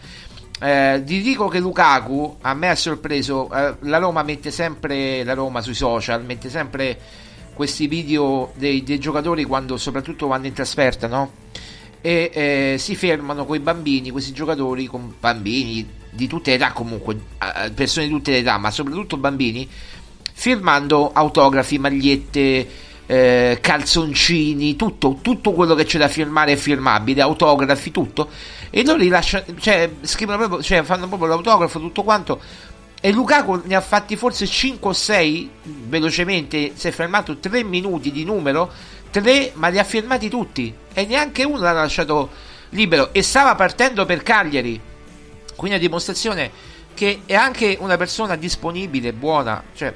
Eh, 0.58 1.02
ti 1.04 1.20
dico 1.20 1.48
che 1.48 1.58
Lukaku 1.58 2.38
a 2.42 2.54
me 2.54 2.68
ha 2.70 2.76
sorpreso. 2.76 3.50
eh, 3.52 3.74
la 3.80 3.98
Roma 3.98 4.22
mette 4.22 4.50
sempre 4.50 5.24
la 5.24 5.34
Roma 5.34 5.60
sui 5.60 5.74
social, 5.74 6.24
mette 6.24 6.48
sempre 6.48 6.98
questi 7.54 7.86
video 7.86 8.52
dei, 8.54 8.82
dei 8.82 8.98
giocatori 8.98 9.44
quando 9.44 9.76
soprattutto 9.76 10.26
vanno 10.26 10.46
in 10.46 10.52
trasferta, 10.52 11.06
no? 11.08 11.44
E 12.00 12.30
eh, 12.32 12.76
si 12.78 12.94
fermano 12.94 13.44
con 13.44 13.56
i 13.56 13.60
bambini, 13.60 14.10
questi 14.10 14.32
giocatori 14.32 14.86
con 14.86 15.14
bambini 15.18 15.86
di 16.10 16.26
tutte 16.26 16.50
le 16.50 16.56
età, 16.56 16.72
comunque, 16.72 17.18
persone 17.74 18.06
di 18.06 18.12
tutte 18.12 18.30
le 18.30 18.38
età, 18.38 18.58
ma 18.58 18.70
soprattutto 18.70 19.16
bambini, 19.16 19.68
firmando 20.32 21.12
autografi, 21.12 21.78
magliette, 21.78 22.68
eh, 23.06 23.58
calzoncini, 23.60 24.76
tutto, 24.76 25.18
tutto 25.22 25.52
quello 25.52 25.74
che 25.74 25.84
c'è 25.84 25.98
da 25.98 26.08
firmare 26.08 26.52
è 26.52 26.56
firmabile, 26.56 27.20
autografi, 27.20 27.90
tutto. 27.90 28.28
E 28.70 28.84
loro 28.84 28.98
li 28.98 29.08
lasciano, 29.08 29.44
cioè, 29.58 29.90
scrivono 30.02 30.38
proprio, 30.38 30.62
cioè, 30.62 30.82
fanno 30.82 31.06
proprio 31.06 31.28
l'autografo, 31.28 31.78
tutto 31.78 32.02
quanto. 32.02 32.40
E 33.00 33.12
Lukaku 33.12 33.62
ne 33.64 33.76
ha 33.76 33.80
fatti 33.80 34.16
forse 34.16 34.46
5 34.46 34.90
o 34.90 34.92
6 34.92 35.50
velocemente. 35.86 36.72
Si 36.74 36.88
è 36.88 36.90
fermato 36.90 37.36
3 37.36 37.62
minuti 37.62 38.10
di 38.10 38.24
numero, 38.24 38.70
3, 39.10 39.52
ma 39.54 39.68
li 39.68 39.78
ha 39.78 39.84
firmati 39.84 40.28
tutti. 40.28 40.74
E 40.92 41.04
neanche 41.06 41.44
uno 41.44 41.58
l'ha 41.58 41.72
lasciato 41.72 42.30
libero. 42.70 43.12
E 43.12 43.22
stava 43.22 43.54
partendo 43.54 44.04
per 44.04 44.22
Cagliari. 44.22 44.80
Quindi 45.54 45.76
a 45.76 45.80
dimostrazione 45.80 46.50
che 46.94 47.22
è 47.26 47.34
anche 47.34 47.76
una 47.80 47.96
persona 47.96 48.36
disponibile, 48.36 49.12
buona. 49.12 49.62
Cioè, 49.74 49.92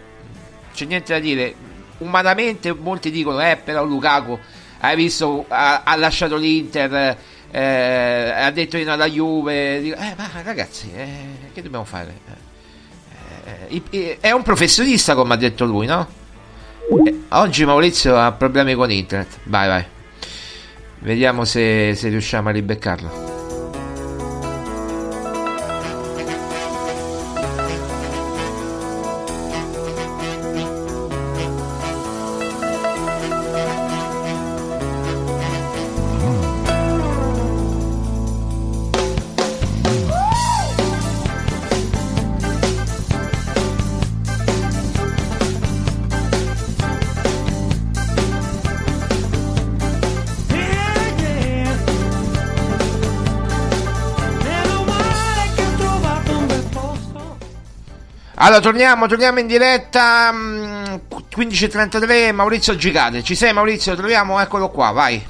c'è 0.75 0.85
niente 0.85 1.13
da 1.13 1.19
dire. 1.19 1.55
Umanamente 1.99 2.73
molti 2.73 3.11
dicono, 3.11 3.41
eh, 3.43 3.57
però 3.63 3.85
Lukaku, 3.85 4.39
hai 4.81 4.97
visto, 4.97 5.45
ha, 5.49 5.83
ha 5.83 5.97
lasciato 5.97 6.37
l'Inter, 6.37 7.17
eh, 7.51 8.33
ha 8.35 8.51
detto 8.51 8.79
di 8.79 8.85
no 8.85 8.93
alla 8.93 9.07
Juve. 9.09 9.81
Dico, 9.83 9.97
eh, 9.97 10.15
ma 10.17 10.31
ragazzi, 10.43 10.91
eh, 10.95 11.09
che 11.53 11.61
dobbiamo 11.61 11.85
fare? 11.85 12.15
Eh, 13.45 13.83
i- 13.91 14.17
è 14.21 14.31
un 14.31 14.43
professionista, 14.43 15.15
come 15.15 15.35
ha 15.35 15.37
detto 15.37 15.65
lui, 15.67 15.87
no? 15.87 16.09
Eh, 17.05 17.21
oggi 17.29 17.65
Maurizio 17.65 18.17
ha 18.17 18.33
problemi 18.33 18.75
con 18.75 18.91
internet. 18.91 19.39
Vai, 19.45 19.69
vai. 19.69 19.85
Vediamo 20.99 21.45
se, 21.45 21.95
se 21.95 22.09
riusciamo 22.09 22.49
a 22.49 22.53
ribeccarlo. 22.53 23.40
Allora, 58.61 58.77
torniamo, 58.77 59.07
torniamo 59.07 59.39
in 59.39 59.47
diretta. 59.47 60.31
mm, 60.33 60.85
15.33, 61.35 62.33
Maurizio 62.35 62.77
Gigate. 62.77 63.23
Ci 63.23 63.35
sei, 63.35 63.55
Maurizio? 63.55 63.97
Troviamo, 63.97 64.39
eccolo 64.39 64.69
qua, 64.69 64.91
vai. 64.91 65.25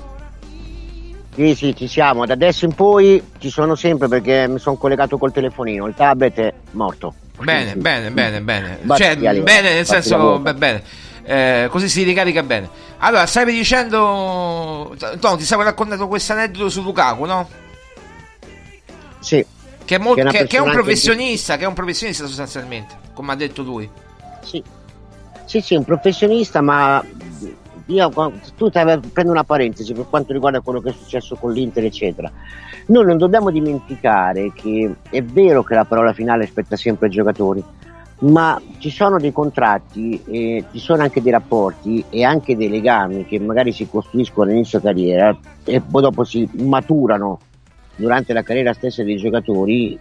Sì, 1.37 1.55
sì, 1.55 1.77
ci 1.77 1.87
siamo. 1.87 2.27
Da 2.27 2.33
adesso 2.33 2.65
in 2.65 2.75
poi 2.75 3.23
ci 3.39 3.49
sono 3.49 3.77
sempre 3.77 4.09
perché 4.09 4.49
mi 4.49 4.59
sono 4.59 4.77
collegato 4.77 5.17
col 5.17 5.31
telefonino. 5.33 5.87
Il 5.87 5.95
tablet 5.97 6.39
è 6.41 6.53
morto. 6.73 7.15
Bene, 7.41 7.77
bene, 7.77 8.11
bene, 8.11 8.41
bene. 8.41 8.79
Batteria 8.83 9.33
Cioè, 9.33 9.43
bene 9.43 9.75
nel 9.75 9.87
senso, 9.87 10.39
beh, 10.41 10.55
bene. 10.55 10.83
Eh, 11.23 11.69
così 11.71 11.89
si 11.89 12.03
ricarica 12.03 12.43
bene. 12.43 12.69
Allora, 12.99 13.27
stavi 13.27 13.53
dicendo. 13.53 14.93
No, 15.23 15.37
ti 15.37 15.45
stavo 15.45 15.63
raccontando 15.63 16.09
questo 16.09 16.33
aneddoto 16.33 16.69
su 16.69 16.83
Lukaku, 16.83 17.25
no? 17.27 17.49
Sì. 19.21 19.45
Che 19.85 19.95
è, 19.95 19.99
mol- 19.99 20.17
Che 20.17 20.25
che- 20.25 20.47
che 20.49 20.57
è 20.57 20.61
un 20.61 20.71
professionista, 20.71 21.57
che 21.57 21.65
è 21.65 21.67
un 21.67 21.75
professionista 21.75 22.27
sostanzialmente, 22.27 22.95
come 23.13 23.33
ha 23.33 23.37
detto 23.37 23.63
lui. 23.63 23.89
Sì. 24.43 24.63
Sì, 25.45 25.61
sì, 25.61 25.75
un 25.75 25.85
professionista, 25.85 26.61
ma 26.61 27.05
io, 27.87 28.11
tu 28.57 28.71
prendo 28.71 29.33
una 29.33 29.45
parentesi 29.45 29.93
per 29.93 30.07
quanto 30.09 30.33
riguarda 30.33 30.61
quello 30.61 30.81
che 30.81 30.91
è 30.91 30.93
successo 30.93 31.35
con 31.35 31.53
l'Inter, 31.53 31.85
eccetera. 31.85 32.31
Noi 32.87 33.05
non 33.05 33.19
dobbiamo 33.19 33.51
dimenticare 33.51 34.53
che 34.53 34.95
è 35.11 35.23
vero 35.23 35.63
che 35.63 35.75
la 35.75 35.85
parola 35.85 36.13
finale 36.13 36.47
spetta 36.47 36.77
sempre 36.77 37.07
ai 37.07 37.13
giocatori, 37.13 37.63
ma 38.21 38.61
ci 38.79 38.91
sono 38.91 39.19
dei 39.19 39.33
contratti, 39.33 40.23
e 40.25 40.65
ci 40.71 40.79
sono 40.79 41.03
anche 41.03 41.21
dei 41.21 41.33
rapporti 41.33 42.05
e 42.11 42.23
anche 42.23 42.57
dei 42.57 42.69
legami 42.69 43.25
che 43.27 43.41
magari 43.41 43.73
si 43.73 43.89
costruiscono 43.89 44.51
all'inizio 44.51 44.81
carriera 44.81 45.37
e 45.65 45.81
poi 45.81 46.03
dopo 46.03 46.23
si 46.23 46.49
maturano 46.59 47.41
durante 47.97 48.33
la 48.33 48.43
carriera 48.43 48.73
stessa 48.73 49.03
dei 49.03 49.17
giocatori 49.17 49.99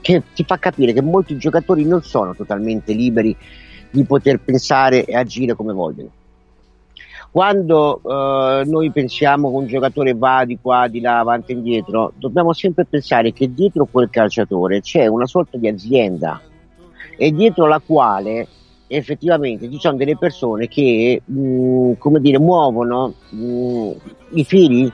che 0.00 0.22
ti 0.34 0.44
fa 0.44 0.58
capire 0.58 0.92
che 0.92 1.02
molti 1.02 1.36
giocatori 1.36 1.84
non 1.84 2.02
sono 2.02 2.34
totalmente 2.34 2.92
liberi 2.92 3.36
di 3.90 4.04
poter 4.04 4.40
pensare 4.40 5.04
e 5.04 5.14
agire 5.14 5.54
come 5.54 5.72
vogliono. 5.72 6.10
Quando 7.30 8.00
eh, 8.04 8.64
noi 8.64 8.92
pensiamo 8.92 9.50
che 9.50 9.56
un 9.56 9.66
giocatore 9.66 10.14
va 10.14 10.44
di 10.44 10.56
qua, 10.60 10.86
di 10.86 11.00
là, 11.00 11.18
avanti 11.18 11.50
e 11.50 11.56
indietro, 11.56 12.12
dobbiamo 12.16 12.52
sempre 12.52 12.84
pensare 12.84 13.32
che 13.32 13.52
dietro 13.52 13.88
quel 13.90 14.08
calciatore 14.08 14.80
c'è 14.80 15.06
una 15.06 15.26
sorta 15.26 15.58
di 15.58 15.66
azienda 15.66 16.40
e 17.16 17.32
dietro 17.32 17.66
la 17.66 17.80
quale 17.84 18.46
effettivamente 18.86 19.68
ci 19.70 19.78
sono 19.80 19.96
delle 19.96 20.16
persone 20.16 20.68
che 20.68 21.22
mh, 21.24 21.94
come 21.98 22.20
dire, 22.20 22.38
muovono 22.38 23.14
mh, 23.30 23.90
i 24.34 24.44
fili 24.44 24.92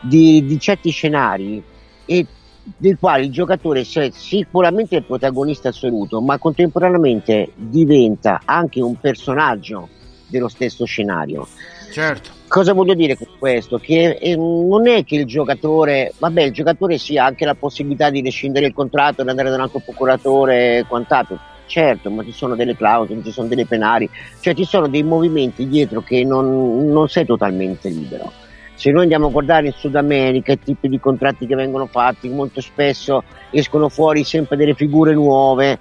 di, 0.00 0.44
di 0.44 0.58
certi 0.60 0.90
scenari 0.90 1.62
e 2.04 2.26
del 2.62 2.96
quale 2.98 3.24
il 3.24 3.32
giocatore 3.32 3.80
è 3.80 4.10
sicuramente 4.12 4.96
il 4.96 5.04
protagonista 5.04 5.70
assoluto, 5.70 6.20
ma 6.20 6.38
contemporaneamente 6.38 7.52
diventa 7.56 8.42
anche 8.44 8.80
un 8.80 8.98
personaggio 8.98 9.88
dello 10.28 10.48
stesso 10.48 10.84
scenario. 10.84 11.46
Certo. 11.90 12.30
Cosa 12.48 12.72
voglio 12.72 12.94
dire 12.94 13.16
con 13.16 13.28
questo? 13.38 13.78
Che 13.78 14.18
eh, 14.20 14.36
non 14.36 14.86
è 14.86 15.04
che 15.04 15.16
il 15.16 15.26
giocatore, 15.26 16.12
vabbè, 16.18 16.42
il 16.42 16.52
giocatore 16.52 16.98
sì 16.98 17.18
ha 17.18 17.24
anche 17.24 17.44
la 17.44 17.54
possibilità 17.54 18.10
di 18.10 18.22
rescindere 18.22 18.66
il 18.66 18.74
contratto, 18.74 19.22
di 19.22 19.28
andare 19.28 19.50
da 19.50 19.56
un 19.56 19.62
altro 19.62 19.80
procuratore 19.80 20.78
e 20.78 20.84
quant'altro, 20.86 21.38
certo, 21.66 22.10
ma 22.10 22.24
ci 22.24 22.32
sono 22.32 22.54
delle 22.54 22.76
clausole, 22.76 23.22
ci 23.24 23.30
sono 23.30 23.48
delle 23.48 23.66
penali, 23.66 24.08
cioè 24.40 24.54
ci 24.54 24.64
sono 24.64 24.86
dei 24.88 25.02
movimenti 25.02 25.66
dietro 25.66 26.02
che 26.02 26.24
non, 26.24 26.90
non 26.90 27.08
sei 27.08 27.24
totalmente 27.24 27.88
libero 27.88 28.41
se 28.82 28.90
noi 28.90 29.02
andiamo 29.02 29.28
a 29.28 29.30
guardare 29.30 29.66
in 29.66 29.74
Sud 29.74 29.94
America 29.94 30.50
i 30.50 30.58
tipi 30.58 30.88
di 30.88 30.98
contratti 30.98 31.46
che 31.46 31.54
vengono 31.54 31.86
fatti, 31.86 32.28
molto 32.28 32.60
spesso 32.60 33.22
escono 33.50 33.88
fuori 33.88 34.24
sempre 34.24 34.56
delle 34.56 34.74
figure 34.74 35.14
nuove, 35.14 35.78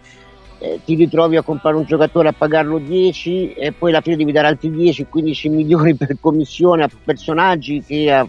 eh, 0.60 0.82
ti 0.86 0.94
ritrovi 0.94 1.36
a 1.36 1.42
comprare 1.42 1.78
un 1.78 1.86
giocatore 1.86 2.28
a 2.28 2.34
pagarlo 2.34 2.78
10 2.78 3.54
e 3.54 3.72
poi 3.72 3.90
alla 3.90 4.02
fine 4.02 4.18
devi 4.18 4.32
dare 4.32 4.50
altri 4.50 4.70
10-15 4.70 5.50
milioni 5.50 5.96
per 5.96 6.16
commissione 6.20 6.84
a 6.84 6.90
personaggi 7.04 7.82
che... 7.82 8.12
A... 8.12 8.28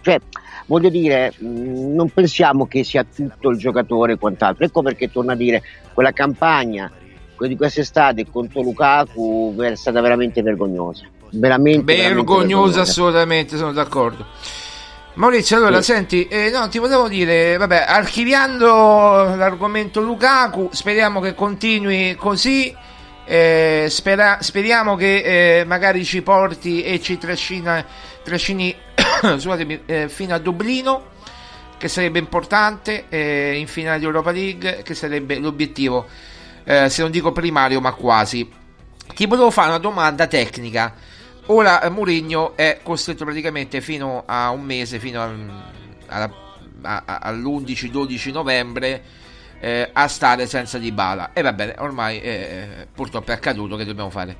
Cioè, 0.00 0.18
voglio 0.68 0.88
dire, 0.88 1.34
mh, 1.36 1.92
non 1.94 2.08
pensiamo 2.08 2.64
che 2.64 2.84
sia 2.84 3.04
tutto 3.04 3.50
il 3.50 3.58
giocatore 3.58 4.14
e 4.14 4.16
quant'altro. 4.16 4.64
Ecco 4.64 4.80
perché 4.80 5.10
torno 5.10 5.32
a 5.32 5.36
dire, 5.36 5.60
quella 5.92 6.12
campagna 6.12 6.90
di 7.38 7.56
quest'estate 7.56 8.24
contro 8.30 8.62
Lukaku 8.62 9.54
è 9.58 9.74
stata 9.74 10.00
veramente 10.00 10.40
vergognosa 10.40 11.04
veramente 11.32 11.94
vergognosa 11.94 12.82
assolutamente 12.82 13.56
sono 13.56 13.72
d'accordo 13.72 14.26
Maurizio, 15.14 15.58
allora 15.58 15.82
sì. 15.82 15.92
senti, 15.92 16.26
eh, 16.26 16.48
no, 16.50 16.68
ti 16.70 16.78
volevo 16.78 17.06
dire, 17.06 17.58
vabbè, 17.58 17.84
archiviando 17.86 19.34
l'argomento 19.36 20.00
Lukaku, 20.00 20.70
speriamo 20.72 21.20
che 21.20 21.34
continui 21.34 22.14
così, 22.14 22.74
eh, 23.26 23.88
spera, 23.90 24.38
speriamo 24.40 24.96
che 24.96 25.58
eh, 25.60 25.64
magari 25.66 26.02
ci 26.02 26.22
porti 26.22 26.82
e 26.82 26.98
ci 27.02 27.18
trascina, 27.18 27.84
trascini 28.22 28.74
eh, 29.84 30.08
fino 30.08 30.34
a 30.34 30.38
Dublino, 30.38 31.10
che 31.76 31.88
sarebbe 31.88 32.18
importante, 32.18 33.04
eh, 33.10 33.58
in 33.58 33.66
finale 33.66 33.98
di 33.98 34.06
Europa 34.06 34.30
League, 34.30 34.80
che 34.82 34.94
sarebbe 34.94 35.38
l'obiettivo, 35.38 36.06
eh, 36.64 36.88
se 36.88 37.02
non 37.02 37.10
dico 37.10 37.32
primario, 37.32 37.82
ma 37.82 37.92
quasi. 37.92 38.50
Ti 39.14 39.26
volevo 39.26 39.50
fare 39.50 39.68
una 39.68 39.78
domanda 39.78 40.26
tecnica. 40.26 40.94
Ora 41.46 41.82
eh, 41.82 41.90
Mourinho 41.90 42.56
è 42.56 42.80
costretto 42.84 43.24
praticamente 43.24 43.80
fino 43.80 44.22
a 44.26 44.50
un 44.50 44.62
mese, 44.62 45.00
fino 45.00 45.20
a, 45.20 45.32
a, 46.06 46.30
a, 46.82 47.18
all'11-12 47.20 48.30
novembre, 48.30 49.02
eh, 49.58 49.90
a 49.92 50.06
stare 50.06 50.46
senza 50.46 50.78
di 50.78 50.92
bala. 50.92 51.30
E 51.32 51.42
va 51.42 51.52
bene, 51.52 51.74
ormai 51.78 52.20
eh, 52.20 52.86
purtroppo 52.94 53.32
è 53.32 53.34
accaduto, 53.34 53.74
che 53.74 53.84
dobbiamo 53.84 54.10
fare? 54.10 54.36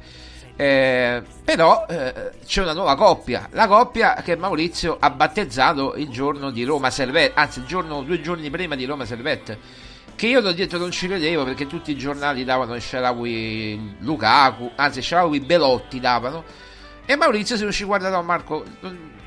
Eh, 0.55 1.23
però 1.43 1.87
eh, 1.89 2.31
c'è 2.47 2.63
una 2.63 2.75
nuova 2.75 2.95
coppia, 2.95 3.49
la 3.51 3.67
coppia 3.67 4.15
che 4.23 4.37
Maurizio 4.37 4.97
ha 5.01 5.11
battezzato 5.11 5.95
il 5.97 6.09
giorno 6.09 6.51
di 6.51 6.63
Roma 6.63 6.91
Servette, 6.91 7.33
anzi 7.35 7.59
il 7.59 7.65
giorno, 7.65 8.03
due 8.03 8.21
giorni 8.21 8.49
prima 8.49 8.77
di 8.77 8.85
Roma 8.85 9.05
Servette 9.05 9.91
che 10.15 10.27
io 10.27 10.41
l'ho 10.41 10.53
detto 10.53 10.79
non 10.79 10.91
ci 10.91 11.09
credevo 11.09 11.43
perché 11.43 11.67
tutti 11.67 11.91
i 11.91 11.97
giornali 11.97 12.45
davano 12.45 12.79
Sharawi 12.79 13.97
Lukaku, 14.01 14.71
anzi 14.77 15.03
Sharawi 15.03 15.41
Belotti 15.41 15.99
davano 15.99 16.45
e 17.05 17.17
Maurizio 17.17 17.57
se 17.57 17.65
non 17.65 17.73
ci 17.73 17.85
guarda 17.85 18.11
no 18.11 18.23
Marco 18.23 18.65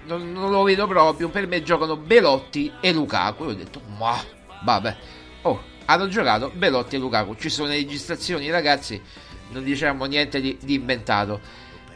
non, 0.06 0.34
non, 0.34 0.50
lo 0.50 0.64
vedo 0.64 0.88
proprio. 0.88 1.30
Per 1.30 1.48
me 1.48 1.64
giocano 1.64 1.98
Belotti 1.98 2.72
e 2.80 2.92
Lukaku. 2.92 3.44
E 3.44 3.48
ho 3.48 3.54
detto 3.54 3.82
ma 3.98 4.18
vabbè. 4.64 4.98
Oh 5.44 5.74
hanno 5.86 6.08
giocato 6.08 6.52
Belotti 6.54 6.96
e 6.96 7.00
Lukaku. 7.00 7.36
Ci 7.36 7.50
sono 7.50 7.70
le 7.70 7.76
registrazioni 7.76 8.50
ragazzi. 8.50 9.02
Non 9.50 9.64
diciamo 9.64 10.06
niente 10.06 10.42
di, 10.42 10.58
di 10.62 10.76
inventato. 10.76 11.40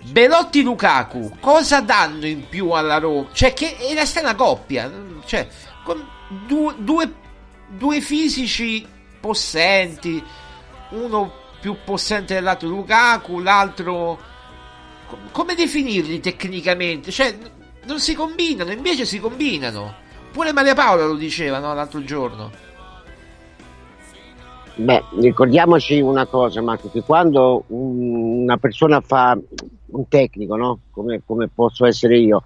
Belotti 0.02 0.62
Lukaku 0.62 1.38
cosa 1.40 1.82
danno 1.82 2.26
in 2.26 2.48
più 2.48 2.72
alla 2.72 3.00
Roma? 3.00 3.30
Cioè 3.32 3.54
che 3.54 3.76
resta 3.94 4.20
una 4.20 4.36
coppia. 4.36 4.92
Cioè 5.26 5.48
con 5.84 6.06
due, 6.46 6.76
due, 6.78 7.14
due 7.68 8.02
fisici 8.02 8.86
possenti 9.20 10.24
uno 10.92 11.34
più 11.60 11.78
possente 11.84 12.36
del 12.36 12.44
lato 12.44 12.68
Lukaku 12.68 13.40
l'altro 13.40 14.29
come 15.32 15.55
definirli 15.55 16.20
tecnicamente? 16.20 17.12
Cioè, 17.12 17.36
non 17.86 17.99
si 17.99 18.14
combinano, 18.14 18.72
invece 18.72 19.05
si 19.05 19.20
combinano. 19.20 19.93
Pure 20.32 20.53
Maria 20.53 20.76
Paola 20.76 21.05
lo 21.05 21.16
diceva 21.16 21.60
no, 21.60 21.74
l'altro 21.74 22.03
giorno. 22.03 22.51
Beh, 24.76 25.03
ricordiamoci 25.20 25.99
una 25.99 26.26
cosa, 26.26 26.62
Marco, 26.62 26.89
che 26.89 27.01
quando 27.01 27.66
una 27.68 28.55
persona 28.57 29.01
fa 29.01 29.38
un 29.88 30.07
tecnico, 30.07 30.55
no? 30.55 30.80
come, 30.91 31.22
come, 31.26 31.49
posso 31.53 31.86
essere 31.86 32.18
io, 32.18 32.43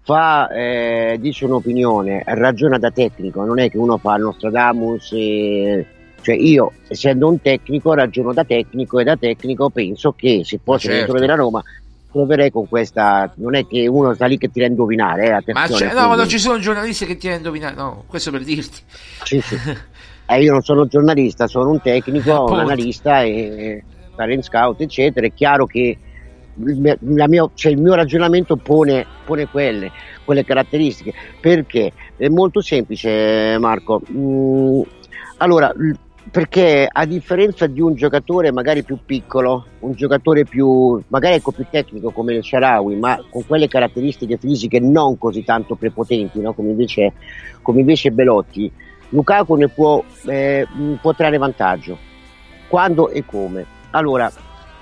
fa, 0.00 0.48
eh, 0.48 1.18
dice 1.20 1.44
un'opinione, 1.44 2.22
ragiona 2.24 2.78
da 2.78 2.90
tecnico, 2.90 3.44
non 3.44 3.58
è 3.58 3.68
che 3.68 3.76
uno 3.76 3.98
fa 3.98 4.16
Nostradamus, 4.16 5.12
e... 5.12 5.86
cioè 6.22 6.34
io 6.34 6.72
essendo 6.88 7.28
un 7.28 7.42
tecnico 7.42 7.92
ragiono 7.92 8.32
da 8.32 8.44
tecnico 8.44 8.98
e 8.98 9.04
da 9.04 9.16
tecnico 9.16 9.68
penso 9.68 10.12
che 10.12 10.42
se 10.44 10.58
fosse 10.62 10.88
certo. 10.88 10.96
dentro 10.96 11.18
della 11.18 11.34
Roma 11.34 11.62
proverei 12.16 12.50
con 12.50 12.66
questa. 12.66 13.30
Non 13.36 13.54
è 13.54 13.66
che 13.66 13.86
uno 13.86 14.14
sta 14.14 14.24
lì 14.26 14.38
che 14.38 14.50
ti 14.50 14.62
a 14.62 14.66
indovinare, 14.66 15.42
eh, 15.44 15.52
ma 15.52 15.66
no, 15.66 16.08
ma 16.08 16.14
non 16.14 16.28
ci 16.28 16.38
sono 16.38 16.58
giornalisti 16.58 17.04
che 17.04 17.18
ti 17.18 17.28
a 17.28 17.34
indovinare, 17.34 17.74
no, 17.74 18.04
questo 18.06 18.30
per 18.30 18.42
dirti. 18.42 18.80
Sì, 19.22 19.40
sì. 19.40 19.56
eh, 20.26 20.42
io 20.42 20.52
non 20.52 20.62
sono 20.62 20.86
giornalista, 20.86 21.46
sono 21.46 21.70
un 21.70 21.80
tecnico, 21.82 22.44
un 22.44 22.58
analista 22.58 23.20
e 23.20 23.84
talent 24.16 24.42
scout, 24.42 24.80
eccetera. 24.80 25.26
È 25.26 25.32
chiaro 25.34 25.66
che 25.66 25.98
il 26.58 26.98
mio, 27.00 27.50
cioè 27.52 27.72
il 27.72 27.80
mio 27.80 27.94
ragionamento 27.94 28.56
pone, 28.56 29.04
pone 29.26 29.46
quelle, 29.46 29.92
quelle, 30.24 30.42
caratteristiche 30.42 31.12
perché 31.38 31.92
è 32.16 32.28
molto 32.28 32.62
semplice, 32.62 33.58
Marco. 33.58 34.00
Mm, 34.10 34.80
allora, 35.36 35.70
perché 36.30 36.88
a 36.90 37.04
differenza 37.04 37.66
di 37.66 37.80
un 37.80 37.94
giocatore 37.94 38.50
magari 38.50 38.82
più 38.82 38.98
piccolo, 39.04 39.66
un 39.80 39.92
giocatore 39.92 40.44
più 40.44 41.00
magari 41.08 41.36
ecco, 41.36 41.52
più 41.52 41.64
tecnico 41.70 42.10
come 42.10 42.34
il 42.34 42.44
Sharawi, 42.44 42.96
ma 42.96 43.22
con 43.30 43.46
quelle 43.46 43.68
caratteristiche 43.68 44.36
fisiche 44.36 44.80
non 44.80 45.18
così 45.18 45.44
tanto 45.44 45.76
prepotenti, 45.76 46.40
no? 46.40 46.52
come, 46.52 46.70
invece, 46.70 47.12
come 47.62 47.80
invece 47.80 48.10
Belotti, 48.10 48.70
Lukaku 49.10 49.54
ne 49.54 49.68
può, 49.68 50.02
eh, 50.26 50.66
può 51.00 51.14
trarre 51.14 51.38
vantaggio. 51.38 51.96
Quando 52.68 53.10
e 53.10 53.24
come? 53.24 53.64
Allora, 53.90 54.30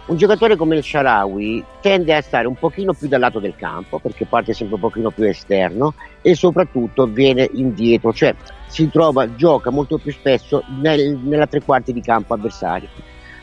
un 0.07 0.17
giocatore 0.17 0.57
come 0.57 0.77
il 0.77 0.83
Sharawi 0.83 1.63
tende 1.81 2.15
a 2.15 2.23
stare 2.23 2.47
un 2.47 2.57
pochino 2.57 2.95
più 2.95 3.09
dal 3.09 3.21
lato 3.21 3.39
del 3.39 3.55
campo 3.57 3.99
perché 3.99 4.25
parte 4.25 4.55
sempre 4.55 4.77
un 4.77 4.81
pochino 4.81 5.11
più 5.11 5.25
esterno 5.25 5.95
e 6.23 6.35
soprattutto 6.35 7.07
viene 7.07 7.49
indietro, 7.53 8.13
cioè 8.13 8.35
si 8.75 8.91
trova, 8.91 9.37
gioca 9.37 9.70
molto 9.70 9.99
più 9.99 10.11
spesso 10.11 10.64
nel, 10.81 11.16
nella 11.22 11.47
tre 11.47 11.62
quarti 11.62 11.93
di 11.93 12.01
campo 12.01 12.35
avversario. 12.35 12.89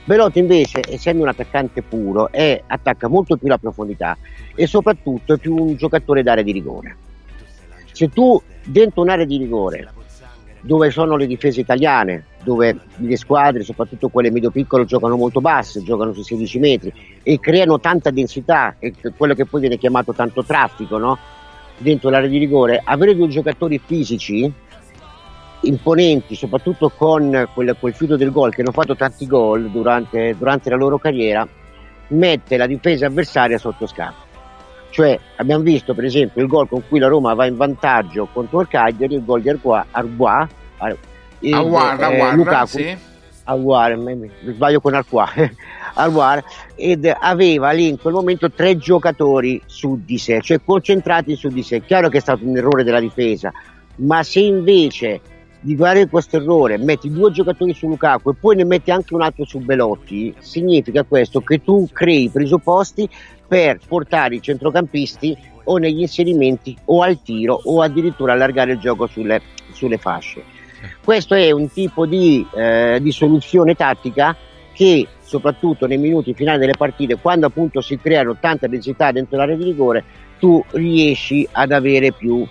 Belotti 0.04 0.40
invece, 0.40 0.82
essendo 0.86 1.22
un 1.24 1.30
attaccante 1.30 1.82
puro, 1.84 2.30
è, 2.30 2.62
attacca 2.68 3.08
molto 3.08 3.38
più 3.38 3.48
la 3.48 3.58
profondità 3.58 4.18
e 4.54 4.68
soprattutto 4.68 5.36
è 5.36 5.38
più 5.38 5.56
un 5.56 5.76
giocatore 5.76 6.22
d'area 6.22 6.44
di 6.44 6.52
rigore. 6.52 6.98
Se 7.94 8.10
tu 8.10 8.42
dentro 8.66 9.04
un'area 9.04 9.24
di 9.24 9.38
rigore 9.38 9.94
dove 10.60 10.92
sono 10.92 11.16
le 11.16 11.28
difese 11.28 11.62
italiane, 11.62 12.26
dove 12.44 12.78
le 12.98 13.16
squadre, 13.16 13.64
soprattutto 13.64 14.10
quelle 14.10 14.32
medio-piccole, 14.32 14.84
giocano 14.84 15.16
molto 15.16 15.40
basse, 15.40 15.82
giocano 15.82 16.12
sui 16.12 16.24
16 16.24 16.60
metri 16.60 16.94
e 17.24 17.40
creano 17.40 17.80
tanta 17.80 18.12
densità, 18.12 18.76
e 18.80 18.94
quello 19.16 19.34
che 19.34 19.46
poi 19.46 19.62
viene 19.62 19.78
chiamato 19.78 20.12
tanto 20.12 20.44
traffico, 20.44 20.98
no? 20.98 21.18
dentro 21.78 22.10
l'area 22.10 22.30
di 22.30 22.38
rigore, 22.38 22.82
avere 22.84 23.16
due 23.16 23.28
giocatori 23.30 23.80
fisici 23.84 24.54
imponenti, 25.62 26.36
soprattutto 26.36 26.90
con 26.90 27.50
quel, 27.54 27.76
quel 27.80 27.94
fiuto 27.94 28.16
del 28.16 28.32
gol 28.32 28.54
che 28.54 28.62
hanno 28.62 28.72
fatto 28.72 28.96
tanti 28.96 29.28
gol 29.28 29.70
durante, 29.70 30.36
durante 30.38 30.70
la 30.70 30.76
loro 30.76 30.98
carriera, 30.98 31.48
mette 32.08 32.58
la 32.58 32.68
difesa 32.68 33.08
avversaria 33.08 33.58
sotto 33.58 33.86
scatto. 33.86 34.30
Cioè 34.90 35.18
abbiamo 35.38 35.64
visto 35.64 35.94
per 35.94 36.04
esempio 36.04 36.42
il 36.42 36.50
gol 36.50 36.68
con 36.68 36.84
cui 36.88 37.00
la 37.00 37.08
Roma 37.08 37.34
va 37.34 37.46
in 37.46 37.56
vantaggio 37.56 38.28
contro 38.32 38.62
il 38.62 38.68
Cagliari, 38.68 39.16
il 39.16 39.24
gol 39.24 39.42
di 39.42 39.50
Arbois, 39.50 39.86
Arbois 39.92 40.48
ed, 41.40 41.54
Aguar, 41.54 42.00
eh, 42.00 42.04
Aguar, 42.04 42.36
Lukaku, 42.36 42.68
sì. 42.68 42.98
Aguar, 43.46 43.98
me- 43.98 44.30
sbaglio 44.46 44.82
con 44.82 44.94
Arqua, 44.94 45.30
Aguar, 45.94 46.44
ed 46.76 47.12
aveva 47.18 47.72
lì 47.72 47.88
in 47.88 48.00
quel 48.00 48.14
momento 48.14 48.52
tre 48.52 48.78
giocatori 48.78 49.62
su 49.66 50.02
di 50.04 50.18
sé, 50.18 50.42
cioè 50.42 50.60
concentrati 50.64 51.36
su 51.36 51.48
di 51.48 51.64
sé. 51.64 51.82
Chiaro 51.82 52.10
che 52.10 52.18
è 52.18 52.22
stato 52.22 52.46
un 52.46 52.58
errore 52.58 52.84
della 52.84 53.00
difesa, 53.00 53.52
ma 53.98 54.24
se 54.24 54.42
invece 54.42 55.22
di 55.62 55.76
guardare 55.76 56.08
questo 56.08 56.38
errore 56.38 56.78
metti 56.78 57.12
due 57.12 57.32
giocatori 57.32 57.74
su 57.74 57.88
Lukaku 57.88 58.32
e 58.32 58.36
poi 58.40 58.56
ne 58.56 58.66
metti 58.66 58.90
anche 58.92 59.14
un 59.14 59.22
altro 59.22 59.46
su 59.46 59.60
Belotti, 59.60 60.34
significa 60.40 61.04
questo 61.04 61.42
che 61.42 61.64
tu 61.64 61.88
crei 61.92 62.24
i 62.24 62.30
presupposti 62.30 63.08
per 63.48 63.80
portare 63.88 64.36
i 64.36 64.42
centrocampisti 64.42 65.38
o 65.66 65.78
negli 65.78 66.02
inserimenti 66.02 66.76
o 66.86 67.04
al 67.04 67.22
tiro 67.22 67.60
o 67.64 67.82
addirittura 67.82 68.34
allargare 68.34 68.74
il 68.74 68.80
gioco 68.80 69.06
sulle, 69.06 69.42
sulle 69.72 69.98
fasce. 69.98 70.44
Questo 71.04 71.36
è 71.36 71.52
un 71.52 71.70
tipo 71.70 72.08
di, 72.08 72.46
eh, 72.56 72.98
di 73.00 73.12
soluzione 73.12 73.76
tattica 73.76 74.36
che 74.74 75.08
soprattutto 75.20 75.86
nei 75.86 76.00
minuti 76.00 76.34
finali 76.34 76.58
delle 76.58 76.76
partite, 76.76 77.18
quando 77.18 77.46
appunto 77.46 77.82
si 77.82 78.00
creano 78.00 78.38
tanta 78.40 78.66
densità 78.66 79.12
dentro 79.12 79.38
l'area 79.38 79.56
di 79.56 79.64
rigore, 79.64 80.04
tu 80.40 80.64
riesci 80.72 81.48
ad 81.52 81.72
avere 81.72 82.12
più, 82.12 82.48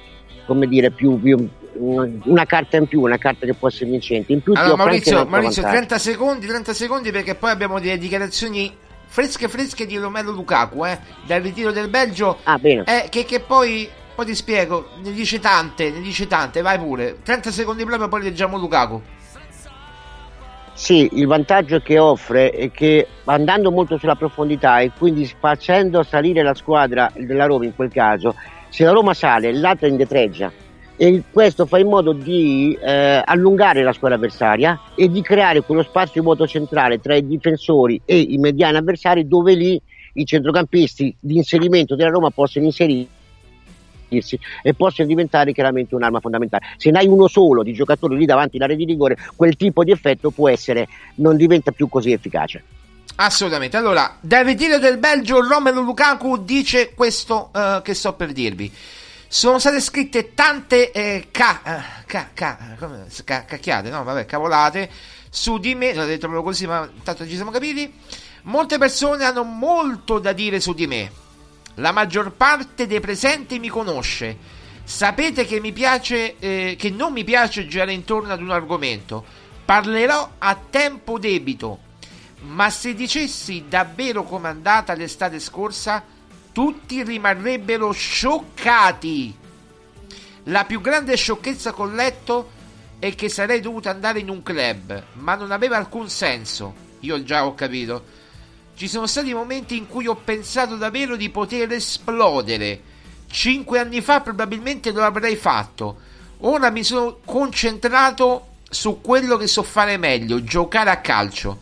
come 0.47 0.69
dire, 0.69 0.91
più, 0.91 1.21
più 1.21 1.49
una 1.81 2.45
carta 2.47 2.77
in 2.77 2.87
più, 2.87 3.01
una 3.01 3.19
carta 3.19 3.47
che 3.47 3.55
può 3.55 3.69
essere 3.69 3.91
vincente. 3.91 4.33
In 4.33 4.43
più 4.43 4.53
Allora, 4.55 4.77
Maurizio, 4.77 5.25
Maurizio 5.27 5.63
vantaggio. 5.63 5.87
30 5.87 5.99
secondi, 5.99 6.47
30 6.47 6.75
secondi 6.75 7.11
perché 7.11 7.35
poi 7.35 7.51
abbiamo 7.51 7.81
delle 7.81 7.99
dichiarazioni 7.99 8.73
fresche 9.07 9.49
fresche 9.49 9.87
di 9.87 9.97
Romelu 9.97 10.33
Lukaku, 10.33 10.85
eh, 10.85 10.99
dal 11.27 11.41
ritiro 11.41 11.73
del 11.73 11.89
Belgio. 11.89 12.39
Ah. 12.45 12.61
Eh, 12.63 13.07
che, 13.09 13.25
che 13.25 13.41
poi, 13.41 13.89
poi 14.15 14.27
ti 14.27 14.35
spiego, 14.35 14.91
ne 15.03 15.13
dice 15.13 15.41
tante, 15.41 15.91
ne 15.91 16.01
dice 16.01 16.27
tante, 16.27 16.61
vai 16.63 16.79
pure. 16.79 17.19
30 17.23 17.51
secondi 17.51 17.85
proprio 17.85 18.09
poi 18.09 18.23
leggiamo 18.23 18.57
Lukaku. 18.57 19.03
Sì, 20.73 21.11
il 21.13 21.27
vantaggio 21.27 21.81
che 21.81 21.99
offre 21.99 22.51
è 22.53 22.71
che 22.71 23.07
andando 23.25 23.71
molto 23.71 23.99
sulla 23.99 24.15
profondità 24.15 24.81
e 24.81 24.93
quindi 24.97 25.31
facendo 25.39 26.03
salire 26.03 26.43
la 26.43 26.55
squadra 26.55 27.11
della 27.15 27.45
Roma 27.45 27.65
in 27.65 27.75
quel 27.75 27.91
caso, 27.93 28.35
se 28.71 28.85
la 28.85 28.93
Roma 28.93 29.13
sale 29.13 29.53
l'altra 29.53 29.89
indietreggia 29.89 30.51
e 31.03 31.23
questo 31.33 31.65
fa 31.65 31.79
in 31.79 31.89
modo 31.89 32.13
di 32.13 32.79
eh, 32.79 33.23
allungare 33.25 33.83
la 33.83 33.95
squadra 33.95 34.19
avversaria 34.19 34.79
e 34.95 35.11
di 35.11 35.23
creare 35.23 35.63
quello 35.63 35.83
spazio 35.83 36.23
vuoto 36.23 36.47
centrale 36.47 37.01
tra 37.01 37.15
i 37.15 37.27
difensori 37.27 38.03
e 38.05 38.21
i 38.21 38.37
mediani 38.37 38.77
avversari 38.77 39.27
dove 39.27 39.55
lì 39.55 39.81
i 40.13 40.27
centrocampisti 40.27 41.17
di 41.19 41.37
inserimento 41.37 41.97
della 41.97 42.11
Roma 42.11 42.29
possono 42.29 42.67
inserire 42.67 43.07
e 44.11 44.75
possono 44.75 45.09
diventare 45.09 45.55
chiaramente 45.55 45.95
un'arma 45.95 46.21
fondamentale. 46.21 46.67
Se 46.77 46.91
ne 46.91 46.99
hai 46.99 47.07
uno 47.07 47.29
solo 47.29 47.63
di 47.63 47.73
giocatori 47.73 48.19
lì 48.19 48.27
davanti 48.27 48.59
all'area 48.59 48.77
di 48.77 48.85
rigore, 48.85 49.17
quel 49.37 49.57
tipo 49.57 49.83
di 49.85 49.93
effetto 49.93 50.29
può 50.29 50.51
essere, 50.51 50.87
non 51.15 51.39
diventa 51.39 51.71
più 51.71 51.89
così 51.89 52.13
efficace. 52.13 52.63
Assolutamente. 53.17 53.79
Allora, 53.79 54.19
dal 54.21 54.45
ritiro 54.45 54.79
del 54.79 54.99
Belgio, 54.99 55.41
Romelu 55.41 55.81
Lukaku 55.81 56.45
dice 56.45 56.93
questo 56.95 57.49
eh, 57.55 57.81
che 57.83 57.95
sto 57.95 58.13
per 58.13 58.33
dirvi. 58.33 58.71
Sono 59.33 59.61
state 59.61 59.81
scritte 59.81 60.35
tante 60.35 60.91
eh, 60.91 61.29
ca, 61.31 61.61
eh, 61.63 62.05
ca, 62.05 62.31
ca, 62.35 63.45
cacchiate, 63.45 63.89
no? 63.89 64.03
Vabbè, 64.03 64.27
cavolate 64.27 64.91
su 65.31 65.59
di 65.59 65.77
me. 65.77 65.95
L'ho 65.95 66.05
detto 66.05 66.27
proprio 66.27 66.43
così, 66.43 66.67
ma 66.67 66.91
intanto 66.93 67.25
ci 67.25 67.37
siamo 67.37 67.53
capiti. 67.53 67.95
Molte 68.43 68.77
persone 68.77 69.25
hanno 69.25 69.45
molto 69.45 70.19
da 70.19 70.33
dire 70.33 70.59
su 70.59 70.75
di 70.75 70.89
me. 70.89 71.13
La 71.75 71.93
maggior 71.93 72.33
parte 72.33 72.89
dei 72.89 72.99
presenti 72.99 73.61
mi 73.61 73.69
conosce. 73.69 74.37
Sapete 74.83 75.47
che 75.47 75.61
mi 75.61 75.71
piace, 75.71 76.37
eh, 76.41 76.75
che 76.77 76.91
non 76.91 77.13
mi 77.13 77.23
piace 77.23 77.69
girare 77.69 77.93
intorno 77.93 78.33
ad 78.33 78.43
un 78.43 78.51
argomento. 78.51 79.25
Parlerò 79.65 80.29
a 80.39 80.59
tempo 80.69 81.21
debito. 81.21 81.79
Ma 82.41 82.69
se 82.69 82.95
dicessi 82.95 83.67
davvero 83.69 84.25
com'è 84.25 84.49
andata 84.49 84.93
l'estate 84.95 85.39
scorsa, 85.39 86.03
tutti 86.61 87.03
rimarrebbero 87.03 87.91
scioccati. 87.91 89.35
La 90.45 90.67
più 90.67 90.83
grande 90.83 91.17
sciocchezza 91.17 91.73
che 91.73 91.81
ho 91.81 91.87
letto 91.87 92.51
è 92.99 93.15
che 93.15 93.31
sarei 93.31 93.61
dovuto 93.63 93.89
andare 93.89 94.19
in 94.19 94.29
un 94.29 94.43
club, 94.43 95.05
ma 95.15 95.37
non 95.37 95.53
aveva 95.53 95.79
alcun 95.79 96.11
senso. 96.11 96.75
Io 97.01 97.23
già 97.23 97.47
ho 97.47 97.55
capito. 97.55 98.05
Ci 98.75 98.89
sono 98.89 99.07
stati 99.07 99.33
momenti 99.33 99.75
in 99.79 99.89
cui 99.89 100.07
ho 100.07 100.17
pensato 100.17 100.77
davvero 100.77 101.17
di 101.17 101.31
poter 101.31 101.73
esplodere. 101.73 102.83
Cinque 103.31 103.79
anni 103.79 104.03
fa 104.03 104.21
probabilmente 104.21 104.91
lo 104.91 105.03
avrei 105.03 105.37
fatto. 105.37 105.99
Ora 106.41 106.69
mi 106.69 106.85
sono 106.85 107.21
concentrato 107.25 108.49
su 108.69 109.01
quello 109.01 109.39
che 109.39 109.47
so 109.47 109.63
fare 109.63 109.97
meglio, 109.97 110.45
giocare 110.45 110.91
a 110.91 111.01
calcio. 111.01 111.59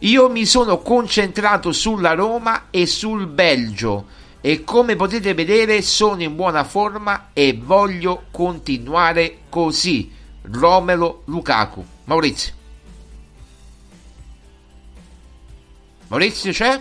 Io 0.00 0.28
mi 0.28 0.44
sono 0.44 0.80
concentrato 0.80 1.72
sulla 1.72 2.12
Roma 2.12 2.66
e 2.68 2.84
sul 2.84 3.26
Belgio 3.26 4.20
e 4.46 4.62
come 4.62 4.94
potete 4.94 5.32
vedere 5.32 5.80
sono 5.80 6.22
in 6.22 6.36
buona 6.36 6.64
forma 6.64 7.28
e 7.32 7.58
voglio 7.58 8.24
continuare 8.30 9.38
così. 9.48 10.12
Romelo 10.42 11.22
Lukaku. 11.24 11.82
Maurizio. 12.04 12.52
Maurizio 16.08 16.52
c'è? 16.52 16.78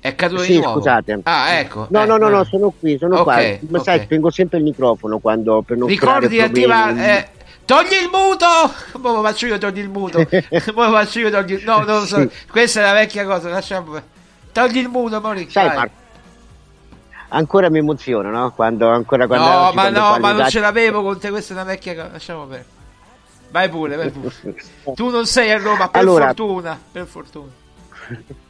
È 0.00 0.14
caduto 0.16 0.42
Sì, 0.42 0.54
di 0.54 0.58
nuovo. 0.58 0.78
scusate. 0.80 1.20
Ah, 1.22 1.50
ecco. 1.52 1.86
No, 1.90 2.02
eh, 2.02 2.06
no, 2.06 2.16
no, 2.16 2.30
no, 2.30 2.42
sono 2.42 2.74
qui, 2.76 2.98
sono 2.98 3.18
Ok, 3.18 3.22
qua. 3.22 3.58
Ma 3.68 3.78
sai, 3.78 3.98
ok. 3.98 4.04
spengo 4.06 4.30
sempre 4.30 4.58
il 4.58 4.64
microfono 4.64 5.20
quando 5.20 5.62
per 5.62 5.76
non 5.76 5.86
Ricordi 5.86 6.26
di 6.26 6.40
attivare. 6.40 7.16
Eh, 7.16 7.28
togli 7.64 7.92
il 7.92 8.10
muto! 8.10 8.44
Lo 9.00 9.22
faccio 9.22 9.46
io, 9.46 9.56
togli 9.58 9.78
il 9.78 9.88
muto. 9.88 10.18
Lo 10.28 10.90
faccio 10.90 11.20
io, 11.20 11.30
togli 11.30 11.52
il. 11.52 11.62
No, 11.64 11.78
non 11.84 12.00
lo 12.00 12.06
so. 12.06 12.18
Sì. 12.22 12.30
Questa 12.50 12.80
è 12.80 12.82
la 12.82 12.92
vecchia 12.92 13.24
cosa. 13.24 13.48
Lasciamo. 13.50 14.14
Togli 14.60 14.78
il 14.78 14.88
muto, 14.88 15.20
Maurizio. 15.20 15.50
Sai. 15.60 15.74
Marco, 15.76 15.94
ancora 17.28 17.68
mi 17.70 17.78
emoziono, 17.78 18.30
no? 18.30 18.52
Quando 18.52 18.88
ancora 18.88 19.26
quando 19.26 19.46
No, 19.46 19.72
ma 19.72 19.90
no, 19.90 20.18
ma 20.18 20.32
non 20.32 20.48
ce 20.48 20.60
l'avevo 20.60 21.02
con 21.02 21.18
te. 21.18 21.28
Questa 21.30 21.52
è 21.52 21.56
una 21.56 21.64
vecchia. 21.64 22.08
Lasciamo 22.10 22.46
perdere. 22.46 22.74
Vai 23.50 23.68
pure, 23.68 23.96
vai 23.96 24.10
pure. 24.10 24.32
Tu 24.94 25.10
non 25.10 25.26
sei 25.26 25.50
a 25.50 25.58
Roma, 25.58 25.88
per 25.88 26.00
Allora- 26.00 26.26
fortuna. 26.26 26.80
Per 26.92 27.06
fortuna. 27.06 27.50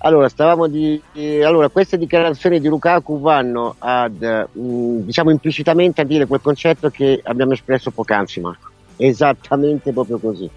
Allora, 0.00 0.28
stavamo 0.28 0.66
di, 0.66 1.00
di- 1.12 1.42
allora, 1.42 1.68
queste 1.68 1.96
dichiarazioni 1.98 2.60
di 2.60 2.68
Lukaku 2.68 3.20
vanno 3.20 3.76
ad, 3.78 4.48
mh, 4.52 4.98
diciamo 5.00 5.30
implicitamente 5.30 6.00
a 6.00 6.04
dire 6.04 6.26
quel 6.26 6.40
concetto 6.40 6.90
che 6.90 7.20
abbiamo 7.22 7.52
espresso 7.52 7.90
poc'anzi, 7.90 8.40
Marco. 8.40 8.70
Esattamente 8.96 9.92
proprio 9.92 10.18
così. 10.18 10.50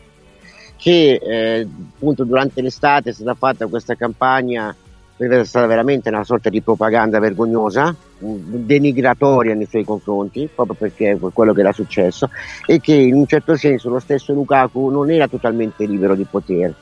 Che 0.82 1.20
eh, 1.22 1.68
appunto 1.96 2.24
durante 2.24 2.62
l'estate 2.62 3.10
è 3.10 3.14
stata 3.14 3.34
fatta 3.34 3.68
questa 3.68 3.96
campagna, 3.96 4.74
è 5.18 5.44
stata 5.44 5.68
veramente 5.68 6.08
una 6.08 6.24
sorta 6.24 6.50
di 6.50 6.62
propaganda 6.62 7.20
vergognosa, 7.20 7.94
denigratoria 8.18 9.54
nei 9.56 9.68
suoi 9.70 9.84
confronti, 9.84 10.48
proprio 10.54 10.78
perché 10.78 11.12
è 11.12 11.18
quello 11.34 11.52
che 11.52 11.60
era 11.60 11.74
successo, 11.74 12.30
e 12.66 12.80
che 12.80 12.94
in 12.94 13.16
un 13.16 13.28
certo 13.28 13.58
senso 13.58 13.90
lo 13.90 14.00
stesso 14.00 14.32
Lukaku 14.32 14.90
non 14.90 15.12
era 15.12 15.28
totalmente 15.28 15.86
libero 15.86 16.16
di 16.16 16.24
poter 16.24 16.74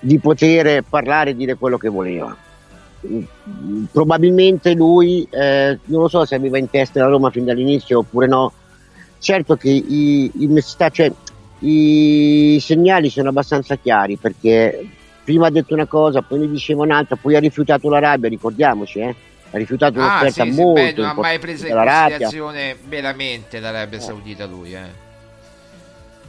di 0.00 0.18
poter 0.18 0.82
parlare 0.82 1.30
e 1.30 1.36
dire 1.36 1.54
quello 1.54 1.76
che 1.76 1.88
voleva. 1.88 2.34
Probabilmente 3.92 4.74
lui, 4.74 5.26
eh, 5.30 5.78
non 5.84 6.02
lo 6.02 6.08
so 6.08 6.24
se 6.24 6.34
aveva 6.34 6.58
in 6.58 6.68
testa 6.68 7.00
la 7.00 7.08
Roma 7.08 7.30
fin 7.30 7.44
dall'inizio 7.44 8.00
oppure 8.00 8.26
no, 8.26 8.52
certo 9.18 9.56
che 9.56 9.70
i, 9.70 10.30
i 10.34 10.64
cioè, 10.90 11.12
i 11.60 12.58
segnali 12.60 13.10
sono 13.10 13.28
abbastanza 13.28 13.76
chiari 13.76 14.16
perché 14.16 14.86
prima 15.22 15.46
ha 15.46 15.50
detto 15.50 15.74
una 15.74 15.86
cosa, 15.86 16.22
poi 16.22 16.40
ne 16.40 16.50
diceva 16.50 16.82
un'altra, 16.82 17.16
poi 17.16 17.36
ha 17.36 17.40
rifiutato 17.40 17.88
l'Arabia, 17.88 18.28
ricordiamoci, 18.28 19.00
eh? 19.00 19.14
ha 19.52 19.56
rifiutato 19.58 19.98
Ah, 20.00 20.04
un'offerta 20.04 20.44
sì, 20.44 20.52
sì, 20.52 20.60
molto 20.60 20.80
beh, 20.80 20.92
non 20.94 21.06
ha 21.06 21.14
mai 21.14 21.38
preso 21.38 21.66
in 21.66 21.72
considerazione 21.72 22.76
veramente 22.86 23.60
l'Arabia 23.60 24.00
Saudita 24.00 24.46
lui, 24.46 24.74
eh. 24.74 25.08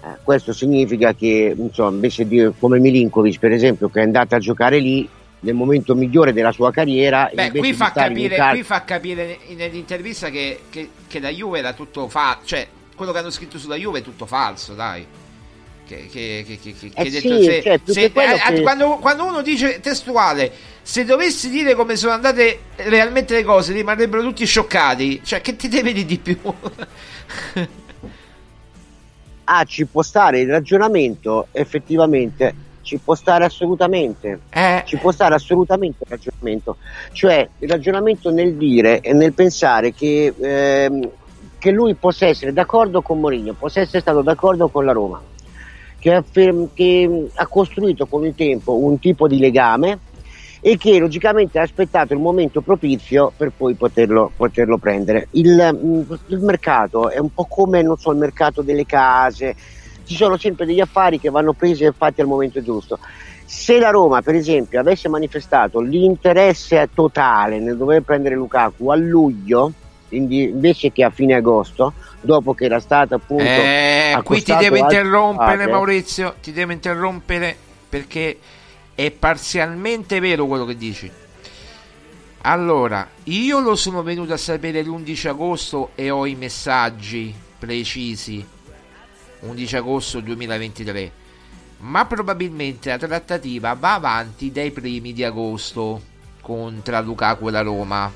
Eh, 0.04 0.18
questo 0.24 0.52
significa 0.52 1.14
che 1.14 1.54
insomma, 1.56 1.92
invece 1.92 2.28
di 2.28 2.52
come 2.58 2.80
Milinkovic 2.80 3.38
per 3.38 3.52
esempio 3.52 3.88
che 3.90 4.00
è 4.00 4.04
andato 4.04 4.34
a 4.34 4.40
giocare 4.40 4.80
lì 4.80 5.08
nel 5.42 5.54
momento 5.54 5.94
migliore 5.94 6.34
della 6.34 6.52
sua 6.52 6.72
carriera 6.72 7.30
Beh, 7.32 7.52
qui 7.52 7.74
fa, 7.74 7.92
capire, 7.92 8.36
cal- 8.36 8.54
qui 8.54 8.64
fa 8.64 8.84
capire 8.84 9.38
nell'intervista 9.56 10.30
che, 10.30 10.62
che, 10.72 10.90
che 11.08 11.20
la 11.20 11.30
Juve 11.30 11.60
era 11.60 11.74
tutto 11.74 12.08
falso, 12.08 12.40
cioè 12.46 12.68
quello 12.96 13.12
che 13.12 13.20
hanno 13.20 13.30
scritto 13.30 13.60
sulla 13.60 13.76
Juve 13.76 14.00
è 14.00 14.02
tutto 14.02 14.26
falso, 14.26 14.74
dai. 14.74 15.06
Che, 15.86 16.08
che, 16.10 16.46
che, 16.48 16.58
che, 16.60 16.92
Eh 16.94 17.10
detto, 17.10 17.38
sì, 17.38 17.44
se- 17.44 17.62
cioè, 17.62 17.80
se- 17.84 18.12
eh, 18.14 18.62
quando, 18.62 18.98
quando 18.98 19.26
uno 19.26 19.42
dice 19.42 19.80
testuale, 19.82 20.52
se 20.82 21.04
dovessi 21.04 21.50
dire 21.50 21.76
come 21.76 21.96
sono 21.96 22.14
andate 22.14 22.60
realmente 22.78 23.34
le 23.36 23.44
cose, 23.44 23.74
rimarrebbero 23.74 24.22
tutti 24.22 24.46
scioccati. 24.46 25.22
Cioè, 25.24 25.42
che 25.42 25.56
ti 25.56 25.68
deve 25.68 25.92
dire 25.92 26.06
di 26.06 26.18
più? 26.18 26.38
ah 29.46 29.64
ci 29.66 29.86
può 29.86 30.02
stare 30.02 30.40
il 30.40 30.50
ragionamento 30.50 31.48
effettivamente 31.52 32.54
ci 32.84 32.98
può 32.98 33.16
stare 33.16 33.44
assolutamente 33.46 34.40
Eh. 34.50 34.84
ci 34.86 34.98
può 34.98 35.12
stare 35.12 35.36
assolutamente 35.36 36.04
il 36.04 36.10
ragionamento 36.10 36.78
cioè 37.12 37.48
il 37.60 37.70
ragionamento 37.70 38.32
nel 38.32 38.56
dire 38.56 39.02
e 39.02 39.14
nel 39.14 39.34
pensare 39.34 39.94
che 39.94 40.34
ehm, 40.40 41.10
che 41.58 41.70
lui 41.70 41.94
possa 41.94 42.26
essere 42.26 42.54
d'accordo 42.54 43.04
con 43.04 43.20
Mourinho, 43.20 43.54
possa 43.54 43.82
essere 43.82 44.00
stato 44.00 44.24
d'accordo 44.24 44.70
con 44.70 44.84
la 44.84 44.94
Roma, 44.94 45.22
che, 46.02 46.24
che 46.74 47.30
ha 47.32 47.48
costruito 47.48 48.08
con 48.08 48.26
il 48.26 48.34
tempo 48.34 48.76
un 48.76 48.98
tipo 49.00 49.28
di 49.28 49.38
legame 49.38 50.00
e 50.60 50.78
che 50.78 50.98
logicamente 51.00 51.60
ha 51.60 51.64
aspettato 51.64 52.14
il 52.14 52.20
momento 52.20 52.62
propizio 52.62 53.32
per 53.36 53.52
poi 53.56 53.76
poterlo, 53.76 54.32
poterlo 54.36 54.78
prendere. 54.78 55.28
Il, 55.32 55.70
mm, 55.74 56.02
il 56.28 56.40
mercato 56.40 57.10
è 57.10 57.20
un 57.20 57.32
po' 57.32 57.46
come 57.46 57.84
so, 57.98 58.12
il 58.12 58.18
mercato 58.18 58.64
delle 58.64 58.86
case, 58.86 59.56
ci 60.04 60.16
sono 60.16 60.38
sempre 60.38 60.66
degli 60.66 60.80
affari 60.80 61.20
che 61.20 61.30
vanno 61.30 61.54
presi 61.54 61.84
e 61.84 61.92
fatti 61.92 62.22
al 62.22 62.28
momento 62.28 62.62
giusto. 62.62 62.98
Se 63.46 63.80
la 63.80 63.90
Roma, 63.90 64.22
per 64.22 64.36
esempio, 64.36 64.80
avesse 64.80 65.08
manifestato 65.10 65.82
l'interesse 65.82 66.90
totale 66.94 67.60
nel 67.60 67.78
dover 67.78 68.02
prendere 68.02 68.36
Lukaku 68.36 68.90
a 68.90 68.96
luglio, 68.96 69.74
invece 70.12 70.92
che 70.92 71.04
a 71.04 71.10
fine 71.10 71.36
agosto, 71.36 71.94
dopo 72.22 72.54
che 72.54 72.66
era 72.66 72.80
stata 72.80 73.16
appunto. 73.16 73.44
Eh, 73.44 74.20
qui 74.24 74.42
ti 74.42 74.56
devo 74.56 74.78
interrompere, 74.78 75.68
Maurizio. 75.68 76.36
Ti 76.42 76.52
devo 76.52 76.72
interrompere 76.72 77.56
perché 77.90 78.38
è 78.96 79.12
parzialmente 79.12 80.20
vero 80.20 80.46
quello 80.46 80.66
che 80.66 80.78
dici. 80.78 81.12
Allora, 82.44 83.08
io 83.26 83.60
lo 83.60 83.76
sono 83.76 84.02
venuto 84.02 84.34
a 84.34 84.38
sapere 84.38 84.82
l'11 84.82 85.28
agosto 85.28 85.92
e 85.96 86.10
ho 86.10 86.26
i 86.26 86.36
messaggi 86.36 87.34
precisi. 87.60 88.44
11 89.42 89.76
agosto 89.76 90.20
2023. 90.22 91.12
Ma 91.80 92.06
probabilmente 92.06 92.90
la 92.90 92.98
trattativa 92.98 93.74
va 93.74 93.96
avanti 93.96 94.52
dai 94.52 94.72
primi 94.72 95.14
di 95.14 95.24
agosto 95.24 96.02
contro 96.42 97.02
Lukaku 97.02 97.48
e 97.48 97.52
la 97.52 97.62
Roma. 97.62 98.12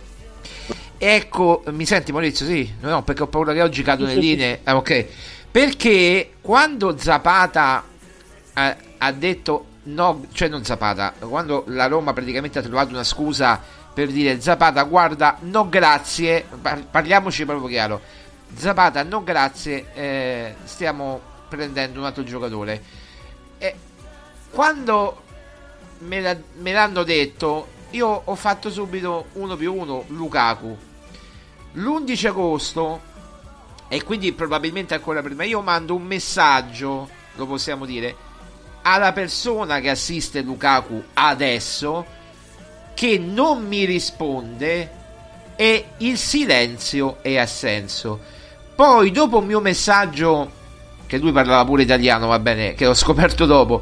Ecco, 0.98 1.64
mi 1.68 1.86
senti 1.86 2.12
Maurizio? 2.12 2.46
Sì, 2.46 2.74
no, 2.82 3.04
perché 3.04 3.24
ho 3.24 3.28
paura 3.28 3.54
che 3.54 3.62
oggi 3.62 3.84
cado 3.84 4.06
nelle 4.06 4.20
linee. 4.20 4.60
Ah, 4.64 4.78
ok. 4.78 5.06
Perché 5.52 6.34
quando 6.42 6.98
Zapata 6.98 7.84
ha, 8.54 8.78
ha 8.98 9.12
detto 9.12 9.66
no, 9.84 10.26
cioè 10.32 10.48
non 10.48 10.64
Zapata, 10.64 11.14
quando 11.20 11.64
la 11.68 11.88
Roma 11.88 12.14
praticamente 12.14 12.60
ha 12.60 12.62
trovato 12.62 12.90
una 12.90 13.04
scusa 13.04 13.62
per 13.94 14.10
dire 14.10 14.42
Zapata, 14.42 14.84
guarda, 14.84 15.38
no 15.42 15.70
grazie, 15.70 16.46
parliamoci 16.92 17.46
proprio 17.46 17.68
chiaro. 17.68 18.02
Zapata, 18.54 19.04
no 19.04 19.24
grazie, 19.24 19.86
eh, 19.94 20.56
stiamo 20.66 21.22
prendendo 21.50 22.00
un 22.00 22.06
altro 22.06 22.24
giocatore. 22.24 22.82
E 23.58 23.76
quando 24.52 25.22
me, 26.00 26.22
la, 26.22 26.36
me 26.58 26.72
l'hanno 26.72 27.04
detto, 27.04 27.68
io 27.96 28.22
ho 28.26 28.36
fatto 28.36 28.70
subito 28.70 29.28
1 29.34 29.56
più 29.56 29.74
1 29.74 30.04
Lukaku. 30.08 30.78
L'11 31.74 32.28
agosto, 32.28 33.02
e 33.88 34.04
quindi 34.04 34.34
probabilmente 34.34 34.94
ancora 34.94 35.22
prima, 35.22 35.44
io 35.46 35.62
mando 35.62 35.96
un 35.96 36.04
messaggio, 36.04 37.10
lo 37.36 37.46
possiamo 37.46 37.86
dire, 37.86 38.16
alla 38.82 39.14
persona 39.14 39.80
che 39.80 39.90
assiste 39.90 40.42
Lukaku 40.42 41.04
adesso, 41.14 42.06
che 42.94 43.18
non 43.18 43.66
mi 43.66 43.86
risponde 43.86 45.04
e 45.56 45.86
il 45.98 46.18
silenzio 46.18 47.18
è 47.22 47.38
assenso. 47.38 48.20
Poi 48.76 49.10
dopo 49.12 49.38
un 49.38 49.46
mio 49.46 49.62
messaggio, 49.62 50.52
che 51.08 51.18
lui 51.18 51.32
parlava 51.32 51.64
pure 51.64 51.84
italiano, 51.84 52.28
va 52.28 52.40
bene, 52.40 52.74
che 52.74 52.86
ho 52.86 52.94
scoperto 52.94 53.46
dopo, 53.46 53.82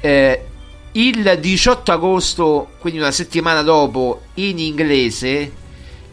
eh, 0.00 0.49
il 0.92 1.38
18 1.38 1.92
agosto, 1.92 2.70
quindi 2.80 2.98
una 2.98 3.12
settimana 3.12 3.62
dopo, 3.62 4.22
in 4.34 4.58
inglese, 4.58 5.52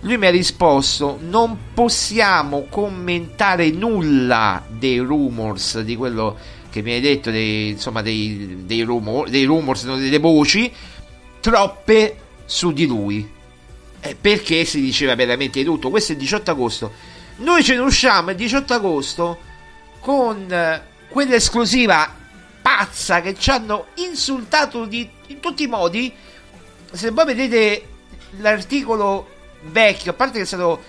lui 0.02 0.18
mi 0.18 0.28
ha 0.28 0.30
risposto: 0.30 1.18
Non 1.22 1.58
possiamo 1.74 2.68
commentare 2.70 3.72
nulla 3.72 4.64
dei 4.68 5.00
rumors 5.00 5.80
di 5.82 5.96
quello 5.96 6.38
che 6.70 6.82
mi 6.82 6.94
hai 6.94 7.02
detto, 7.02 7.32
dei, 7.32 7.70
insomma, 7.70 8.02
dei, 8.02 8.64
dei, 8.66 8.84
rumor, 8.84 9.30
dei 9.30 9.46
rumors, 9.46 9.86
delle 9.86 10.20
voci, 10.20 10.72
troppe 11.40 12.18
su 12.46 12.72
di 12.72 12.86
lui. 12.86 13.28
Eh, 14.00 14.16
perché 14.20 14.64
si 14.64 14.80
diceva 14.80 15.16
veramente 15.16 15.64
tutto. 15.64 15.90
Questo 15.90 16.12
è 16.12 16.16
il 16.16 16.22
18 16.22 16.52
agosto. 16.52 16.92
Noi 17.38 17.64
ce 17.64 17.74
ne 17.74 17.82
usciamo 17.82 18.30
il 18.30 18.36
18 18.36 18.74
agosto 18.74 19.38
con 20.00 20.46
eh, 20.52 20.82
quell'esclusiva 21.10 22.17
pazza 22.68 23.22
che 23.22 23.34
ci 23.34 23.50
hanno 23.50 23.88
insultato 23.96 24.84
di, 24.84 25.10
in 25.28 25.40
tutti 25.40 25.64
i 25.64 25.68
modi. 25.68 26.14
Se 26.92 27.12
voi 27.12 27.24
vedete 27.24 27.88
l'articolo 28.40 29.30
vecchio, 29.62 30.12
a 30.12 30.14
parte 30.14 30.40
che 30.40 30.44
è 30.44 30.46
stato 30.46 30.84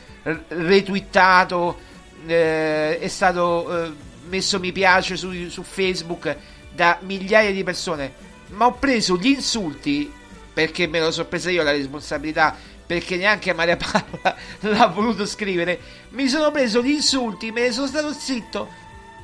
retweetato, 0.48 1.78
eh, 2.26 2.98
è 2.98 3.06
stato 3.06 3.84
eh, 3.84 3.92
messo 4.28 4.58
mi 4.58 4.72
piace 4.72 5.16
su, 5.16 5.48
su 5.48 5.62
Facebook 5.62 6.36
da 6.74 6.98
migliaia 7.02 7.52
di 7.52 7.62
persone, 7.62 8.12
ma 8.48 8.66
ho 8.66 8.72
preso 8.72 9.16
gli 9.16 9.28
insulti 9.28 10.12
perché 10.52 10.88
me 10.88 10.98
lo 10.98 11.12
sono 11.12 11.28
presa 11.28 11.48
io 11.48 11.62
la 11.62 11.70
responsabilità 11.70 12.56
perché 12.84 13.16
neanche 13.16 13.54
Maria 13.54 13.76
Paola 13.78 14.36
l'ha 14.60 14.86
voluto 14.88 15.24
scrivere. 15.26 15.78
Mi 16.08 16.26
sono 16.26 16.50
preso 16.50 16.82
gli 16.82 16.90
insulti, 16.90 17.52
me 17.52 17.60
ne 17.60 17.70
sono 17.70 17.86
stato 17.86 18.12
zitto 18.12 18.68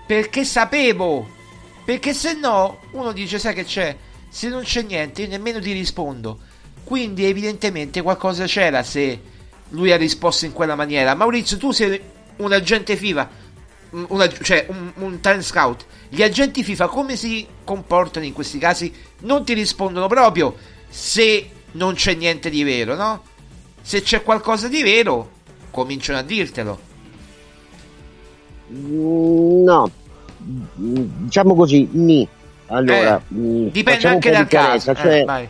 perché 0.07 0.45
sapevo 0.45 1.43
perché 1.85 2.15
se 2.15 2.35
no, 2.35 2.81
uno 2.93 3.13
dice, 3.13 3.39
sai 3.39 3.55
che 3.55 3.65
c'è? 3.65 3.97
Se 4.29 4.49
non 4.49 4.63
c'è 4.63 4.83
niente, 4.83 5.23
io 5.23 5.29
nemmeno 5.29 5.61
ti 5.61 5.73
rispondo. 5.73 6.39
Quindi 6.83 7.25
evidentemente 7.25 8.03
qualcosa 8.03 8.45
c'era 8.47 8.83
se 8.83 9.21
lui 9.71 9.93
ha 9.93 9.97
risposto 9.97 10.45
in 10.45 10.53
quella 10.53 10.75
maniera. 10.75 11.15
Maurizio, 11.15 11.57
tu 11.57 11.73
sei 11.73 12.01
un 12.37 12.53
agente 12.53 12.97
FIFA, 12.97 13.31
una, 14.09 14.29
cioè 14.29 14.67
un, 14.69 14.93
un 14.97 15.21
time 15.21 15.43
scout. 15.43 15.85
Gli 16.09 16.23
agenti 16.23 16.65
FIFA 16.65 16.89
come 16.89 17.17
si 17.17 17.47
comportano 17.65 18.25
in 18.25 18.33
questi 18.33 18.59
casi? 18.59 18.93
Non 19.21 19.45
ti 19.45 19.53
rispondono 19.53 20.07
proprio 20.07 20.57
se 20.89 21.51
non 21.73 21.95
c'è 21.95 22.15
niente 22.15 22.51
di 22.51 22.63
vero, 22.63 22.95
no? 22.95 23.23
Se 23.83 24.03
c'è 24.03 24.23
qualcosa 24.23 24.69
di 24.69 24.83
vero, 24.83 25.31
cominciano 25.71 26.19
a 26.19 26.23
dirtelo. 26.23 26.93
No, 28.69 29.91
diciamo 30.45 31.55
così, 31.55 31.89
ni. 31.93 32.27
Allora, 32.67 33.17
eh, 33.17 33.71
dipende 33.71 34.09
anche 34.09 34.31
dal 34.31 34.47
caso. 34.47 34.91
Eh, 34.91 34.95
cioè, 34.95 35.49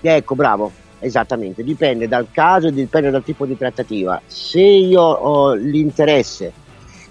eh, 0.00 0.16
ecco, 0.16 0.34
bravo, 0.34 0.72
esattamente, 0.98 1.62
dipende 1.62 2.08
dal 2.08 2.28
caso 2.30 2.68
e 2.68 2.72
dipende 2.72 3.10
dal 3.10 3.24
tipo 3.24 3.46
di 3.46 3.56
trattativa. 3.56 4.20
Se 4.26 4.60
io 4.60 5.02
ho 5.02 5.54
l'interesse 5.54 6.52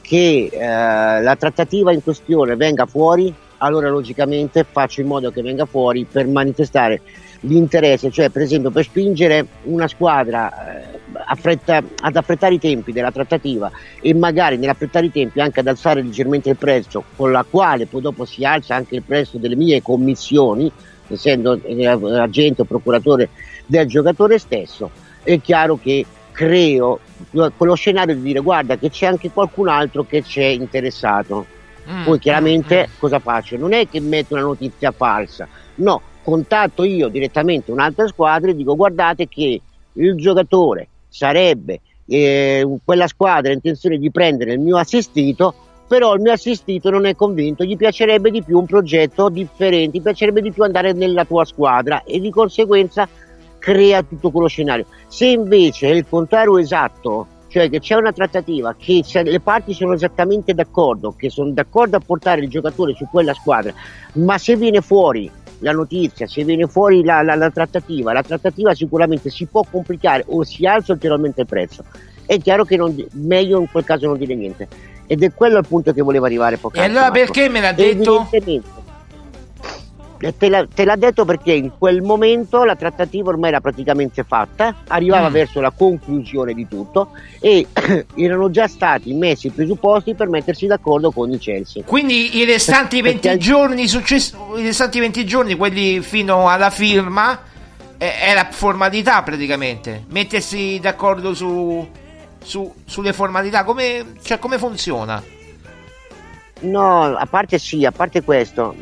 che 0.02 0.50
eh, 0.52 1.22
la 1.22 1.36
trattativa 1.36 1.92
in 1.92 2.04
questione 2.04 2.56
venga 2.56 2.86
fuori, 2.86 3.34
allora 3.58 3.90
logicamente 3.90 4.66
faccio 4.70 5.02
in 5.02 5.08
modo 5.08 5.32
che 5.32 5.42
venga 5.42 5.66
fuori 5.66 6.06
per 6.10 6.28
manifestare 6.28 7.02
l'interesse, 7.48 8.12
cioè 8.12 8.30
per 8.30 8.42
esempio 8.42 8.72
per 8.72 8.84
spingere 8.84 9.46
una 9.64 9.88
squadra 9.88 10.52
eh, 10.82 11.00
affretta, 11.26 11.82
ad 12.02 12.16
affrettare 12.16 12.56
i 12.56 12.60
tempi 12.60 12.92
della 12.92 13.12
trattativa 13.12 13.72
e 14.02 14.14
magari 14.14 14.58
nell'affrettare 14.58 15.08
i 15.08 15.12
tempi 15.12 15.40
anche 15.40 15.60
ad 15.60 15.68
alzare 15.68 16.02
leggermente 16.02 16.50
il 16.50 16.58
prezzo 16.58 17.04
con 17.16 17.32
la 17.32 17.46
quale 17.48 17.86
poi 17.86 18.02
dopo 18.02 18.26
si 18.26 18.44
alza 18.44 18.76
anche 18.76 18.96
il 18.96 19.04
prezzo 19.04 19.38
delle 19.38 19.56
mie 19.56 19.82
commissioni, 19.82 20.72
essendo 21.08 21.60
eh, 21.64 21.86
agente 21.86 22.62
o 22.62 22.66
procuratore 22.66 23.30
del 23.66 23.88
giocatore 23.88 24.38
stesso, 24.38 24.90
è 25.24 25.40
chiaro 25.42 25.78
che 25.82 26.06
creo 26.32 27.00
quello 27.56 27.76
scenario 27.76 28.14
di 28.14 28.22
dire 28.22 28.40
guarda 28.40 28.78
che 28.78 28.90
c'è 28.90 29.06
anche 29.06 29.32
qualcun 29.32 29.70
altro 29.70 30.06
che 30.06 30.22
c'è 30.22 30.46
interessato. 30.46 31.54
Mm, 31.90 32.04
poi 32.04 32.20
chiaramente 32.20 32.88
mm, 32.88 32.92
mm. 32.92 32.98
cosa 32.98 33.20
faccio? 33.20 33.58
Non 33.58 33.72
è 33.74 33.88
che 33.88 34.00
metto 34.00 34.34
una 34.34 34.44
notizia 34.44 34.92
falsa, 34.92 35.48
no, 35.76 36.02
contatto 36.26 36.84
io 36.84 37.08
direttamente 37.08 37.72
un'altra 37.72 38.08
squadra 38.08 38.50
e 38.50 38.56
dico 38.56 38.76
guardate 38.76 39.28
che 39.28 39.62
il 39.94 40.16
giocatore 40.16 40.88
sarebbe 41.08 41.82
eh, 42.08 42.68
quella 42.84 43.08
squadra 43.08 43.52
ha 43.52 43.54
intenzione 43.54 44.00
di 44.00 44.10
prendere 44.10 44.54
il 44.54 44.60
mio 44.60 44.78
assistito 44.78 45.54
però 45.88 46.16
il 46.16 46.22
mio 46.22 46.32
assistito 46.32 46.90
non 46.90 47.06
è 47.06 47.16
convinto 47.16 47.64
gli 47.64 47.78
piacerebbe 47.78 48.32
di 48.32 48.42
più 48.42 48.58
un 48.58 48.66
progetto 48.66 49.30
differente 49.30 50.00
gli 50.00 50.02
piacerebbe 50.02 50.42
di 50.42 50.52
più 50.52 50.64
andare 50.64 50.94
nella 50.94 51.26
tua 51.26 51.46
squadra 51.46 52.04
e 52.04 52.20
di 52.20 52.32
conseguenza 52.32 53.08
crea 53.58 54.04
tutto 54.04 54.30
quello 54.30 54.48
scenario. 54.48 54.86
Se 55.08 55.26
invece 55.26 55.90
è 55.90 55.94
il 55.94 56.06
contrario 56.10 56.58
esatto 56.58 57.28
cioè 57.48 57.70
che 57.70 57.80
c'è 57.80 57.96
una 57.96 58.12
trattativa 58.12 58.76
che 58.78 59.02
le 59.24 59.40
parti 59.40 59.74
sono 59.74 59.94
esattamente 59.94 60.54
d'accordo 60.54 61.14
che 61.18 61.30
sono 61.30 61.52
d'accordo 61.52 61.96
a 61.96 62.02
portare 62.06 62.42
il 62.42 62.50
giocatore 62.50 62.94
su 62.96 63.08
quella 63.10 63.34
squadra 63.34 63.74
ma 64.14 64.38
se 64.38 64.58
viene 64.58 64.82
fuori 64.82 65.32
la 65.60 65.72
notizia, 65.72 66.28
se 66.28 66.44
viene 66.44 66.68
fuori 66.68 67.04
la, 67.04 67.22
la, 67.22 67.36
la, 67.36 67.50
trattativa, 67.50 68.14
la 68.14 68.24
trattativa 68.24 68.74
sicuramente 68.74 69.30
si 69.30 69.46
può 69.46 69.66
complicare 69.70 70.24
o 70.28 70.44
si 70.44 70.66
alza 70.66 70.94
ulteriormente 70.94 71.42
il 71.42 71.48
prezzo. 71.48 71.84
È 72.26 72.38
chiaro 72.40 72.66
che 72.66 72.76
non, 72.76 72.96
meglio 73.14 73.60
in 73.60 73.70
quel 73.72 73.84
caso 73.84 74.08
non 74.08 74.18
dire 74.18 74.36
niente. 74.36 74.68
Ed 75.08 75.22
è 75.22 75.32
quello 75.34 75.60
il 75.60 75.68
punto 75.68 75.94
che 75.94 76.02
voleva 76.02 76.26
arrivare 76.26 76.58
poc'anzi. 76.58 76.88
E 76.88 76.92
allora 76.92 77.12
perché 77.12 77.48
me 77.50 77.62
l'ha 77.62 77.74
detto? 77.74 78.28
Te, 80.34 80.50
l'ha, 80.50 80.66
te 80.74 80.86
l'ha 80.86 80.96
detto 80.96 81.26
perché 81.26 81.54
in 81.54 81.72
quel 81.78 82.02
momento 82.02 82.64
la 82.64 82.76
trattativa 82.76 83.30
ormai 83.30 83.50
era 83.50 83.62
praticamente 83.62 84.24
fatta, 84.24 84.76
arrivava 84.88 85.30
Mm. 85.30 85.34
verso 85.34 85.62
la 85.62 85.72
conclusione 85.72 86.54
di 86.54 86.68
tutto 86.68 87.10
e 87.40 87.68
erano 88.16 88.50
già 88.50 88.68
stati 88.68 89.14
messi 89.14 89.48
i 89.48 89.52
presupposti 89.52 90.16
per 90.16 90.28
mettersi 90.30 90.66
d'accordo 90.68 91.12
con 91.12 91.32
il 91.32 91.40
Chelsea. 91.40 91.84
Quindi 91.86 92.38
i 92.38 92.46
restanti 92.46 93.02
Perché 93.04 93.20
20 93.20 93.28
al- 93.30 93.38
giorni, 93.38 93.88
success- 93.88 94.36
i 94.58 94.64
restanti 94.64 95.00
20 95.00 95.26
giorni, 95.26 95.56
quelli 95.56 96.00
fino 96.02 96.50
alla 96.50 96.70
firma, 96.70 97.40
eh, 97.98 98.18
è 98.20 98.34
la 98.34 98.48
formalità 98.50 99.22
praticamente. 99.24 100.04
Mettersi 100.10 100.80
d'accordo 100.82 101.34
su, 101.34 101.88
su- 102.44 102.74
sulle 102.86 103.14
formalità, 103.14 103.64
come, 103.64 104.14
cioè, 104.24 104.40
come 104.40 104.58
funziona? 104.58 105.22
No, 106.62 107.04
a 107.04 107.26
parte 107.26 107.58
sì, 107.58 107.86
a 107.86 107.92
parte 107.92 108.24
questo, 108.24 108.74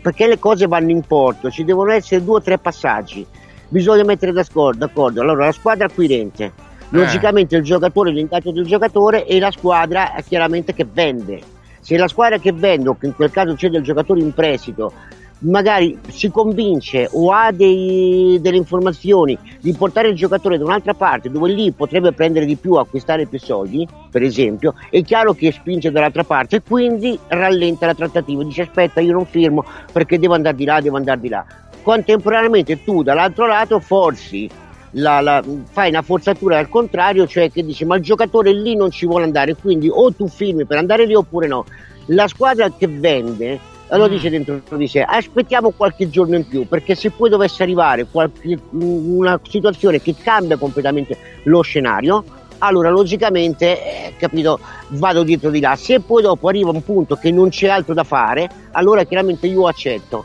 perché 0.00 0.28
le 0.28 0.38
cose 0.38 0.66
vanno 0.66 0.90
in 0.90 1.02
porto, 1.02 1.50
ci 1.50 1.64
devono 1.64 1.90
essere 1.90 2.22
due 2.22 2.36
o 2.36 2.40
tre 2.40 2.56
passaggi, 2.58 3.26
bisogna 3.68 4.04
mettere 4.04 4.32
d'accordo, 4.32 4.86
d'accordo. 4.86 5.20
allora 5.20 5.46
la 5.46 5.52
squadra 5.52 5.86
acquirente, 5.86 6.52
logicamente 6.90 7.56
il 7.56 7.64
giocatore, 7.64 8.12
l'ingaggio 8.12 8.52
del 8.52 8.64
giocatore 8.64 9.26
e 9.26 9.40
la 9.40 9.50
squadra 9.50 10.14
eh, 10.14 10.22
chiaramente 10.22 10.72
che 10.72 10.86
vende. 10.90 11.40
Se 11.80 11.96
la 11.96 12.08
squadra 12.08 12.38
che 12.38 12.52
vende, 12.52 12.90
o 12.90 12.96
che 12.96 13.06
in 13.06 13.14
quel 13.14 13.30
caso 13.30 13.54
c'è 13.54 13.68
del 13.70 13.82
giocatore 13.82 14.20
in 14.20 14.32
prestito, 14.32 14.92
magari 15.40 15.98
si 16.08 16.30
convince 16.30 17.08
o 17.12 17.30
ha 17.32 17.50
dei- 17.52 18.38
delle 18.40 18.56
informazioni 18.56 19.38
di 19.60 19.72
portare 19.72 20.08
il 20.08 20.14
giocatore 20.16 20.58
da 20.58 20.64
un'altra 20.64 20.94
parte 20.94 21.30
dove 21.30 21.50
lì 21.50 21.72
potrebbe 21.72 22.12
prendere 22.12 22.44
di 22.44 22.56
più, 22.56 22.74
acquistare 22.74 23.26
più 23.26 23.38
soldi, 23.38 23.86
per 24.10 24.22
esempio, 24.22 24.74
è 24.90 25.02
chiaro 25.02 25.32
che 25.32 25.52
spinge 25.52 25.90
dall'altra 25.90 26.24
parte 26.24 26.56
e 26.56 26.62
quindi 26.66 27.18
rallenta 27.28 27.86
la 27.86 27.94
trattativa, 27.94 28.42
dice 28.44 28.62
aspetta 28.62 29.00
io 29.00 29.12
non 29.12 29.24
firmo 29.24 29.64
perché 29.92 30.18
devo 30.18 30.34
andare 30.34 30.56
di 30.56 30.64
là, 30.64 30.80
devo 30.80 30.96
andare 30.96 31.20
di 31.20 31.28
là. 31.28 31.44
Contemporaneamente 31.82 32.84
tu 32.84 33.02
dall'altro 33.02 33.46
lato 33.46 33.80
forzi 33.80 34.48
la- 34.94 35.20
la- 35.20 35.42
fai 35.70 35.88
una 35.88 36.02
forzatura 36.02 36.58
al 36.58 36.68
contrario, 36.68 37.26
cioè 37.26 37.50
che 37.50 37.64
dici 37.64 37.84
ma 37.84 37.96
il 37.96 38.02
giocatore 38.02 38.52
lì 38.52 38.76
non 38.76 38.90
ci 38.90 39.06
vuole 39.06 39.24
andare, 39.24 39.54
quindi 39.54 39.88
o 39.90 40.12
tu 40.12 40.28
firmi 40.28 40.66
per 40.66 40.76
andare 40.78 41.06
lì 41.06 41.14
oppure 41.14 41.46
no. 41.46 41.64
La 42.06 42.26
squadra 42.28 42.70
che 42.76 42.88
vende 42.88 43.58
allora 43.90 44.08
Mm. 44.08 44.12
dice 44.12 44.30
dentro 44.30 44.60
di 44.76 44.88
sé 44.88 45.02
aspettiamo 45.02 45.70
qualche 45.70 46.08
giorno 46.08 46.36
in 46.36 46.46
più 46.46 46.66
perché 46.66 46.94
se 46.94 47.10
poi 47.10 47.28
dovesse 47.30 47.62
arrivare 47.62 48.06
qualche- 48.10 48.58
una 48.70 49.38
situazione 49.48 50.00
che 50.00 50.14
cambia 50.20 50.56
completamente 50.56 51.16
lo 51.44 51.60
scenario 51.62 52.24
allora 52.58 52.90
logicamente 52.90 53.66
eh, 53.82 54.12
capito 54.18 54.58
vado 54.88 55.22
dietro 55.22 55.50
di 55.50 55.60
là 55.60 55.76
se 55.76 56.00
poi 56.00 56.22
dopo 56.22 56.48
arriva 56.48 56.70
un 56.70 56.82
punto 56.84 57.16
che 57.16 57.30
non 57.30 57.48
c'è 57.48 57.68
altro 57.68 57.94
da 57.94 58.04
fare 58.04 58.48
allora 58.72 59.04
chiaramente 59.04 59.46
io 59.46 59.66
accetto 59.66 60.24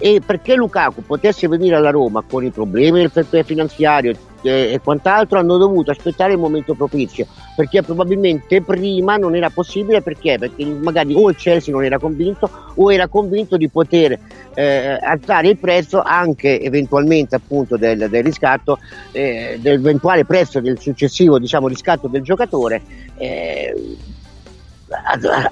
e 0.00 0.20
perché 0.24 0.54
Lukaku 0.54 1.02
potesse 1.04 1.48
venire 1.48 1.74
alla 1.76 1.90
Roma 1.90 2.22
con 2.28 2.44
i 2.44 2.50
problemi 2.50 3.00
del 3.00 3.10
fair 3.10 3.26
play 3.26 3.42
finanziario 3.42 4.12
eh, 4.42 4.72
e 4.72 4.80
quant'altro 4.80 5.38
hanno 5.38 5.56
dovuto 5.56 5.90
aspettare 5.90 6.32
il 6.32 6.38
momento 6.38 6.74
propizio 6.74 7.26
perché 7.56 7.82
probabilmente 7.82 8.62
prima 8.62 9.16
non 9.16 9.34
era 9.34 9.50
possibile 9.50 10.00
perché? 10.00 10.38
perché 10.38 10.64
magari 10.64 11.14
o 11.14 11.28
il 11.28 11.36
Chelsea 11.36 11.74
non 11.74 11.84
era 11.84 11.98
convinto 11.98 12.48
o 12.74 12.92
era 12.92 13.08
convinto 13.08 13.56
di 13.56 13.68
poter 13.68 14.18
eh, 14.54 14.98
alzare 15.00 15.48
il 15.48 15.58
prezzo 15.58 16.00
anche 16.02 16.60
eventualmente 16.60 17.34
appunto 17.34 17.76
del, 17.76 18.08
del 18.08 18.22
riscatto 18.22 18.78
eh, 19.12 19.58
dell'eventuale 19.60 20.24
prezzo 20.24 20.60
del 20.60 20.78
successivo 20.78 21.38
diciamo 21.38 21.66
riscatto 21.68 22.06
del 22.08 22.22
giocatore 22.22 22.82
eh, 23.16 23.74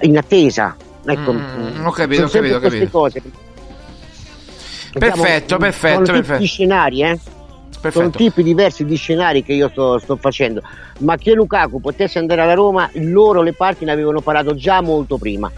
in 0.01 0.17
attesa 0.17 0.75
ecco, 1.05 1.33
Mm, 1.33 1.85
ho 1.85 1.91
capito, 1.91 2.23
ho 2.23 2.27
capito, 2.29 2.55
ho 2.55 2.59
capito. 2.59 2.89
cose 2.89 3.21
Perfetto, 4.97 5.57
Diciamo, 5.57 5.61
perfetto, 5.61 5.93
sono 5.93 6.05
tutti 6.05 6.27
perfetto. 6.27 6.45
scenari 6.45 7.03
eh 7.03 7.19
sono 7.91 8.09
Perfetto. 8.09 8.29
tipi 8.29 8.43
diversi 8.43 8.85
di 8.85 8.95
scenari 8.95 9.43
che 9.43 9.53
io 9.53 9.69
sto, 9.69 9.97
sto 9.99 10.15
facendo, 10.15 10.61
ma 10.99 11.17
che 11.17 11.33
Lukaku 11.33 11.79
potesse 11.79 12.19
andare 12.19 12.41
alla 12.41 12.53
Roma, 12.53 12.89
loro 12.93 13.41
le 13.41 13.53
parti 13.53 13.85
ne 13.85 13.91
avevano 13.91 14.21
parlato 14.21 14.55
già 14.55 14.81
molto 14.81 15.17
prima, 15.17 15.51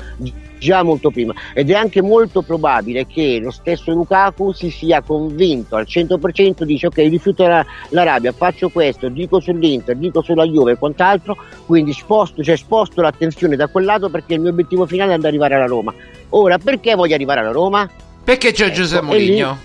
già 0.57 0.83
molto 0.83 1.09
prima, 1.09 1.33
ed 1.53 1.69
è 1.69 1.73
anche 1.73 2.01
molto 2.01 2.41
probabile 2.41 3.07
che 3.07 3.39
lo 3.41 3.49
stesso 3.51 3.91
Lukaku 3.91 4.51
si 4.51 4.69
sia 4.69 5.01
convinto 5.01 5.75
al 5.77 5.85
100%, 5.87 6.63
dice 6.63 6.87
ok 6.87 6.97
rifiuto 6.97 7.47
la, 7.47 7.65
l'Arabia, 7.89 8.31
faccio 8.33 8.69
questo, 8.69 9.07
dico 9.09 9.39
sull'Inter, 9.39 9.95
dico 9.95 10.21
sulla 10.21 10.45
Juve 10.45 10.73
e 10.73 10.77
quant'altro, 10.77 11.37
quindi 11.65 11.93
sposto, 11.93 12.43
cioè 12.43 12.57
sposto 12.57 13.01
l'attenzione 13.01 13.55
da 13.55 13.67
quel 13.67 13.85
lato 13.85 14.09
perché 14.09 14.33
il 14.33 14.41
mio 14.41 14.49
obiettivo 14.49 14.85
finale 14.85 15.11
è 15.11 15.13
andare 15.13 15.35
ad 15.35 15.41
arrivare 15.41 15.61
alla 15.61 15.73
Roma. 15.73 15.93
Ora, 16.29 16.57
perché 16.57 16.93
voglio 16.95 17.15
arrivare 17.15 17.39
alla 17.39 17.51
Roma? 17.51 17.89
Perché 18.21 18.51
c'è 18.51 18.69
Giuseppe 18.71 19.05
Ecco, 19.05 19.15
e 19.15 19.17
lì- 19.19 19.25
Mourinho? 19.41 19.57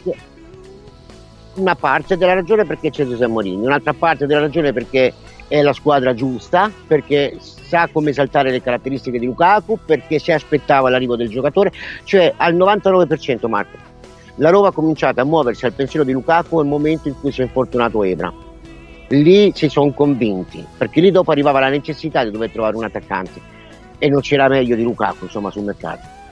Una 1.56 1.74
parte 1.74 2.16
della 2.16 2.34
ragione 2.34 2.64
perché 2.64 2.90
c'è 2.90 3.04
Giuseppe 3.04 3.30
Mourinho, 3.30 3.66
un'altra 3.66 3.92
parte 3.92 4.26
della 4.26 4.40
ragione 4.40 4.72
perché 4.72 5.12
è 5.48 5.62
la 5.62 5.72
squadra 5.72 6.14
giusta, 6.14 6.70
perché 6.86 7.36
sa 7.38 7.88
come 7.92 8.10
esaltare 8.10 8.50
le 8.50 8.62
caratteristiche 8.62 9.18
di 9.18 9.26
Lukaku, 9.26 9.78
perché 9.84 10.18
si 10.18 10.32
aspettava 10.32 10.90
l'arrivo 10.90 11.16
del 11.16 11.28
giocatore, 11.28 11.72
cioè 12.04 12.32
al 12.36 12.54
99% 12.54 13.48
Marco. 13.48 13.92
La 14.36 14.50
Roma 14.50 14.68
ha 14.68 14.72
cominciato 14.72 15.20
a 15.20 15.24
muoversi 15.24 15.64
al 15.64 15.72
pensiero 15.72 16.04
di 16.04 16.12
Lukaku 16.12 16.58
nel 16.58 16.66
momento 16.66 17.08
in 17.08 17.14
cui 17.20 17.30
si 17.30 17.40
è 17.40 17.44
infortunato 17.44 18.02
Ebra. 18.02 18.32
Lì 19.08 19.52
si 19.54 19.68
sono 19.68 19.92
convinti, 19.92 20.64
perché 20.76 21.00
lì 21.00 21.10
dopo 21.10 21.30
arrivava 21.30 21.60
la 21.60 21.68
necessità 21.68 22.24
di 22.24 22.30
dover 22.30 22.50
trovare 22.50 22.76
un 22.76 22.84
attaccante 22.84 23.52
e 23.98 24.08
non 24.08 24.20
c'era 24.20 24.48
meglio 24.48 24.74
di 24.74 24.82
Lukaku 24.82 25.24
insomma 25.24 25.50
sul 25.50 25.62
mercato. 25.62 26.23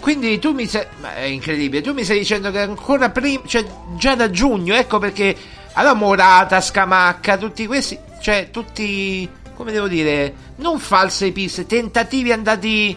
Quindi 0.00 0.38
tu 0.38 0.52
mi 0.52 0.66
stai. 0.66 0.86
Ma 1.00 1.14
è 1.14 1.22
incredibile. 1.22 1.82
Tu 1.82 1.92
mi 1.92 2.04
stai 2.04 2.18
dicendo 2.18 2.50
che 2.50 2.60
ancora 2.60 3.10
prima. 3.10 3.42
Cioè, 3.46 3.64
già 3.96 4.14
da 4.14 4.30
giugno, 4.30 4.74
ecco 4.74 4.98
perché. 4.98 5.36
Allora, 5.74 5.94
Morata, 5.94 6.60
Scamacca, 6.60 7.36
tutti 7.36 7.66
questi. 7.66 7.98
Cioè, 8.20 8.50
tutti. 8.50 9.28
Come 9.54 9.72
devo 9.72 9.88
dire? 9.88 10.34
Non 10.56 10.78
false 10.78 11.30
piste, 11.32 11.66
tentativi 11.66 12.32
andati. 12.32 12.96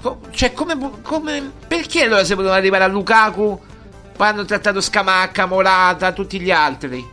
co- 0.00 0.20
Cioè, 0.30 0.52
come. 0.52 0.78
come 1.02 1.50
perché 1.66 2.02
allora 2.04 2.24
si 2.24 2.34
potevano 2.34 2.58
arrivare 2.58 2.84
a 2.84 2.88
Lukaku? 2.88 3.60
Poi 4.16 4.26
hanno 4.28 4.44
trattato 4.44 4.80
Scamacca, 4.80 5.46
Morata, 5.46 6.12
tutti 6.12 6.38
gli 6.40 6.52
altri. 6.52 7.04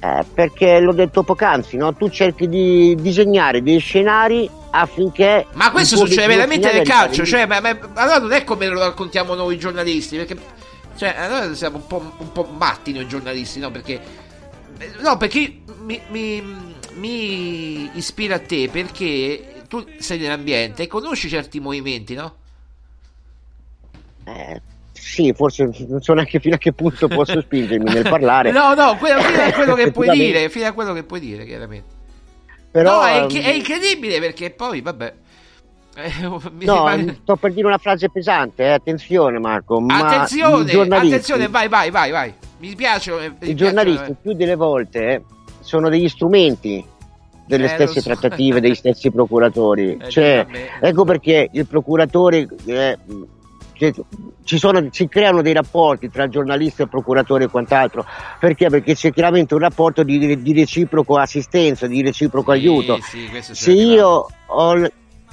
Eh, 0.00 0.24
perché 0.32 0.78
l'ho 0.78 0.92
detto 0.92 1.24
poc'anzi, 1.24 1.76
no? 1.76 1.92
tu 1.94 2.08
cerchi 2.08 2.48
di 2.48 2.94
disegnare 3.00 3.62
dei 3.62 3.80
scenari 3.80 4.48
affinché... 4.70 5.46
Ma 5.54 5.72
questo 5.72 5.96
succede 5.96 6.28
veramente 6.28 6.72
nel 6.72 6.86
calcio. 6.86 7.24
Cioè, 7.24 7.46
ma, 7.46 7.60
ma- 7.60 7.76
allora 7.94 8.18
non 8.18 8.32
è 8.32 8.44
come 8.44 8.68
lo 8.68 8.78
raccontiamo 8.78 9.34
noi 9.34 9.58
giornalisti. 9.58 10.16
Perché. 10.16 10.38
Cioè, 10.96 11.14
allora 11.16 11.52
siamo 11.54 11.78
un 11.78 11.86
po', 11.86 12.12
un 12.18 12.32
po' 12.32 12.44
matti 12.44 12.92
noi 12.92 13.08
giornalisti, 13.08 13.58
no? 13.58 13.70
Perché. 13.70 14.00
No, 15.00 15.16
perché 15.16 15.62
mi, 15.80 16.00
mi- 16.10 16.42
mi 16.94 17.90
ispira 17.94 18.36
a 18.36 18.40
te 18.40 18.68
perché 18.68 19.64
tu 19.68 19.84
sei 19.98 20.18
nell'ambiente 20.18 20.84
e 20.84 20.86
conosci 20.86 21.28
certi 21.28 21.58
movimenti, 21.58 22.14
no? 22.14 22.34
Eh, 24.24 24.60
sì, 25.00 25.32
forse 25.32 25.70
non 25.86 26.00
so 26.02 26.12
neanche 26.12 26.40
fino 26.40 26.54
a 26.54 26.58
che 26.58 26.72
punto 26.72 27.08
posso 27.08 27.40
spingermi 27.42 27.92
nel 27.92 28.08
parlare. 28.08 28.50
No, 28.50 28.74
no, 28.74 28.96
quello, 28.96 29.20
fino 29.20 29.42
a 29.42 29.52
quello 29.52 29.74
che 29.74 29.90
puoi 29.90 30.10
dire, 30.10 30.48
fino 30.48 30.66
a 30.66 30.72
quello 30.72 30.92
che 30.92 31.04
puoi 31.04 31.20
dire, 31.20 31.44
chiaramente. 31.44 31.96
Però, 32.70 33.00
no, 33.00 33.06
è, 33.06 33.22
inc- 33.22 33.40
è 33.40 33.48
ehm, 33.48 33.56
incredibile 33.56 34.20
perché 34.20 34.50
poi, 34.50 34.80
vabbè. 34.80 35.14
eh, 35.96 36.12
mi 36.52 36.64
no, 36.64 36.86
sembra- 36.88 37.14
sto 37.22 37.36
per 37.36 37.52
dire 37.52 37.66
una 37.66 37.78
frase 37.78 38.10
pesante, 38.10 38.64
eh, 38.64 38.70
attenzione 38.70 39.38
Marco, 39.38 39.84
Attenzione, 39.88 40.70
attenzione, 40.94 41.48
vai, 41.48 41.68
vai, 41.68 41.90
vai, 41.90 42.10
vai. 42.10 42.34
Mi 42.58 42.74
piace. 42.74 43.12
mi 43.12 43.26
i 43.26 43.30
piace- 43.30 43.54
giornalisti 43.54 44.16
più 44.20 44.32
delle 44.34 44.56
volte 44.56 45.08
eh, 45.08 45.22
sono 45.60 45.88
degli 45.88 46.08
strumenti 46.08 46.84
delle 47.46 47.64
Eh, 47.64 47.68
stesse 47.68 48.00
so. 48.00 48.10
trattative, 48.10 48.60
dei 48.60 48.74
stessi 48.74 49.10
procuratori. 49.10 49.96
Eh, 50.08 50.10
cioè, 50.10 50.46
ecco 50.80 51.04
perché 51.04 51.48
il 51.50 51.66
procuratore 51.66 52.46
eh, 52.66 52.98
sono, 54.44 54.88
si 54.90 55.08
creano 55.08 55.42
dei 55.42 55.52
rapporti 55.52 56.10
tra 56.10 56.28
giornalisti 56.28 56.82
e 56.82 56.88
procuratore 56.88 57.44
e 57.44 57.48
quant'altro 57.48 58.04
perché? 58.38 58.68
Perché 58.68 58.94
c'è 58.94 59.12
chiaramente 59.12 59.54
un 59.54 59.60
rapporto 59.60 60.02
di, 60.02 60.40
di 60.42 60.52
reciproco 60.52 61.16
assistenza, 61.16 61.86
di 61.86 62.02
reciproco 62.02 62.52
Sì, 62.52 62.58
aiuto. 62.58 62.98
sì, 63.00 63.28
ci 63.42 63.54
Se 63.54 63.72
io 63.72 64.26
ho 64.46 64.88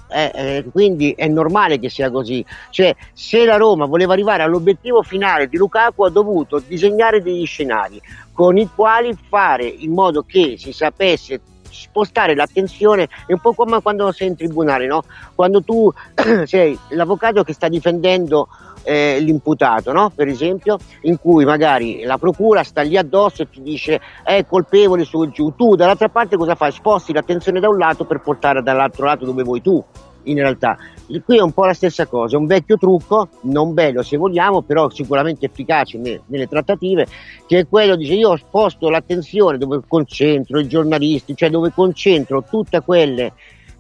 eh, 0.08 0.32
eh, 0.34 0.66
quindi 0.72 1.12
è 1.18 1.28
normale 1.28 1.80
che 1.80 1.90
sia 1.90 2.12
così. 2.12 2.46
Cioè, 2.70 2.96
se 3.14 3.44
la 3.44 3.58
Roma 3.58 3.86
voleva 3.86 4.14
arrivare 4.14 4.44
all'obiettivo 4.44 5.02
finale 5.02 5.48
di 5.48 5.58
Lukaku, 5.58 6.04
ha 6.04 6.10
dovuto 6.10 6.62
disegnare 6.66 7.22
degli 7.22 7.46
scenari 7.46 8.00
con 8.32 8.58
i 8.58 8.70
quali 8.74 9.18
fare 9.30 9.66
in 9.66 9.92
modo 9.94 10.24
che 10.24 10.56
si 10.58 10.72
sapesse 10.72 11.42
spostare 11.84 12.36
l'attenzione 12.36 13.08
è 13.26 13.34
un 13.34 13.40
po' 13.40 13.54
come 13.54 13.82
quando 13.82 14.12
sei 14.12 14.30
in 14.30 14.36
tribunale, 14.36 14.88
no? 14.88 15.04
Quando 15.34 15.62
tu 15.62 15.92
sei 16.46 16.78
l'avvocato 16.90 17.44
che 17.44 17.54
sta 17.54 17.68
difendendo 17.68 18.48
eh, 18.84 19.20
l'imputato, 19.20 19.92
no? 19.92 20.12
Per 20.14 20.28
esempio, 20.28 20.78
in 21.02 21.20
cui 21.20 21.44
magari 21.44 22.04
la 22.04 22.18
procura 22.18 22.64
sta 22.64 22.82
lì 22.82 22.96
addosso 22.96 23.42
e 23.42 23.50
ti 23.50 23.62
dice 23.62 24.00
è 24.24 24.46
colpevole 24.46 25.04
su 25.04 25.30
giù, 25.30 25.54
tu 25.56 25.76
dall'altra 25.76 26.10
parte 26.10 26.38
cosa 26.38 26.56
fai? 26.56 26.72
Sposti 26.72 27.12
l'attenzione 27.12 27.60
da 27.60 27.68
un 27.68 27.78
lato 27.78 28.06
per 28.06 28.22
portare 28.22 28.62
dall'altro 28.62 29.06
lato 29.06 29.26
dove 29.26 29.44
vuoi 29.44 29.62
tu. 29.62 29.84
In 30.26 30.38
realtà. 30.38 30.78
Qui 31.24 31.38
è 31.38 31.42
un 31.42 31.52
po' 31.52 31.66
la 31.66 31.74
stessa 31.74 32.06
cosa, 32.06 32.36
è 32.36 32.40
un 32.40 32.46
vecchio 32.46 32.78
trucco, 32.78 33.30
non 33.42 33.74
bello 33.74 34.02
se 34.04 34.18
vogliamo, 34.18 34.62
però 34.62 34.90
sicuramente 34.90 35.46
efficace 35.46 35.98
ne- 35.98 36.22
nelle 36.28 36.48
trattative, 36.48 37.08
che 37.48 37.60
è 37.60 37.68
quello, 37.68 37.96
dice 37.96 38.14
io 38.14 38.36
sposto 38.38 38.90
l'attenzione 38.90 39.58
dove 39.58 39.82
concentro 39.88 40.60
i 40.60 40.68
giornalisti, 40.68 41.36
cioè 41.36 41.50
dove 41.50 41.72
concentro 41.74 42.44
tutte 42.50 42.82
quelle 42.82 43.34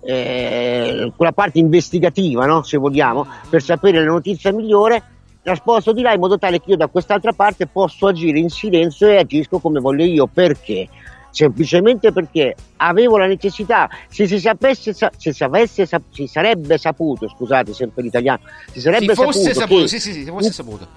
eh, 0.05 1.11
quella 1.15 1.31
parte 1.31 1.57
investigativa, 1.57 2.45
no? 2.45 2.61
se 2.61 2.77
vogliamo, 2.77 3.25
per 3.49 3.61
sapere 3.61 3.99
la 3.99 4.11
notizia 4.11 4.53
migliore, 4.53 5.01
la 5.41 5.55
sposto 5.55 5.93
di 5.93 6.01
là 6.01 6.13
in 6.13 6.19
modo 6.19 6.37
tale 6.37 6.59
che 6.59 6.71
io 6.71 6.77
da 6.77 6.87
quest'altra 6.87 7.33
parte 7.33 7.67
posso 7.67 8.07
agire 8.07 8.39
in 8.39 8.49
silenzio 8.49 9.07
e 9.07 9.17
agisco 9.17 9.59
come 9.59 9.79
voglio 9.79 10.03
io. 10.03 10.27
Perché? 10.27 10.87
Semplicemente 11.35 12.13
perché 12.13 12.55
avevo 12.77 13.17
la 13.17 13.25
necessità, 13.25 13.89
se 14.07 14.25
si 14.25 14.39
sapesse, 14.39 14.93
se 14.93 15.33
si, 15.33 15.43
avesse, 15.43 15.85
si 16.11 16.27
sarebbe 16.27 16.77
saputo, 16.77 17.27
scusate 17.27 17.73
sempre 17.73 18.03
l'italiano, 18.03 18.39
si 18.71 18.79
sarebbe 18.79 19.13
si 19.13 19.21
fosse 19.21 19.39
saputo, 19.39 19.59
saputo, 19.59 19.81
che, 19.81 19.87
sì, 19.89 19.99
sì, 19.99 20.13
sì, 20.13 20.23
si 20.23 20.29
fosse 20.29 20.51
saputo. 20.53 20.87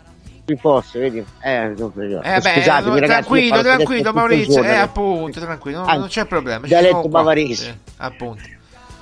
Si 0.47 0.55
fosse, 0.55 1.01
vedi? 1.01 1.24
Eh, 1.43 1.74
no, 1.76 1.93
Eh 1.97 2.41
beh, 2.41 2.53
scusatemi, 2.55 3.01
ragazzi, 3.01 3.07
tranquillo, 3.07 3.51
parlo 3.51 3.62
tranquillo 3.74 4.12
Maurizio, 4.12 4.53
giorno, 4.55 4.68
eh, 4.68 4.72
eh. 4.74 4.76
appunto, 4.76 5.41
tranquillo, 5.41 5.84
non, 5.84 5.99
non 5.99 6.07
c'è 6.07 6.24
problema. 6.26 6.66
dialetto 6.68 7.09
bavarese. 7.09 7.68
Eh, 7.68 7.93
appunto. 7.97 8.43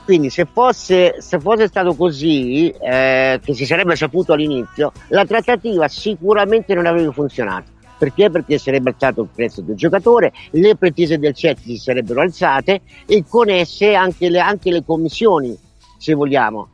Quindi 0.07 0.31
se 0.31 0.47
fosse, 0.51 1.17
se 1.21 1.39
fosse 1.39 1.67
stato 1.67 1.95
così, 1.95 2.71
eh, 2.71 3.41
che 3.45 3.53
si 3.53 3.67
sarebbe 3.67 3.95
saputo 3.95 4.33
all'inizio, 4.33 4.91
la 5.09 5.27
trattativa 5.27 5.87
sicuramente 5.89 6.73
non 6.73 6.87
avrebbe 6.87 7.13
funzionato. 7.13 7.75
Perché? 7.99 8.31
Perché 8.31 8.59
sarebbe 8.59 8.91
alzato 8.91 9.23
il 9.23 9.29
prezzo 9.35 9.63
del 9.63 9.77
giocatore, 9.77 10.33
le 10.51 10.77
pretese 10.77 11.19
del 11.19 11.35
CET 11.35 11.61
si 11.61 11.77
sarebbero 11.77 12.21
alzate 12.21 12.83
e 13.07 13.25
con 13.29 13.49
esse 13.49 13.95
anche 13.95 14.29
le, 14.29 14.39
anche 14.39 14.71
le 14.71 14.85
commissioni, 14.85 15.57
se 15.97 16.15
vogliamo. 16.15 16.69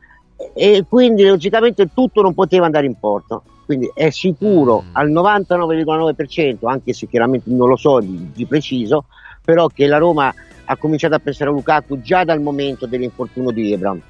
E 0.54 0.84
quindi 0.88 1.24
logicamente 1.24 1.90
tutto 1.94 2.22
non 2.22 2.34
poteva 2.34 2.66
andare 2.66 2.86
in 2.86 2.98
porto. 2.98 3.44
Quindi 3.64 3.90
è 3.94 4.10
sicuro 4.10 4.84
al 4.92 5.10
99,9%, 5.10 6.68
anche 6.68 6.92
se 6.92 7.06
chiaramente 7.06 7.48
non 7.50 7.68
lo 7.68 7.76
so 7.76 8.00
di, 8.00 8.30
di 8.34 8.46
preciso, 8.46 9.04
però 9.44 9.68
che 9.68 9.86
la 9.86 9.98
Roma 9.98 10.34
ha 10.64 10.76
cominciato 10.76 11.14
a 11.14 11.18
pensare 11.18 11.50
a 11.50 11.52
Lukaku 11.52 12.00
già 12.00 12.24
dal 12.24 12.40
momento 12.40 12.86
dell'infortunio 12.86 13.50
di 13.50 13.72
Ebram. 13.72 14.00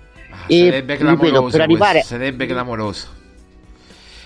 E, 0.47 0.57
Sarebbe 0.57 0.97
ripeto, 0.97 0.99
clamoroso, 0.99 1.51
per 1.51 1.61
arrivare 1.61 2.03
sarebbe 2.03 2.47
clamoroso. 2.47 3.21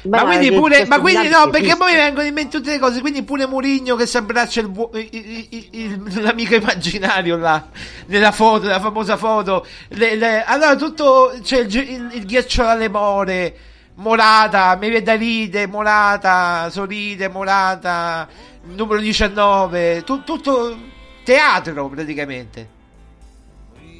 Ma 0.09 0.19
Ma, 0.19 0.25
quindi 0.25 0.51
pure, 0.53 0.87
ma 0.87 1.01
quindi 1.01 1.29
no, 1.29 1.49
perché 1.51 1.77
poi 1.77 1.93
mi 1.93 1.99
vengono 1.99 2.27
in 2.27 2.35
mente 2.35 2.57
tutte 2.59 2.71
le 2.73 2.79
cose. 2.79 3.01
Quindi 3.01 3.23
pure 3.23 3.47
Murigno 3.47 3.97
che 3.97 4.07
si 4.07 4.17
abbraccia 4.17 4.61
il, 4.61 4.69
buo- 4.69 4.91
il- 4.95 5.09
il- 5.11 5.69
il- 5.73 6.23
l'amico 6.23 6.55
immaginario 6.55 7.37
là, 7.37 7.69
nella 8.07 8.33
foto, 8.33 8.67
la 8.67 8.81
famosa 8.81 9.17
foto. 9.17 9.67
Le- 9.89 10.15
le- 10.17 10.45
allora 10.45 10.77
tutto 10.77 11.33
c'è 11.43 11.61
il, 11.61 11.67
gi- 11.67 11.93
il, 11.93 12.09
il 12.15 12.25
ghiaccio 12.27 12.65
alle 12.67 12.89
more. 12.89 13.57
Morata, 13.99 14.75
mi 14.77 14.89
viene 14.91 15.03
da 15.03 15.15
ride, 15.15 15.67
Morata, 15.67 16.69
sorride, 16.71 17.29
Morata, 17.29 18.29
numero 18.65 19.01
19, 19.01 20.03
tu- 20.05 20.23
tutto 20.23 20.77
teatro 21.25 21.89
praticamente. 21.89 22.69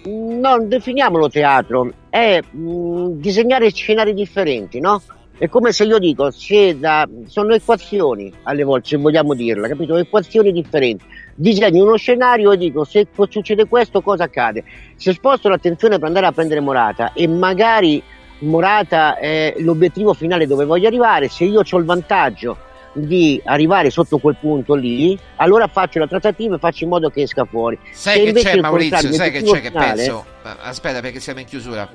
non 0.05 0.69
definiamolo 0.69 1.29
teatro, 1.29 1.93
è 2.09 2.41
mh, 2.41 3.19
disegnare 3.19 3.73
scenari 3.73 4.15
differenti, 4.15 4.79
no? 4.81 5.03
È 5.39 5.49
come 5.49 5.71
se 5.73 5.85
io 5.85 5.99
dico, 5.99 6.31
da, 6.77 7.07
sono 7.27 7.53
equazioni 7.55 8.33
alle 8.45 8.65
volte, 8.65 8.89
se 8.89 8.97
vogliamo 8.97 9.35
dirla, 9.35 9.69
capito? 9.69 9.97
Equazioni 9.97 10.51
differenti. 10.51 11.05
Disegno 11.35 11.85
uno 11.85 11.97
scenario 11.97 12.53
e 12.53 12.57
dico, 12.57 12.85
se 12.85 13.07
succede 13.29 13.67
questo, 13.67 14.01
cosa 14.01 14.25
accade? 14.25 14.65
Se 14.97 15.13
sposto 15.13 15.51
l'attenzione 15.51 15.99
per 15.99 16.07
andare 16.09 16.25
a 16.25 16.33
prendere 16.33 16.61
Morata 16.61 17.13
e 17.13 17.29
magari 17.29 18.03
Morata 18.39 19.19
è 19.19 19.55
l'obiettivo 19.59 20.15
finale 20.15 20.47
dove 20.47 20.65
voglio 20.65 20.87
arrivare, 20.87 21.29
se 21.29 21.45
io 21.45 21.61
ho 21.71 21.79
il 21.79 21.85
vantaggio 21.85 22.57
di 22.95 23.39
arrivare 23.45 23.91
sotto 23.91 24.17
quel 24.17 24.37
punto 24.41 24.73
lì, 24.73 25.19
allora 25.37 25.67
faccio 25.67 25.99
la 25.99 26.07
trattativa 26.07 26.57
e 26.57 26.59
faccio 26.59 26.85
in 26.85 26.91
modo 26.91 27.11
che 27.11 27.21
esca 27.21 27.45
fuori. 27.45 27.79
Sai 27.93 28.27
Se 28.27 28.33
che 28.33 28.41
c'è 28.41 28.61
Maurizio, 28.61 29.13
sai 29.13 29.31
che 29.31 29.43
c'è 29.43 29.61
che 29.61 29.69
finale- 29.69 29.97
penso. 29.97 30.25
Aspetta 30.63 31.01
perché 31.01 31.21
siamo 31.21 31.41
in 31.41 31.47
chiusura. 31.47 31.87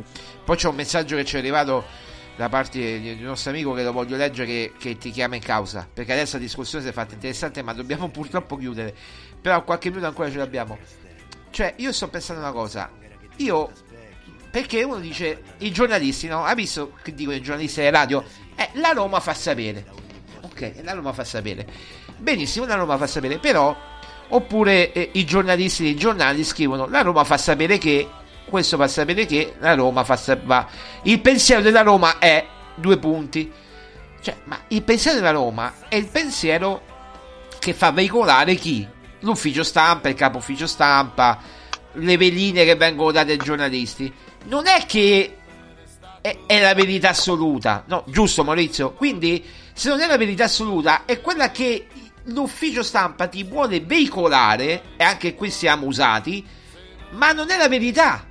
Poi 0.43 0.55
c'è 0.55 0.67
un 0.67 0.75
messaggio 0.75 1.15
che 1.15 1.25
ci 1.25 1.37
è 1.37 1.39
arrivato 1.39 2.09
da 2.41 2.49
parte 2.49 2.99
di 2.99 3.11
un 3.11 3.21
nostro 3.21 3.51
amico 3.51 3.71
che 3.73 3.83
lo 3.83 3.91
voglio 3.91 4.17
leggere 4.17 4.47
che, 4.47 4.73
che 4.79 4.97
ti 4.97 5.11
chiama 5.11 5.35
in 5.35 5.43
causa. 5.43 5.87
Perché 5.91 6.11
adesso 6.13 6.37
la 6.37 6.41
discussione 6.41 6.83
si 6.83 6.89
è 6.89 6.93
fatta 6.93 7.13
interessante, 7.13 7.61
ma 7.61 7.71
dobbiamo 7.71 8.09
purtroppo 8.11 8.57
chiudere. 8.57 8.95
Però 9.39 9.63
qualche 9.63 9.89
minuto 9.89 10.07
ancora 10.07 10.31
ce 10.31 10.37
l'abbiamo. 10.37 10.75
Cioè, 11.51 11.75
io 11.77 11.91
sto 11.91 12.07
pensando 12.07 12.41
una 12.41 12.51
cosa. 12.51 12.89
Io 13.37 13.71
perché 14.49 14.81
uno 14.81 14.99
dice 14.99 15.43
i 15.59 15.71
giornalisti, 15.71 16.27
no? 16.27 16.43
Ha 16.43 16.55
visto 16.55 16.93
che 17.03 17.13
dicono 17.13 17.37
i 17.37 17.41
giornalisti 17.41 17.79
delle 17.79 17.91
radio? 17.91 18.23
Eh, 18.55 18.69
la 18.73 18.89
Roma 18.89 19.19
fa 19.19 19.35
sapere. 19.35 19.85
Ok, 20.41 20.81
la 20.81 20.93
Roma 20.93 21.13
fa 21.13 21.23
sapere. 21.23 21.67
Benissimo, 22.17 22.65
la 22.65 22.75
Roma 22.75 22.97
fa 22.97 23.05
sapere, 23.05 23.37
però 23.37 23.77
oppure 24.29 24.91
eh, 24.93 25.09
i 25.13 25.25
giornalisti 25.25 25.83
dei 25.83 25.95
giornali 25.95 26.43
scrivono 26.45 26.87
la 26.87 27.01
Roma 27.01 27.25
fa 27.25 27.37
sapere 27.37 27.77
che 27.77 28.07
questo 28.45 28.77
fa 28.77 28.87
sapere 28.87 29.25
che 29.25 29.55
la 29.59 29.73
Roma 29.73 30.03
fa 30.03 30.15
sapere 30.15 30.67
il 31.03 31.19
pensiero 31.21 31.61
della 31.61 31.81
Roma 31.81 32.19
è 32.19 32.45
due 32.75 32.97
punti. 32.97 33.51
Cioè, 34.21 34.37
ma 34.43 34.59
il 34.67 34.83
pensiero 34.83 35.17
della 35.17 35.31
Roma 35.31 35.73
è 35.87 35.95
il 35.95 36.07
pensiero 36.07 36.81
che 37.59 37.73
fa 37.73 37.91
veicolare 37.91 38.55
chi? 38.55 38.87
L'ufficio 39.19 39.63
stampa, 39.63 40.09
il 40.09 40.15
capo 40.15 40.37
ufficio 40.37 40.67
stampa, 40.67 41.39
le 41.93 42.17
veline 42.17 42.65
che 42.65 42.75
vengono 42.75 43.11
date 43.11 43.31
ai 43.31 43.37
giornalisti. 43.37 44.11
Non 44.45 44.67
è 44.67 44.85
che 44.85 45.37
è, 46.21 46.37
è 46.45 46.61
la 46.61 46.73
verità 46.73 47.09
assoluta, 47.09 47.83
no? 47.87 48.03
Giusto, 48.07 48.43
Maurizio? 48.43 48.93
Quindi, 48.93 49.43
se 49.73 49.89
non 49.89 50.01
è 50.01 50.07
la 50.07 50.17
verità 50.17 50.45
assoluta, 50.45 51.05
è 51.05 51.21
quella 51.21 51.51
che 51.51 51.87
l'ufficio 52.25 52.83
stampa 52.83 53.27
ti 53.27 53.43
vuole 53.43 53.81
veicolare, 53.81 54.83
e 54.97 55.03
anche 55.03 55.33
qui 55.35 55.49
siamo 55.49 55.87
usati, 55.87 56.45
ma 57.11 57.31
non 57.31 57.49
è 57.49 57.57
la 57.57 57.67
verità. 57.67 58.25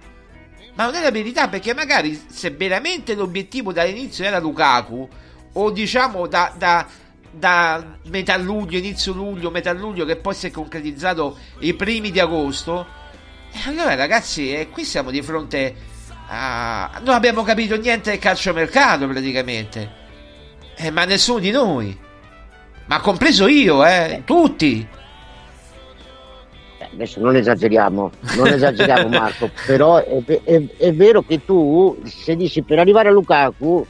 Ma 0.75 0.85
non 0.85 0.95
è 0.95 1.03
la 1.03 1.11
verità 1.11 1.49
perché 1.49 1.75
magari 1.75 2.21
se 2.29 2.51
veramente 2.51 3.15
l'obiettivo 3.15 3.73
dall'inizio 3.73 4.25
era 4.25 4.39
Lukaku, 4.39 5.09
o 5.53 5.71
diciamo 5.71 6.27
da, 6.27 6.53
da, 6.57 6.87
da 7.31 7.99
metà 8.05 8.37
luglio, 8.37 8.79
inizio 8.79 9.13
luglio, 9.13 9.51
metà 9.51 9.73
luglio, 9.73 10.05
che 10.05 10.17
poi 10.17 10.35
si 10.35 10.47
è 10.47 10.51
concretizzato 10.51 11.37
i 11.61 11.75
primi 11.75 12.11
di 12.11 12.21
agosto, 12.21 12.87
e 13.53 13.59
allora 13.67 13.95
ragazzi, 13.95 14.55
eh, 14.55 14.69
qui 14.69 14.85
siamo 14.85 15.11
di 15.11 15.23
fronte 15.23 15.75
a... 16.29 17.01
Non 17.03 17.15
abbiamo 17.15 17.43
capito 17.43 17.77
niente 17.77 18.11
del 18.11 18.21
calciomercato 18.21 19.09
praticamente. 19.09 19.99
Eh, 20.77 20.91
ma 20.91 21.05
nessuno 21.05 21.41
di 21.41 21.51
noi. 21.51 21.99
Ma 22.87 23.01
compreso 23.01 23.49
io, 23.49 23.85
eh, 23.85 24.23
tutti. 24.25 24.87
Adesso 26.93 27.21
non 27.21 27.37
esageriamo, 27.37 28.11
non 28.37 28.47
esageriamo 28.49 29.09
Marco, 29.17 29.51
però 29.67 29.97
è, 30.05 30.23
è- 30.45 30.63
è 30.77 30.93
vero 30.93 31.23
che 31.23 31.45
tu 31.45 31.99
se 32.05 32.37
dici 32.37 32.63
per 32.63 32.79
arrivare 32.79 33.09
a 33.09 33.13
Lukaku 33.13 33.87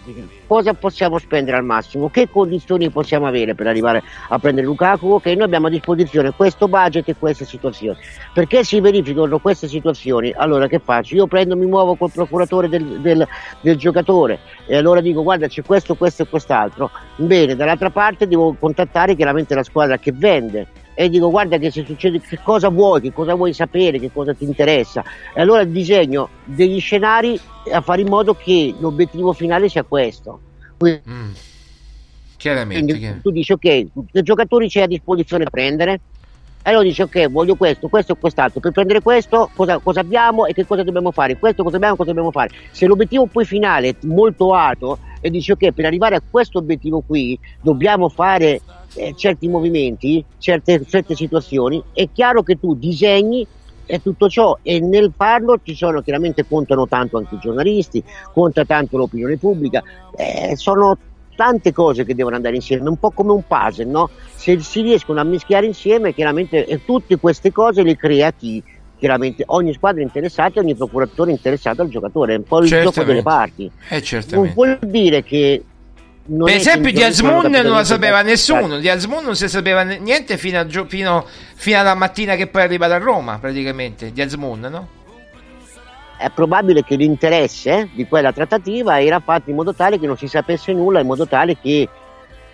cosa 0.46 0.74
possiamo 0.74 1.18
spendere 1.18 1.56
al 1.56 1.64
massimo, 1.64 2.08
che 2.10 2.28
condizioni 2.28 2.90
possiamo 2.90 3.26
avere 3.26 3.54
per 3.54 3.68
arrivare 3.68 4.02
a 4.28 4.38
prendere 4.38 4.66
Lukaku, 4.66 5.06
ok 5.12 5.26
noi 5.26 5.42
abbiamo 5.42 5.68
a 5.68 5.70
disposizione 5.70 6.32
questo 6.32 6.66
budget 6.66 7.08
e 7.08 7.14
queste 7.16 7.44
situazioni, 7.44 7.96
perché 8.34 8.64
si 8.64 8.80
verificano 8.80 9.38
queste 9.38 9.68
situazioni, 9.68 10.32
allora 10.36 10.66
che 10.66 10.80
faccio? 10.80 11.14
Io 11.14 11.26
prendo, 11.28 11.56
mi 11.56 11.66
muovo 11.66 11.94
col 11.94 12.10
procuratore 12.10 12.68
del, 12.68 13.00
del- 13.00 13.26
del 13.60 13.76
giocatore 13.76 14.40
e 14.66 14.76
allora 14.76 15.00
dico 15.00 15.22
guarda 15.22 15.46
c'è 15.46 15.62
questo, 15.62 15.94
questo 15.94 16.22
e 16.22 16.28
quest'altro, 16.28 16.90
bene, 17.16 17.54
dall'altra 17.54 17.90
parte 17.90 18.26
devo 18.26 18.54
contattare 18.58 19.14
chiaramente 19.14 19.54
la 19.54 19.62
squadra 19.62 19.98
che 19.98 20.12
vende 20.12 20.66
e 21.00 21.08
dico 21.08 21.30
guarda 21.30 21.56
che 21.56 21.70
se 21.70 21.82
succede 21.86 22.20
che 22.20 22.38
cosa 22.42 22.68
vuoi, 22.68 23.00
che 23.00 23.10
cosa 23.10 23.34
vuoi 23.34 23.54
sapere, 23.54 23.98
che 23.98 24.12
cosa 24.12 24.34
ti 24.34 24.44
interessa 24.44 25.02
e 25.32 25.40
allora 25.40 25.64
disegno 25.64 26.28
degli 26.44 26.78
scenari 26.78 27.40
a 27.72 27.80
fare 27.80 28.02
in 28.02 28.08
modo 28.08 28.34
che 28.34 28.74
l'obiettivo 28.78 29.32
finale 29.32 29.70
sia 29.70 29.82
questo. 29.82 30.38
Quindi, 30.76 31.00
Chiaramente. 32.36 32.82
quindi 32.82 32.98
chiaramente. 32.98 33.22
tu 33.22 33.30
dici 33.30 33.52
ok, 33.52 33.86
che 34.12 34.22
giocatori 34.22 34.68
c'è 34.68 34.82
a 34.82 34.86
disposizione 34.86 35.44
da 35.44 35.48
prendere? 35.48 36.00
E 36.62 36.68
allora 36.68 36.84
dici 36.84 37.00
ok, 37.00 37.30
voglio 37.30 37.54
questo, 37.54 37.88
questo 37.88 38.12
e 38.12 38.16
quest'altro. 38.18 38.60
Per 38.60 38.72
prendere 38.72 39.00
questo 39.00 39.48
cosa, 39.56 39.78
cosa 39.78 40.00
abbiamo 40.00 40.44
e 40.44 40.52
che 40.52 40.66
cosa 40.66 40.82
dobbiamo 40.82 41.12
fare? 41.12 41.38
Questo 41.38 41.62
cosa 41.62 41.76
abbiamo 41.76 41.94
e 41.94 41.96
cosa 41.96 42.10
dobbiamo 42.10 42.30
fare? 42.30 42.50
Se 42.72 42.84
l'obiettivo 42.84 43.24
poi 43.24 43.46
finale 43.46 43.88
è 43.88 43.94
molto 44.02 44.52
alto 44.52 44.98
e 45.22 45.30
dici 45.30 45.50
ok, 45.50 45.72
per 45.72 45.86
arrivare 45.86 46.16
a 46.16 46.22
questo 46.28 46.58
obiettivo 46.58 47.00
qui 47.00 47.38
dobbiamo 47.62 48.10
fare 48.10 48.60
eh, 48.94 49.14
certi 49.16 49.48
movimenti, 49.48 50.24
certe, 50.38 50.84
certe 50.86 51.14
situazioni, 51.14 51.82
è 51.92 52.08
chiaro 52.12 52.42
che 52.42 52.58
tu 52.58 52.74
disegni 52.74 53.46
e 53.86 54.00
tutto 54.00 54.28
ciò 54.28 54.58
e 54.62 54.80
nel 54.80 55.12
farlo 55.16 55.58
ci 55.62 55.74
sono 55.74 56.00
chiaramente 56.00 56.46
contano 56.46 56.86
tanto 56.86 57.16
anche 57.16 57.34
i 57.34 57.38
giornalisti, 57.40 58.02
conta 58.32 58.64
tanto 58.64 58.96
l'opinione 58.96 59.36
pubblica, 59.36 59.82
eh, 60.16 60.54
sono 60.56 60.96
tante 61.34 61.72
cose 61.72 62.04
che 62.04 62.14
devono 62.14 62.36
andare 62.36 62.54
insieme, 62.54 62.88
un 62.88 62.98
po' 62.98 63.10
come 63.10 63.32
un 63.32 63.42
puzzle, 63.46 63.86
no? 63.86 64.10
Se 64.34 64.60
si 64.60 64.82
riescono 64.82 65.20
a 65.20 65.24
mischiare 65.24 65.66
insieme, 65.66 66.12
chiaramente 66.12 66.66
e 66.66 66.84
tutte 66.84 67.16
queste 67.18 67.50
cose 67.50 67.82
le 67.82 67.96
crea 67.96 68.32
chi? 68.32 68.62
chiaramente 69.00 69.44
ogni 69.46 69.72
squadra 69.72 70.02
è 70.02 70.04
interessata 70.04 70.60
e 70.60 70.62
ogni 70.62 70.74
procuratore 70.74 71.30
è 71.30 71.34
interessato 71.34 71.80
al 71.80 71.88
giocatore, 71.88 72.34
è 72.34 72.36
un 72.36 72.42
po' 72.44 72.58
il 72.60 72.68
gioco 72.68 72.92
Certamente. 72.92 73.10
delle 73.10 73.22
parti. 73.22 73.70
Eh, 73.88 74.02
Non 74.36 74.52
vuol 74.52 74.78
dire 74.82 75.22
che... 75.24 75.64
non 76.26 76.44
Per 76.44 76.54
è 76.54 76.56
esempio, 76.56 76.92
di 76.92 77.12
sono 77.12 77.42
non 77.42 77.72
la 77.72 77.84
sapeva 77.84 78.22
nessuno. 78.22 78.78
Di 78.78 78.88
Asmoon 78.88 79.24
non 79.24 79.34
si 79.34 79.48
sapeva 79.48 79.82
niente 79.82 80.36
fino, 80.36 80.60
a 80.60 80.66
gio- 80.66 80.86
fino- 80.86 81.26
fino 81.54 81.78
alla 81.78 81.94
mattina 81.94 82.36
che 82.36 82.46
poi 82.46 82.62
arriva 82.62 82.86
da 82.86 82.98
Roma, 82.98 83.38
praticamente. 83.38 84.12
Di 84.12 84.20
Asmoon, 84.22 84.60
no? 84.60 84.88
È 86.16 86.28
probabile 86.30 86.84
che 86.84 86.96
l'interesse 86.96 87.88
di 87.94 88.06
quella 88.06 88.32
trattativa 88.32 89.00
era 89.02 89.20
fatto 89.20 89.48
in 89.48 89.56
modo 89.56 89.74
tale 89.74 89.98
che 89.98 90.06
non 90.06 90.18
si 90.18 90.28
sapesse 90.28 90.72
nulla, 90.72 91.00
in 91.00 91.06
modo 91.06 91.26
tale 91.26 91.56
che 91.58 91.88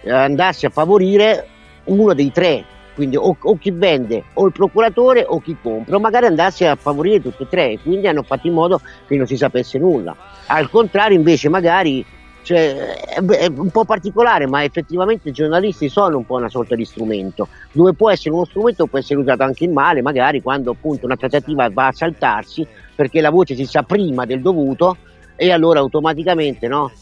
eh, 0.03 0.11
andasse 0.11 0.67
a 0.67 0.71
favorire 0.71 1.49
uno 1.85 2.15
dei 2.15 2.31
tre, 2.31 2.65
quindi 2.95 3.17
o, 3.17 3.37
o 3.39 3.59
chi 3.59 3.73
vende 3.73 4.23
o 4.35 4.47
il 4.47 4.53
procuratore 4.53 5.25
o 5.27 5.41
chi 5.41 5.57
compra, 5.61 5.97
o 5.97 5.99
magari 6.01 6.27
andasse 6.27 6.67
a 6.67 6.77
favorire 6.77 7.21
tutti 7.21 7.43
e 7.43 7.49
tre, 7.49 7.79
quindi 7.83 8.07
hanno 8.07 8.23
fatto 8.23 8.47
in 8.47 8.53
modo 8.53 8.81
che 9.07 9.17
non 9.17 9.27
si 9.27 9.37
sapesse 9.37 9.79
nulla. 9.79 10.17
Al 10.47 10.71
contrario, 10.71 11.17
invece, 11.17 11.49
magari 11.49 12.07
cioè, 12.47 12.95
è, 12.95 13.21
è 13.21 13.47
un 13.49 13.71
po' 13.71 13.85
particolare, 13.85 14.47
ma 14.47 14.63
effettivamente 14.63 15.31
i 15.31 15.33
giornalisti 15.33 15.89
sono 15.89 16.19
un 16.19 16.25
po' 16.25 16.37
una 16.37 16.49
sorta 16.49 16.77
di 16.77 16.85
strumento, 16.85 17.49
dove 17.73 17.93
può 17.93 18.09
essere 18.09 18.33
uno 18.37 18.45
strumento, 18.45 18.87
può 18.87 19.01
essere 19.01 19.19
usato 19.19 19.43
anche 19.43 19.65
in 19.65 19.73
male, 19.73 20.01
magari 20.01 20.41
quando 20.41 20.71
appunto 20.71 21.07
una 21.07 21.17
trattativa 21.17 21.69
va 21.71 21.89
a 21.89 21.93
saltarsi 21.93 22.65
perché 22.95 23.21
la 23.21 23.31
voce 23.31 23.57
si 23.57 23.65
sa 23.65 23.83
prima 23.83 24.27
del 24.27 24.43
dovuto 24.43 24.97
e 25.35 25.51
allora 25.51 25.81
automaticamente 25.81 26.69
no? 26.69 26.93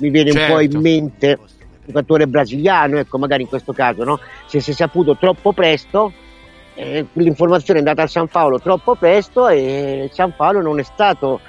mi 0.00 0.10
viene 0.10 0.32
un 0.32 0.36
po' 0.36 0.58
Certo. 0.58 0.76
in 0.76 0.82
mente 0.82 1.28
il 1.30 1.38
giocatore 1.86 2.26
brasiliano, 2.26 2.98
ecco 2.98 3.16
magari 3.16 3.40
in 3.40 3.48
questo 3.48 3.72
caso, 3.72 4.04
no? 4.04 4.20
se 4.44 4.60
si 4.60 4.72
è 4.72 4.74
saputo 4.74 5.16
troppo 5.16 5.54
presto, 5.54 6.12
eh, 6.74 7.06
l'informazione 7.14 7.78
è 7.78 7.82
andata 7.82 8.02
al 8.02 8.10
San 8.10 8.28
Paolo 8.28 8.60
troppo 8.60 8.96
presto 8.96 9.48
e 9.48 10.10
San 10.12 10.36
Paolo 10.36 10.60
non 10.60 10.78
è 10.78 10.82
stato, 10.82 11.40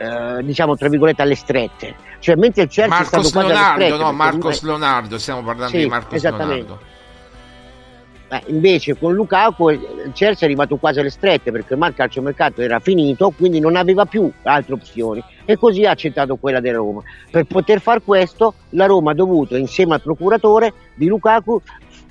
eh, 0.00 0.42
diciamo, 0.42 0.76
tra 0.76 0.88
virgolette, 0.88 1.20
alle 1.22 1.34
strette. 1.34 1.94
Cioè, 2.20 2.34
mentre 2.36 2.62
il 2.62 2.68
Chelsea 2.68 3.00
è 3.00 3.04
stato 3.04 3.16
Marcos 3.16 3.32
quasi 3.32 3.46
alle 3.46 3.54
Leonardo, 3.58 3.84
strette, 3.84 4.02
no? 4.02 4.12
Marcos 4.12 4.62
lui- 4.62 4.70
Leonardo, 4.70 5.18
stiamo 5.18 5.42
parlando 5.42 5.76
Sì, 5.76 5.82
di 5.82 5.88
Marcos. 5.88 6.22
Leonardo. 6.22 6.78
Eh, 8.32 8.42
invece 8.46 8.96
con 8.96 9.12
Lukaku 9.12 9.70
il 9.70 10.10
Chelsea 10.14 10.42
è 10.42 10.44
arrivato 10.44 10.76
quasi 10.76 11.00
alle 11.00 11.10
strette 11.10 11.50
perché 11.50 11.72
ormai 11.72 11.88
il 11.88 11.96
calciomercato 11.96 12.62
era 12.62 12.78
finito, 12.78 13.30
quindi 13.30 13.58
non 13.58 13.74
aveva 13.74 14.04
più 14.04 14.30
altre 14.44 14.74
opzioni 14.74 15.20
e 15.44 15.56
così 15.56 15.84
ha 15.84 15.90
accettato 15.90 16.36
quella 16.36 16.60
della 16.60 16.76
Roma. 16.76 17.02
Per 17.28 17.42
poter 17.44 17.80
far 17.80 18.00
questo 18.04 18.54
la 18.70 18.86
Roma 18.86 19.10
ha 19.10 19.14
dovuto 19.14 19.56
insieme 19.56 19.94
al 19.94 20.00
procuratore 20.00 20.72
di 20.94 21.08
Lukaku 21.08 21.60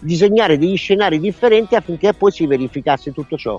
disegnare 0.01 0.57
degli 0.57 0.75
scenari 0.75 1.21
differenti 1.21 1.75
affinché 1.75 2.13
poi 2.13 2.31
si 2.31 2.45
verificasse 2.45 3.13
tutto 3.13 3.37
ciò. 3.37 3.57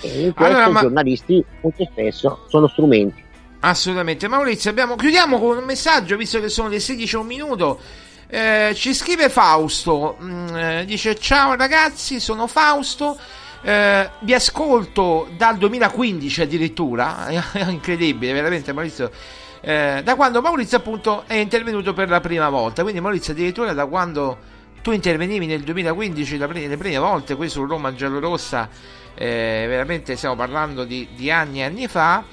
E 0.00 0.26
in 0.26 0.32
questo 0.32 0.54
Allora, 0.54 0.70
ma- 0.70 0.78
i 0.78 0.82
giornalisti 0.82 1.44
molto 1.60 1.88
spesso 1.90 2.44
sono 2.46 2.68
strumenti. 2.68 3.24
Assolutamente. 3.60 4.28
Maurizio, 4.28 4.70
abbiamo- 4.70 4.96
chiudiamo 4.96 5.38
con 5.38 5.56
un 5.56 5.64
messaggio, 5.64 6.16
visto 6.16 6.40
che 6.40 6.48
sono 6.48 6.68
le 6.68 6.80
16 6.80 7.14
e 7.14 7.18
un 7.18 7.26
minuto. 7.26 7.80
Eh, 8.28 8.72
ci 8.74 8.92
scrive 8.92 9.28
Fausto, 9.28 10.16
mm, 10.20 10.56
eh, 10.56 10.84
dice 10.84 11.16
ciao 11.16 11.54
ragazzi, 11.54 12.18
sono 12.18 12.48
Fausto, 12.48 13.16
eh, 13.62 14.10
vi 14.20 14.34
ascolto 14.34 15.28
dal 15.36 15.56
2015 15.56 16.42
addirittura, 16.42 17.26
è 17.52 17.68
incredibile, 17.68 18.32
veramente 18.32 18.72
Maurizio, 18.72 19.12
eh, 19.60 20.00
da 20.02 20.16
quando 20.16 20.40
Maurizio 20.42 20.76
appunto 20.76 21.22
è 21.28 21.34
intervenuto 21.34 21.92
per 21.92 22.08
la 22.08 22.20
prima 22.20 22.48
volta, 22.48 22.82
quindi 22.82 23.00
Maurizio 23.00 23.32
addirittura 23.32 23.72
da 23.72 23.86
quando 23.86 24.38
tu 24.82 24.90
intervenivi 24.90 25.46
nel 25.46 25.62
2015 25.62 26.36
la 26.36 26.48
pri- 26.48 26.66
le 26.66 26.76
prime 26.76 26.98
volte 26.98 27.36
qui 27.36 27.48
su 27.48 27.64
Roma 27.64 27.94
Giallorossa, 27.94 28.68
eh, 29.14 29.66
veramente 29.68 30.16
stiamo 30.16 30.34
parlando 30.34 30.84
di, 30.84 31.08
di 31.14 31.30
anni 31.30 31.60
e 31.60 31.64
anni 31.64 31.86
fa, 31.86 32.24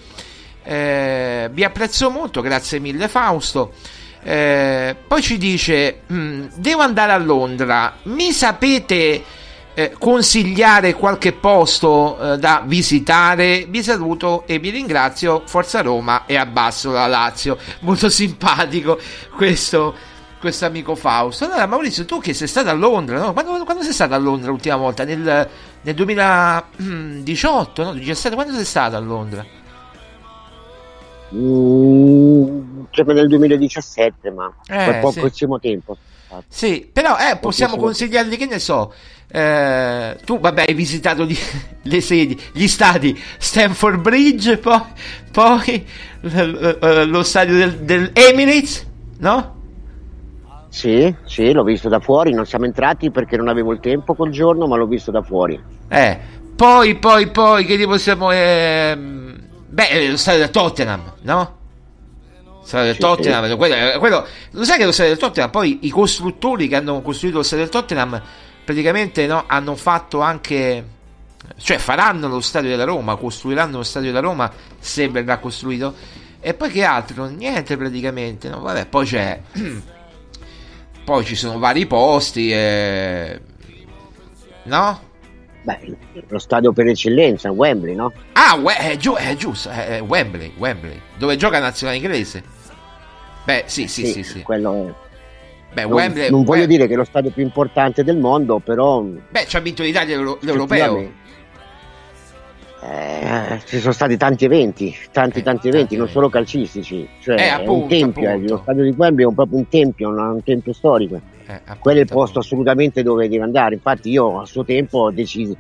eh, 0.64 1.50
vi 1.52 1.64
apprezzo 1.64 2.10
molto, 2.10 2.42
grazie 2.42 2.80
mille 2.80 3.08
Fausto. 3.08 3.74
Eh, 4.24 4.96
poi 5.06 5.22
ci 5.22 5.38
dice: 5.38 6.02
"Mm, 6.12 6.46
Devo 6.56 6.82
andare 6.82 7.12
a 7.12 7.18
Londra. 7.18 7.98
Mi 8.04 8.32
sapete 8.32 9.24
eh, 9.74 9.96
consigliare 9.98 10.94
qualche 10.94 11.34
posto 11.34 12.18
eh, 12.34 12.38
da 12.38 12.64
visitare? 12.66 13.66
Vi 13.68 13.84
saluto 13.84 14.44
e 14.48 14.60
vi 14.60 14.70
ringrazio. 14.70 15.44
Forza 15.46 15.82
Roma 15.82 16.26
e 16.26 16.38
abbasso 16.38 16.92
la 16.92 17.08
Lazio. 17.08 17.58
Molto 17.82 18.08
simpatico 18.10 18.98
questo, 19.36 19.94
questo 20.40 20.66
amico 20.66 20.96
Fausto. 20.96 21.44
Allora, 21.46 21.66
Maurizio, 21.66 22.06
tu 22.06 22.20
che 22.22 22.34
sei 22.34 22.48
stato 22.48 22.70
a 22.70 22.74
Londra, 22.74 23.20
no? 23.20 23.34
quando, 23.34 23.64
quando 23.66 23.84
sei 23.84 23.94
stato 23.94 24.14
a 24.14 24.18
Londra 24.18 24.50
l'ultima 24.52 24.78
volta? 24.78 25.04
Nel, 25.04 25.50
nel 25.82 25.96
2018, 25.96 27.84
no? 27.84 27.94
17? 27.94 28.36
Quando 28.36 28.54
sei 28.54 28.66
stato 28.66 28.96
a 28.96 29.00
Londra? 29.00 29.46
Mm, 31.34 32.84
credo 32.92 33.14
nel 33.14 33.28
2017, 33.28 34.32
ma 34.32 34.54
Eh, 34.68 34.84
per 34.86 35.12
sì. 35.12 35.20
pochissimo 35.20 35.60
tempo. 35.60 35.98
Sì, 36.48 36.90
però 36.92 37.16
eh, 37.18 37.38
possiamo 37.38 37.78
consigliargli 37.78 38.38
che 38.38 38.46
ne 38.46 38.60
so. 38.60 38.94
eh, 39.36 40.16
tu, 40.26 40.40
vabbè, 40.40 40.66
hai 40.68 40.74
visitato 40.76 41.26
di- 41.26 41.38
le 41.84 42.02
sedi, 42.02 42.40
gli 42.54 42.68
stadi 42.68 43.20
Stanford 43.40 44.00
Bridge, 44.00 44.58
poi, 44.58 44.82
poi 45.32 45.86
l- 46.22 46.78
l- 46.80 47.10
lo 47.10 47.24
stadio 47.24 47.56
del, 47.56 47.80
del 47.80 48.12
Emirates, 48.14 48.86
no? 49.20 49.56
Sì, 50.70 51.14
sì, 51.26 51.52
l'ho 51.52 51.64
visto 51.64 51.88
da 51.90 52.00
fuori, 52.00 52.32
non 52.34 52.46
siamo 52.46 52.66
entrati 52.66 53.12
perché 53.12 53.38
non 53.38 53.48
avevo 53.48 53.72
il 53.74 53.80
tempo 53.80 54.14
quel 54.16 54.32
giorno, 54.32 54.66
ma 54.68 54.76
l'ho 54.76 54.88
visto 54.88 55.12
da 55.12 55.22
fuori. 55.22 55.60
Eh, 55.88 56.20
poi, 56.56 56.96
poi, 56.96 57.28
poi, 57.30 57.66
che 57.66 57.78
ti 57.78 57.86
possiamo. 57.86 58.32
ehm, 58.32 59.42
beh, 59.74 59.88
eh, 59.90 60.10
lo 60.10 60.18
stadio 60.18 60.40
del 60.42 60.52
Tottenham, 60.52 61.14
no? 61.22 61.58
Lo 62.46 62.62
stadio 62.64 62.86
del 62.88 62.96
Sì, 62.96 63.02
Tottenham, 63.02 63.58
quello, 63.58 63.76
eh, 63.76 63.98
quello- 63.98 64.26
lo 64.52 64.64
sai 64.64 64.78
che 64.78 64.86
lo 64.86 64.92
stadio 64.92 65.12
del 65.12 65.20
Tottenham, 65.22 65.50
poi 65.50 65.80
i 65.82 65.90
costruttori 65.90 66.68
che 66.68 66.76
hanno 66.76 67.02
costruito 67.02 67.38
lo 67.38 67.44
stadio 67.44 67.66
del 67.66 67.74
Tottenham 67.74 68.22
praticamente 68.64 69.26
no, 69.28 69.44
hanno 69.48 69.76
fatto 69.76 70.22
anche. 70.22 70.92
Cioè 71.58 71.78
faranno 71.78 72.30
lo 72.30 72.40
stadio 72.40 72.70
della 72.70 72.86
Roma, 72.86 73.18
costruiranno 73.18 73.78
lo 73.78 73.84
stadio 73.84 74.10
della 74.12 74.26
Roma 74.26 74.50
se 74.80 75.10
verrà 75.10 75.40
costruito. 75.40 75.94
E 76.40 76.54
poi 76.54 76.72
che 76.72 76.84
altro? 76.86 77.26
Niente 77.26 77.76
praticamente, 77.76 78.48
no? 78.50 78.62
Vabbè, 78.62 78.86
poi 78.86 79.06
c'è. 79.06 79.42
poi 81.04 81.26
ci 81.26 81.36
sono 81.36 81.60
vari 81.60 81.86
posti, 81.86 82.52
eh, 82.52 83.42
no? 84.64 85.02
Beh, 85.64 85.96
lo 86.28 86.40
stadio 86.40 86.74
per 86.74 86.88
eccellenza, 86.88 87.50
Wembley, 87.52 87.96
no? 87.96 88.12
Ah, 88.34 88.56
we- 88.56 88.76
è, 88.76 88.98
giu- 88.98 89.16
è 89.18 89.34
giusto, 89.36 89.70
è, 89.70 89.98
è 89.98 90.02
Wembley, 90.02 90.52
Wembley, 90.58 91.00
dove 91.18 91.38
gioca 91.38 91.60
la 91.60 91.66
nazionale 91.68 91.98
inglese. 92.00 92.44
Beh, 93.46 93.64
sì, 93.68 93.88
sì, 93.88 94.06
sì, 94.08 94.24
sì. 94.24 94.42
Quello 94.42 94.88
è. 94.88 94.94
Beh, 95.74 95.82
non, 95.84 95.92
Wembley, 95.94 96.30
non 96.30 96.44
voglio 96.44 96.60
Wem- 96.62 96.70
dire 96.70 96.88
che 96.88 96.94
è 96.94 96.98
lo 96.98 97.04
stadio 97.06 97.32
più 97.32 97.44
importante 97.44 98.04
del 98.04 98.18
mondo, 98.18 98.60
però 98.60 99.02
Beh, 99.02 99.46
ci 99.48 99.56
ha 99.56 99.60
vinto 99.60 99.84
l'Italia 99.84 100.16
l'Euro- 100.18 100.38
l'Europeo. 100.42 101.12
Eh, 102.92 103.62
ci 103.66 103.80
sono 103.80 103.94
stati 103.94 104.18
tanti 104.18 104.46
eventi, 104.46 104.94
tanti 105.12 105.42
tanti 105.42 105.68
eventi, 105.68 105.96
non 105.96 106.08
solo 106.10 106.30
calcistici. 106.30 107.08
Cioè, 107.20 107.36
Eh, 107.40 107.48
è 107.50 107.54
un 107.56 107.62
appunto, 107.62 107.88
tempio, 107.88 108.24
eh, 108.24 108.32
appunto. 108.34 108.54
lo 108.56 108.60
stadio 108.62 108.84
di 108.84 108.94
Wembley 108.98 109.26
è 109.26 109.28
un- 109.28 109.36
proprio 109.36 109.58
un 109.60 109.68
tempio, 109.70 110.10
un, 110.10 110.18
un 110.18 110.44
tempio 110.44 110.74
storico. 110.74 111.16
Eh, 111.46 111.54
appunto, 111.54 111.78
Quello 111.80 112.00
è 112.00 112.02
il 112.04 112.10
posto 112.10 112.40
assolutamente 112.40 113.04
dove 113.04 113.28
devi 113.30 113.42
andare. 113.42 113.76
Infatti, 113.76 114.10
io 114.10 114.42
a 114.42 114.46
suo 114.46 114.64
tempo 114.64 115.00
ho 115.00 115.12
deciso 115.12 115.58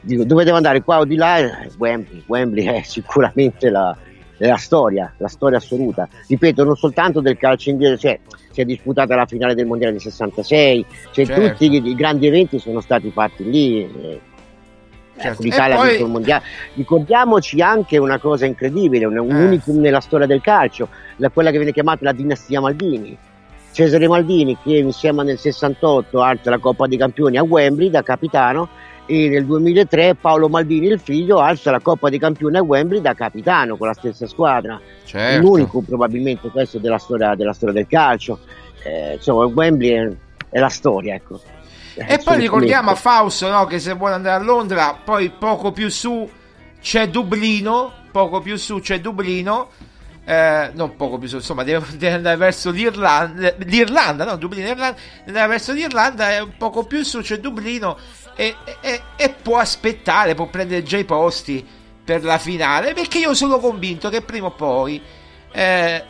dico, 0.00 0.24
dove 0.24 0.44
devo 0.44 0.56
andare 0.56 0.82
qua 0.82 0.98
o 0.98 1.04
di 1.04 1.16
là. 1.16 1.38
Eh, 1.38 1.70
Wembley, 1.78 2.22
Wembley 2.26 2.64
è 2.66 2.82
sicuramente 2.82 3.70
la, 3.70 3.96
la 4.38 4.56
storia, 4.56 5.12
la 5.18 5.28
storia 5.28 5.58
assoluta. 5.58 6.08
Ripeto, 6.28 6.64
non 6.64 6.76
soltanto 6.76 7.20
del 7.20 7.36
calcio 7.36 7.70
inglese, 7.70 7.98
cioè 7.98 8.18
si 8.50 8.60
è 8.60 8.64
disputata 8.64 9.14
la 9.16 9.26
finale 9.26 9.54
del 9.54 9.66
mondiale 9.66 9.92
del 9.94 10.00
66, 10.02 10.84
cioè 11.12 11.26
Certo. 11.26 11.48
tutti 11.48 11.72
i, 11.72 11.88
i 11.88 11.94
grandi 11.94 12.26
eventi 12.26 12.58
sono 12.58 12.80
stati 12.80 13.10
fatti 13.10 13.48
lì. 13.50 13.80
eh, 13.82 14.20
Certo. 15.16 15.28
ecco, 15.28 15.42
l'Italia 15.42 15.74
E 15.74 15.78
ha 15.78 15.80
poi- 15.80 15.88
vinto 15.90 16.04
il 16.04 16.10
mondiale. 16.10 16.42
Ricordiamoci 16.74 17.60
anche 17.62 17.98
una 17.98 18.18
cosa 18.18 18.46
incredibile, 18.46 19.04
un, 19.06 19.18
un 19.18 19.30
Eh. 19.30 19.44
unicum 19.46 19.78
nella 19.80 20.00
storia 20.00 20.26
del 20.26 20.40
calcio, 20.40 20.88
la- 21.16 21.30
quella 21.30 21.50
che 21.50 21.56
viene 21.56 21.72
chiamata 21.72 22.00
la 22.04 22.12
dinastia 22.12 22.60
Maldini. 22.60 23.16
Cesare 23.72 24.06
Maldini 24.06 24.56
che 24.62 24.76
insieme 24.76 25.24
nel 25.24 25.38
68 25.38 26.20
alza 26.22 26.50
la 26.50 26.58
Coppa 26.58 26.86
dei 26.86 26.96
Campioni 26.98 27.36
a 27.38 27.42
Wembley 27.42 27.90
da 27.90 28.02
capitano 28.02 28.68
e 29.06 29.28
nel 29.28 29.44
2003 29.44 30.14
Paolo 30.14 30.48
Maldini 30.48 30.86
il 30.86 31.00
figlio 31.00 31.38
alza 31.40 31.72
la 31.72 31.80
Coppa 31.80 32.08
dei 32.08 32.18
Campioni 32.20 32.56
a 32.56 32.62
Wembley 32.62 33.00
da 33.00 33.14
capitano 33.14 33.76
con 33.76 33.88
la 33.88 33.94
stessa 33.94 34.26
squadra. 34.28 34.80
Certo. 35.04 35.40
L'unico 35.40 35.80
probabilmente 35.80 36.48
questo 36.50 36.78
della 36.78 36.98
storia, 36.98 37.34
della 37.34 37.52
storia 37.52 37.74
del 37.74 37.86
calcio. 37.88 38.38
Eh, 38.84 39.14
insomma, 39.14 39.44
Wembley 39.46 39.90
è, 39.90 40.10
è 40.50 40.58
la 40.60 40.68
storia, 40.68 41.14
ecco. 41.14 41.40
E 41.94 42.18
poi 42.18 42.38
ricordiamo 42.38 42.90
a 42.90 42.94
Fausto 42.94 43.48
no, 43.48 43.66
che 43.66 43.78
se 43.78 43.92
vuole 43.94 44.14
andare 44.14 44.42
a 44.42 44.44
Londra, 44.44 44.98
poi 45.02 45.30
poco 45.30 45.70
più 45.72 45.88
su 45.88 46.28
c'è 46.80 47.08
Dublino, 47.08 47.92
poco 48.10 48.40
più 48.40 48.56
su 48.56 48.80
c'è 48.80 49.00
Dublino, 49.00 49.70
eh, 50.24 50.70
non 50.74 50.96
poco 50.96 51.18
più 51.18 51.28
su, 51.28 51.36
insomma 51.36 51.62
deve, 51.62 51.84
deve 51.96 52.14
andare 52.14 52.36
verso 52.36 52.70
l'Irlanda, 52.70 53.54
l'Irlanda, 53.58 54.24
no, 54.24 54.36
Dublino, 54.36 54.68
Irlanda, 54.68 54.98
deve 55.18 55.26
andare 55.26 55.48
verso 55.48 55.72
l'Irlanda 55.72 56.32
e 56.32 56.40
un 56.40 56.56
poco 56.56 56.84
più 56.84 57.02
su 57.04 57.20
c'è 57.20 57.38
Dublino 57.38 57.96
e, 58.34 58.56
e- 58.80 59.02
e 59.16 59.34
può 59.40 59.58
aspettare, 59.58 60.34
può 60.34 60.46
prendere 60.46 60.82
già 60.82 60.98
i 60.98 61.04
posti 61.04 61.64
per 62.04 62.24
la 62.24 62.38
finale 62.38 62.92
perché 62.92 63.18
io 63.18 63.34
sono 63.34 63.58
convinto 63.58 64.10
che 64.10 64.20
prima 64.20 64.48
o 64.48 64.52
poi 64.52 65.00
eh, 65.52 66.04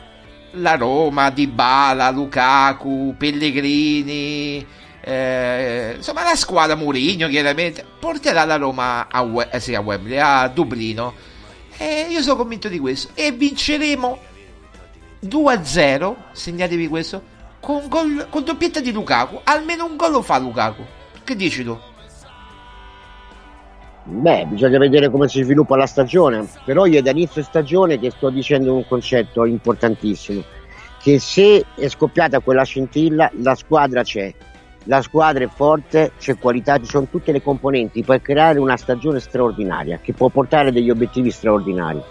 la 0.53 0.75
Roma, 0.77 1.31
Dybala, 1.31 2.11
Lukaku, 2.11 3.15
Pellegrini, 3.19 4.67
eh, 5.07 5.95
insomma 5.97 6.23
la 6.25 6.35
squadra 6.35 6.77
Mourinho 6.77 7.29
chiaramente 7.29 7.85
porterà 7.99 8.45
la 8.45 8.57
Roma 8.57 9.09
a, 9.09 9.21
We- 9.21 9.49
eh, 9.51 9.61
sì, 9.61 9.75
a 9.75 9.81
Wembley, 9.81 10.19
a 10.19 10.49
Dublino. 10.49 11.13
E 11.77 12.07
io 12.09 12.23
sono 12.23 12.37
convinto 12.37 12.69
di 12.69 12.79
questo. 12.79 13.11
E 13.15 13.33
vinceremo 13.33 14.19
2-0, 15.27 16.15
segnatevi 16.33 16.89
questo, 16.89 17.23
con, 17.61 17.87
gol, 17.89 18.29
con 18.31 18.45
doppietta 18.45 18.81
di 18.81 18.93
Lukaku. 18.93 19.41
Almeno 19.45 19.85
un 19.85 19.97
gol 19.97 20.13
lo 20.13 20.23
fa 20.23 20.39
Lukaku. 20.39 20.83
Che 21.23 21.37
dici 21.37 21.63
tu? 21.63 21.79
Beh, 24.07 24.47
bisogna 24.47 24.79
vedere 24.79 25.11
come 25.11 25.29
si 25.29 25.43
sviluppa 25.43 25.77
la 25.77 25.87
stagione, 25.87 26.47
però 26.65 26.85
io 26.85 27.01
da 27.03 27.11
inizio 27.11 27.43
stagione 27.43 27.99
che 27.99 28.11
sto 28.11 28.29
dicendo 28.29 28.75
un 28.75 28.87
concetto 28.87 29.47
importantissimo, 29.47 30.43
che 31.01 31.19
se 31.19 31.65
è 31.75 31.89
scoppiata 31.89 32.41
quella 32.41 32.65
scintilla 32.65 33.31
la 33.41 33.55
squadra 33.55 34.03
c'è, 34.03 34.35
la 34.85 35.03
squadra 35.03 35.45
è 35.45 35.49
forte, 35.49 36.13
c'è 36.19 36.37
qualità, 36.37 36.79
ci 36.79 36.87
sono 36.87 37.07
tutte 37.11 37.33
le 37.33 37.43
componenti 37.43 38.03
per 38.03 38.21
creare 38.21 38.59
una 38.59 38.77
stagione 38.77 39.21
straordinaria, 39.21 39.99
che 40.03 40.13
può 40.13 40.29
portare 40.29 40.73
degli 40.73 40.91
obiettivi 40.91 41.31
straordinari 41.31 42.03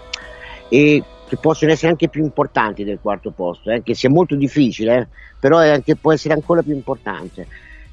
e 0.68 1.02
che 1.26 1.36
possono 1.36 1.70
essere 1.70 1.90
anche 1.90 2.08
più 2.08 2.22
importanti 2.22 2.84
del 2.84 2.98
quarto 3.00 3.30
posto, 3.30 3.70
eh, 3.70 3.82
che 3.82 3.94
sia 3.94 4.10
molto 4.10 4.34
difficile, 4.34 4.96
eh, 4.96 5.06
però 5.38 5.58
anche, 5.58 5.96
può 5.96 6.12
essere 6.12 6.34
ancora 6.34 6.62
più 6.62 6.74
importante. 6.74 7.46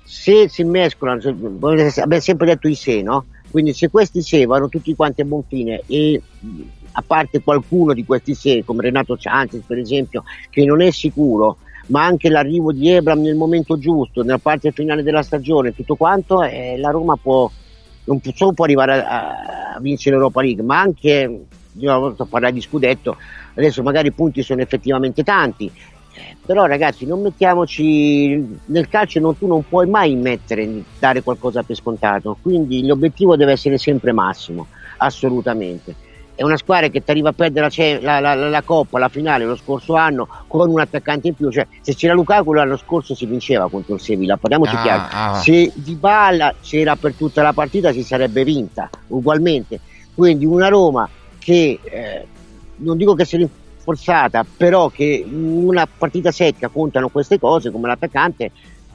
Se 0.03 0.49
si 0.49 0.64
mescolano, 0.64 1.22
abbiamo 1.22 2.20
sempre 2.20 2.48
detto 2.48 2.68
i 2.68 2.76
se, 2.76 3.02
no? 3.02 3.26
Quindi 3.49 3.74
se 3.74 3.90
questi 3.90 4.22
se 4.22 4.45
vanno 4.45 4.68
tutti 4.68 4.95
quanti 4.95 5.22
a 5.22 5.26
buon 5.26 5.44
fine 5.48 5.82
e 5.86 6.22
a 6.94 7.03
parte 7.06 7.41
qualcuno 7.41 7.94
di 7.94 8.03
questi 8.03 8.34
se, 8.34 8.64
come 8.66 8.82
Renato 8.82 9.18
Cianci 9.18 9.64
per 9.66 9.78
esempio, 9.78 10.24
che 10.49 10.66
non 10.66 10.82
è 10.82 10.91
sicuro, 10.91 11.58
ma 11.88 12.06
anche 12.06 12.30
l'arrivo 12.30 12.72
di 12.72 12.90
Ebram 12.90 13.22
nel 13.22 13.36
momento 13.36 13.78
giusto, 13.78 14.22
nella 14.22 14.38
parte 14.38 14.72
finale 14.72 15.03
della 15.03 15.24
stagione, 15.24 15.74
tutto 15.74 15.95
quanto, 15.95 16.44
eh, 16.44 16.78
la 16.78 16.90
Roma 16.90 17.16
può, 17.16 17.49
non 18.06 18.20
solo 18.34 18.53
può 18.53 18.66
arrivare 18.66 19.03
a, 19.03 19.74
a 19.76 19.80
vincere 19.80 20.16
l'Europa 20.16 20.41
League, 20.41 20.64
ma 20.64 20.80
anche, 20.80 21.45
io 21.74 21.90
una 21.90 21.98
volta 21.98 22.26
parlare 22.26 22.53
di 22.53 22.62
scudetto, 22.62 23.18
adesso 23.56 23.84
magari 23.84 24.08
i 24.10 24.14
punti 24.14 24.44
sono 24.44 24.62
effettivamente 24.62 25.24
tanti, 25.24 25.72
eh, 26.14 26.36
però 26.45 26.66
ragazzi 26.66 27.06
non 27.06 27.22
mettiamoci 27.22 28.60
nel 28.66 28.90
calcio 28.90 29.20
non, 29.22 29.38
tu 29.38 29.48
non 29.48 29.66
puoi 29.68 29.88
mai 29.88 30.16
mettere 30.16 30.84
dare 30.99 31.24
qualcosa 31.24 31.64
per 31.64 31.78
scontato 31.78 32.36
quindi 32.41 32.86
l'obiettivo 32.86 33.38
deve 33.38 33.53
essere 33.53 33.78
sempre 33.78 34.12
massimo 34.12 34.68
assolutamente 34.98 35.95
è 36.41 36.43
una 36.43 36.57
squadra 36.57 36.88
che 36.88 37.03
ti 37.03 37.11
arriva 37.11 37.30
a 37.30 37.34
perdere 37.34 37.69
la, 38.01 38.19
la, 38.19 38.34
la, 38.34 38.49
la, 38.49 38.61
Coppa, 38.63 38.97
la 38.97 39.09
finale 39.09 39.45
lo 39.45 39.55
scorso 39.55 39.93
anno 39.93 40.27
con 40.47 40.69
un 40.69 40.80
attaccante 40.80 41.27
in 41.27 41.35
più, 41.35 41.51
cioè 41.51 41.68
se 41.81 41.93
c'era 41.93 42.13
Lukaku 42.13 42.53
l'anno 42.53 42.77
scorso 42.77 43.13
si 43.13 43.27
vinceva 43.27 43.69
contro 43.69 43.93
il 43.93 44.01
Sevilla, 44.01 44.38
parliamoci 44.38 44.76
ah, 44.76 44.81
chiaro, 44.81 45.07
ah. 45.11 45.35
se 45.35 45.72
Di 45.76 45.93
Balla 45.93 46.55
c'era 46.59 46.95
per 46.95 47.13
tutta 47.13 47.43
la 47.43 47.53
partita 47.53 47.93
si 47.93 48.01
sarebbe 48.01 48.43
vinta 48.43 48.89
ugualmente, 49.09 49.80
quindi 50.15 50.45
una 50.45 50.68
Roma 50.68 51.07
che 51.38 51.80
eh, 51.84 52.26
non 52.77 52.97
dico 52.97 53.13
che 53.13 53.26
si 53.26 53.47
forzata, 53.77 54.43
però 54.57 54.89
che 54.89 55.23
in 55.23 55.63
una 55.63 55.88
partita 55.88 56.31
secca 56.31 56.69
contano 56.69 57.09
queste 57.09 57.38
cose 57.38 57.69
come 57.69 57.88
l'attaccante, 57.88 58.51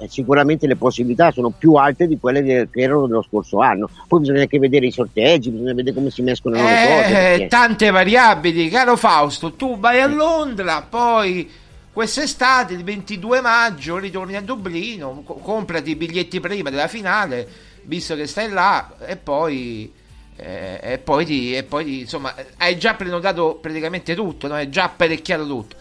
sicuramente 0.09 0.66
le 0.66 0.77
possibilità 0.77 1.31
sono 1.31 1.51
più 1.51 1.74
alte 1.74 2.06
di 2.06 2.18
quelle 2.18 2.68
che 2.70 2.81
erano 2.81 3.06
dello 3.06 3.23
scorso 3.23 3.60
anno. 3.60 3.89
Poi 4.06 4.20
bisogna 4.20 4.40
anche 4.43 4.59
vedere 4.59 4.86
i 4.86 4.90
sorteggi, 4.90 5.51
bisogna 5.51 5.74
vedere 5.74 5.94
come 5.94 6.10
si 6.10 6.23
mescolano 6.23 6.66
eh, 6.66 6.70
le 6.70 6.86
cose. 6.86 7.12
Perché... 7.12 7.47
Tante 7.48 7.90
variabili, 7.90 8.68
caro 8.68 8.97
Fausto, 8.97 9.52
tu 9.55 9.78
vai 9.78 10.01
a 10.01 10.06
Londra, 10.06 10.82
poi 10.82 11.51
quest'estate, 11.93 12.74
il 12.74 12.85
22 12.85 13.40
maggio, 13.40 13.98
ritorni 13.98 14.36
a 14.36 14.43
Dublino, 14.43 15.23
co- 15.24 15.35
comprati 15.35 15.90
i 15.90 15.97
biglietti 15.97 16.40
prima 16.40 16.68
della 16.68 16.89
finale, 16.89 17.48
visto 17.82 18.14
che 18.14 18.27
stai 18.27 18.51
là, 18.51 18.97
e 19.06 19.16
poi 19.16 19.90
eh, 20.36 20.78
e, 20.82 20.98
poi 20.98 21.24
ti, 21.24 21.56
e 21.56 21.62
poi 21.62 21.85
ti, 21.85 22.01
insomma 22.01 22.35
hai 22.59 22.78
già 22.78 22.94
prenotato 22.94 23.59
praticamente 23.60 24.14
tutto, 24.14 24.47
no? 24.47 24.55
hai 24.55 24.68
già 24.68 24.85
apparecchiato 24.85 25.47
tutto. 25.47 25.77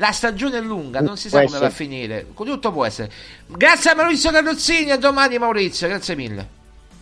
La 0.00 0.12
stagione 0.12 0.56
è 0.56 0.60
lunga, 0.62 1.02
non 1.02 1.18
si 1.18 1.28
sa 1.28 1.44
come 1.44 1.58
va 1.58 1.66
a 1.66 1.70
finire. 1.70 2.26
Tutto 2.34 2.72
può 2.72 2.86
essere. 2.86 3.10
Grazie 3.46 3.90
a 3.90 3.94
Maurizio 3.94 4.30
Carrozzini, 4.30 4.90
a 4.92 4.96
domani 4.96 5.36
Maurizio, 5.36 5.88
grazie 5.88 6.16
mille. 6.16 6.48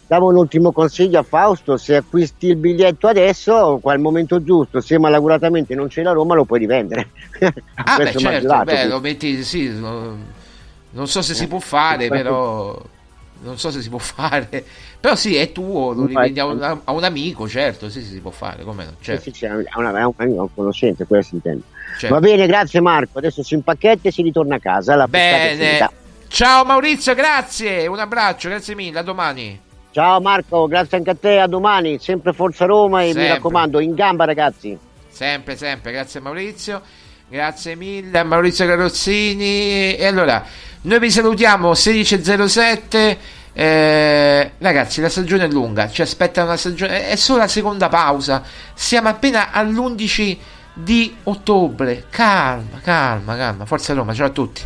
Davo 0.08 0.30
un 0.30 0.36
ultimo 0.36 0.72
consiglio 0.72 1.20
a 1.20 1.22
Fausto, 1.22 1.76
se 1.76 1.94
acquisti 1.94 2.48
il 2.48 2.56
biglietto 2.56 3.06
adesso, 3.06 3.80
al 3.84 4.00
momento 4.00 4.42
giusto, 4.42 4.80
se 4.80 4.98
malauguratamente 4.98 5.76
non 5.76 5.86
c'è 5.86 6.02
la 6.02 6.10
Roma 6.10 6.34
lo 6.34 6.44
puoi 6.44 6.58
rivendere. 6.58 7.10
ah 7.74 7.96
beh 8.02 8.12
certo, 8.16 8.64
beh, 8.64 8.88
lo 8.88 8.98
metti, 8.98 9.44
sì, 9.44 9.68
non 9.78 11.06
so 11.06 11.22
se 11.22 11.34
si 11.34 11.46
può 11.46 11.60
fare, 11.60 12.08
però 12.08 12.76
non 13.44 13.58
so 13.58 13.70
se 13.70 13.80
si 13.80 13.90
può 13.90 13.98
fare, 13.98 14.64
però 15.00 15.14
sì, 15.14 15.36
è 15.36 15.52
tuo, 15.52 15.92
lo 15.92 16.06
rivendi 16.06 16.40
a 16.40 16.46
un, 16.46 16.80
a 16.82 16.92
un 16.92 17.04
amico, 17.04 17.48
certo, 17.48 17.88
sì, 17.88 18.02
sì, 18.02 18.14
si 18.14 18.20
può 18.20 18.32
fare, 18.32 18.64
come 18.64 18.84
no? 18.84 18.92
Certo. 19.00 19.22
Sì, 19.22 19.32
sì, 19.32 19.44
è, 19.44 19.50
una, 19.52 20.00
è 20.00 20.04
un 20.04 20.14
amico, 20.16 20.42
un 20.42 20.54
conoscente, 20.54 21.06
quello 21.06 21.22
si 21.22 21.36
intende. 21.36 21.62
Certo. 21.98 22.14
Va 22.14 22.20
bene, 22.20 22.46
grazie 22.46 22.80
Marco, 22.80 23.18
adesso 23.18 23.42
si 23.44 23.54
impacchetta 23.54 24.08
e 24.08 24.12
si 24.12 24.22
ritorna 24.22 24.56
a 24.56 24.58
casa. 24.58 24.96
La 24.96 25.06
bene, 25.06 25.88
ciao 26.26 26.64
Maurizio, 26.64 27.14
grazie, 27.14 27.86
un 27.86 28.00
abbraccio, 28.00 28.48
grazie 28.48 28.74
mille, 28.74 28.98
a 28.98 29.02
domani. 29.02 29.60
Ciao 29.92 30.20
Marco, 30.20 30.66
grazie 30.66 30.96
anche 30.96 31.10
a 31.10 31.16
te, 31.16 31.38
a 31.38 31.46
domani, 31.46 31.98
sempre 32.00 32.32
Forza 32.32 32.64
Roma 32.64 33.02
e 33.02 33.06
sempre. 33.06 33.22
mi 33.22 33.28
raccomando, 33.28 33.78
in 33.78 33.94
gamba 33.94 34.24
ragazzi. 34.24 34.76
Sempre, 35.08 35.56
sempre, 35.56 35.92
grazie 35.92 36.18
Maurizio, 36.18 36.82
grazie 37.28 37.76
mille 37.76 38.18
a 38.18 38.24
Maurizio 38.24 38.66
Carrozzini 38.66 39.94
e 39.94 40.06
allora... 40.06 40.66
Noi 40.80 41.00
vi 41.00 41.10
salutiamo 41.10 41.72
16.07. 41.72 43.16
Eh, 43.52 44.52
ragazzi, 44.58 45.00
la 45.00 45.08
stagione 45.08 45.44
è 45.44 45.48
lunga, 45.48 45.90
ci 45.90 46.02
aspetta 46.02 46.44
una 46.44 46.56
stagione, 46.56 47.08
è 47.08 47.16
solo 47.16 47.40
la 47.40 47.48
seconda 47.48 47.88
pausa. 47.88 48.42
Siamo 48.74 49.08
appena 49.08 49.50
all'11 49.52 50.36
di 50.74 51.16
ottobre. 51.24 52.04
Calma, 52.10 52.80
calma, 52.82 53.36
calma. 53.36 53.64
Forza 53.66 53.94
Roma, 53.94 54.14
ciao 54.14 54.26
a 54.26 54.30
tutti. 54.30 54.62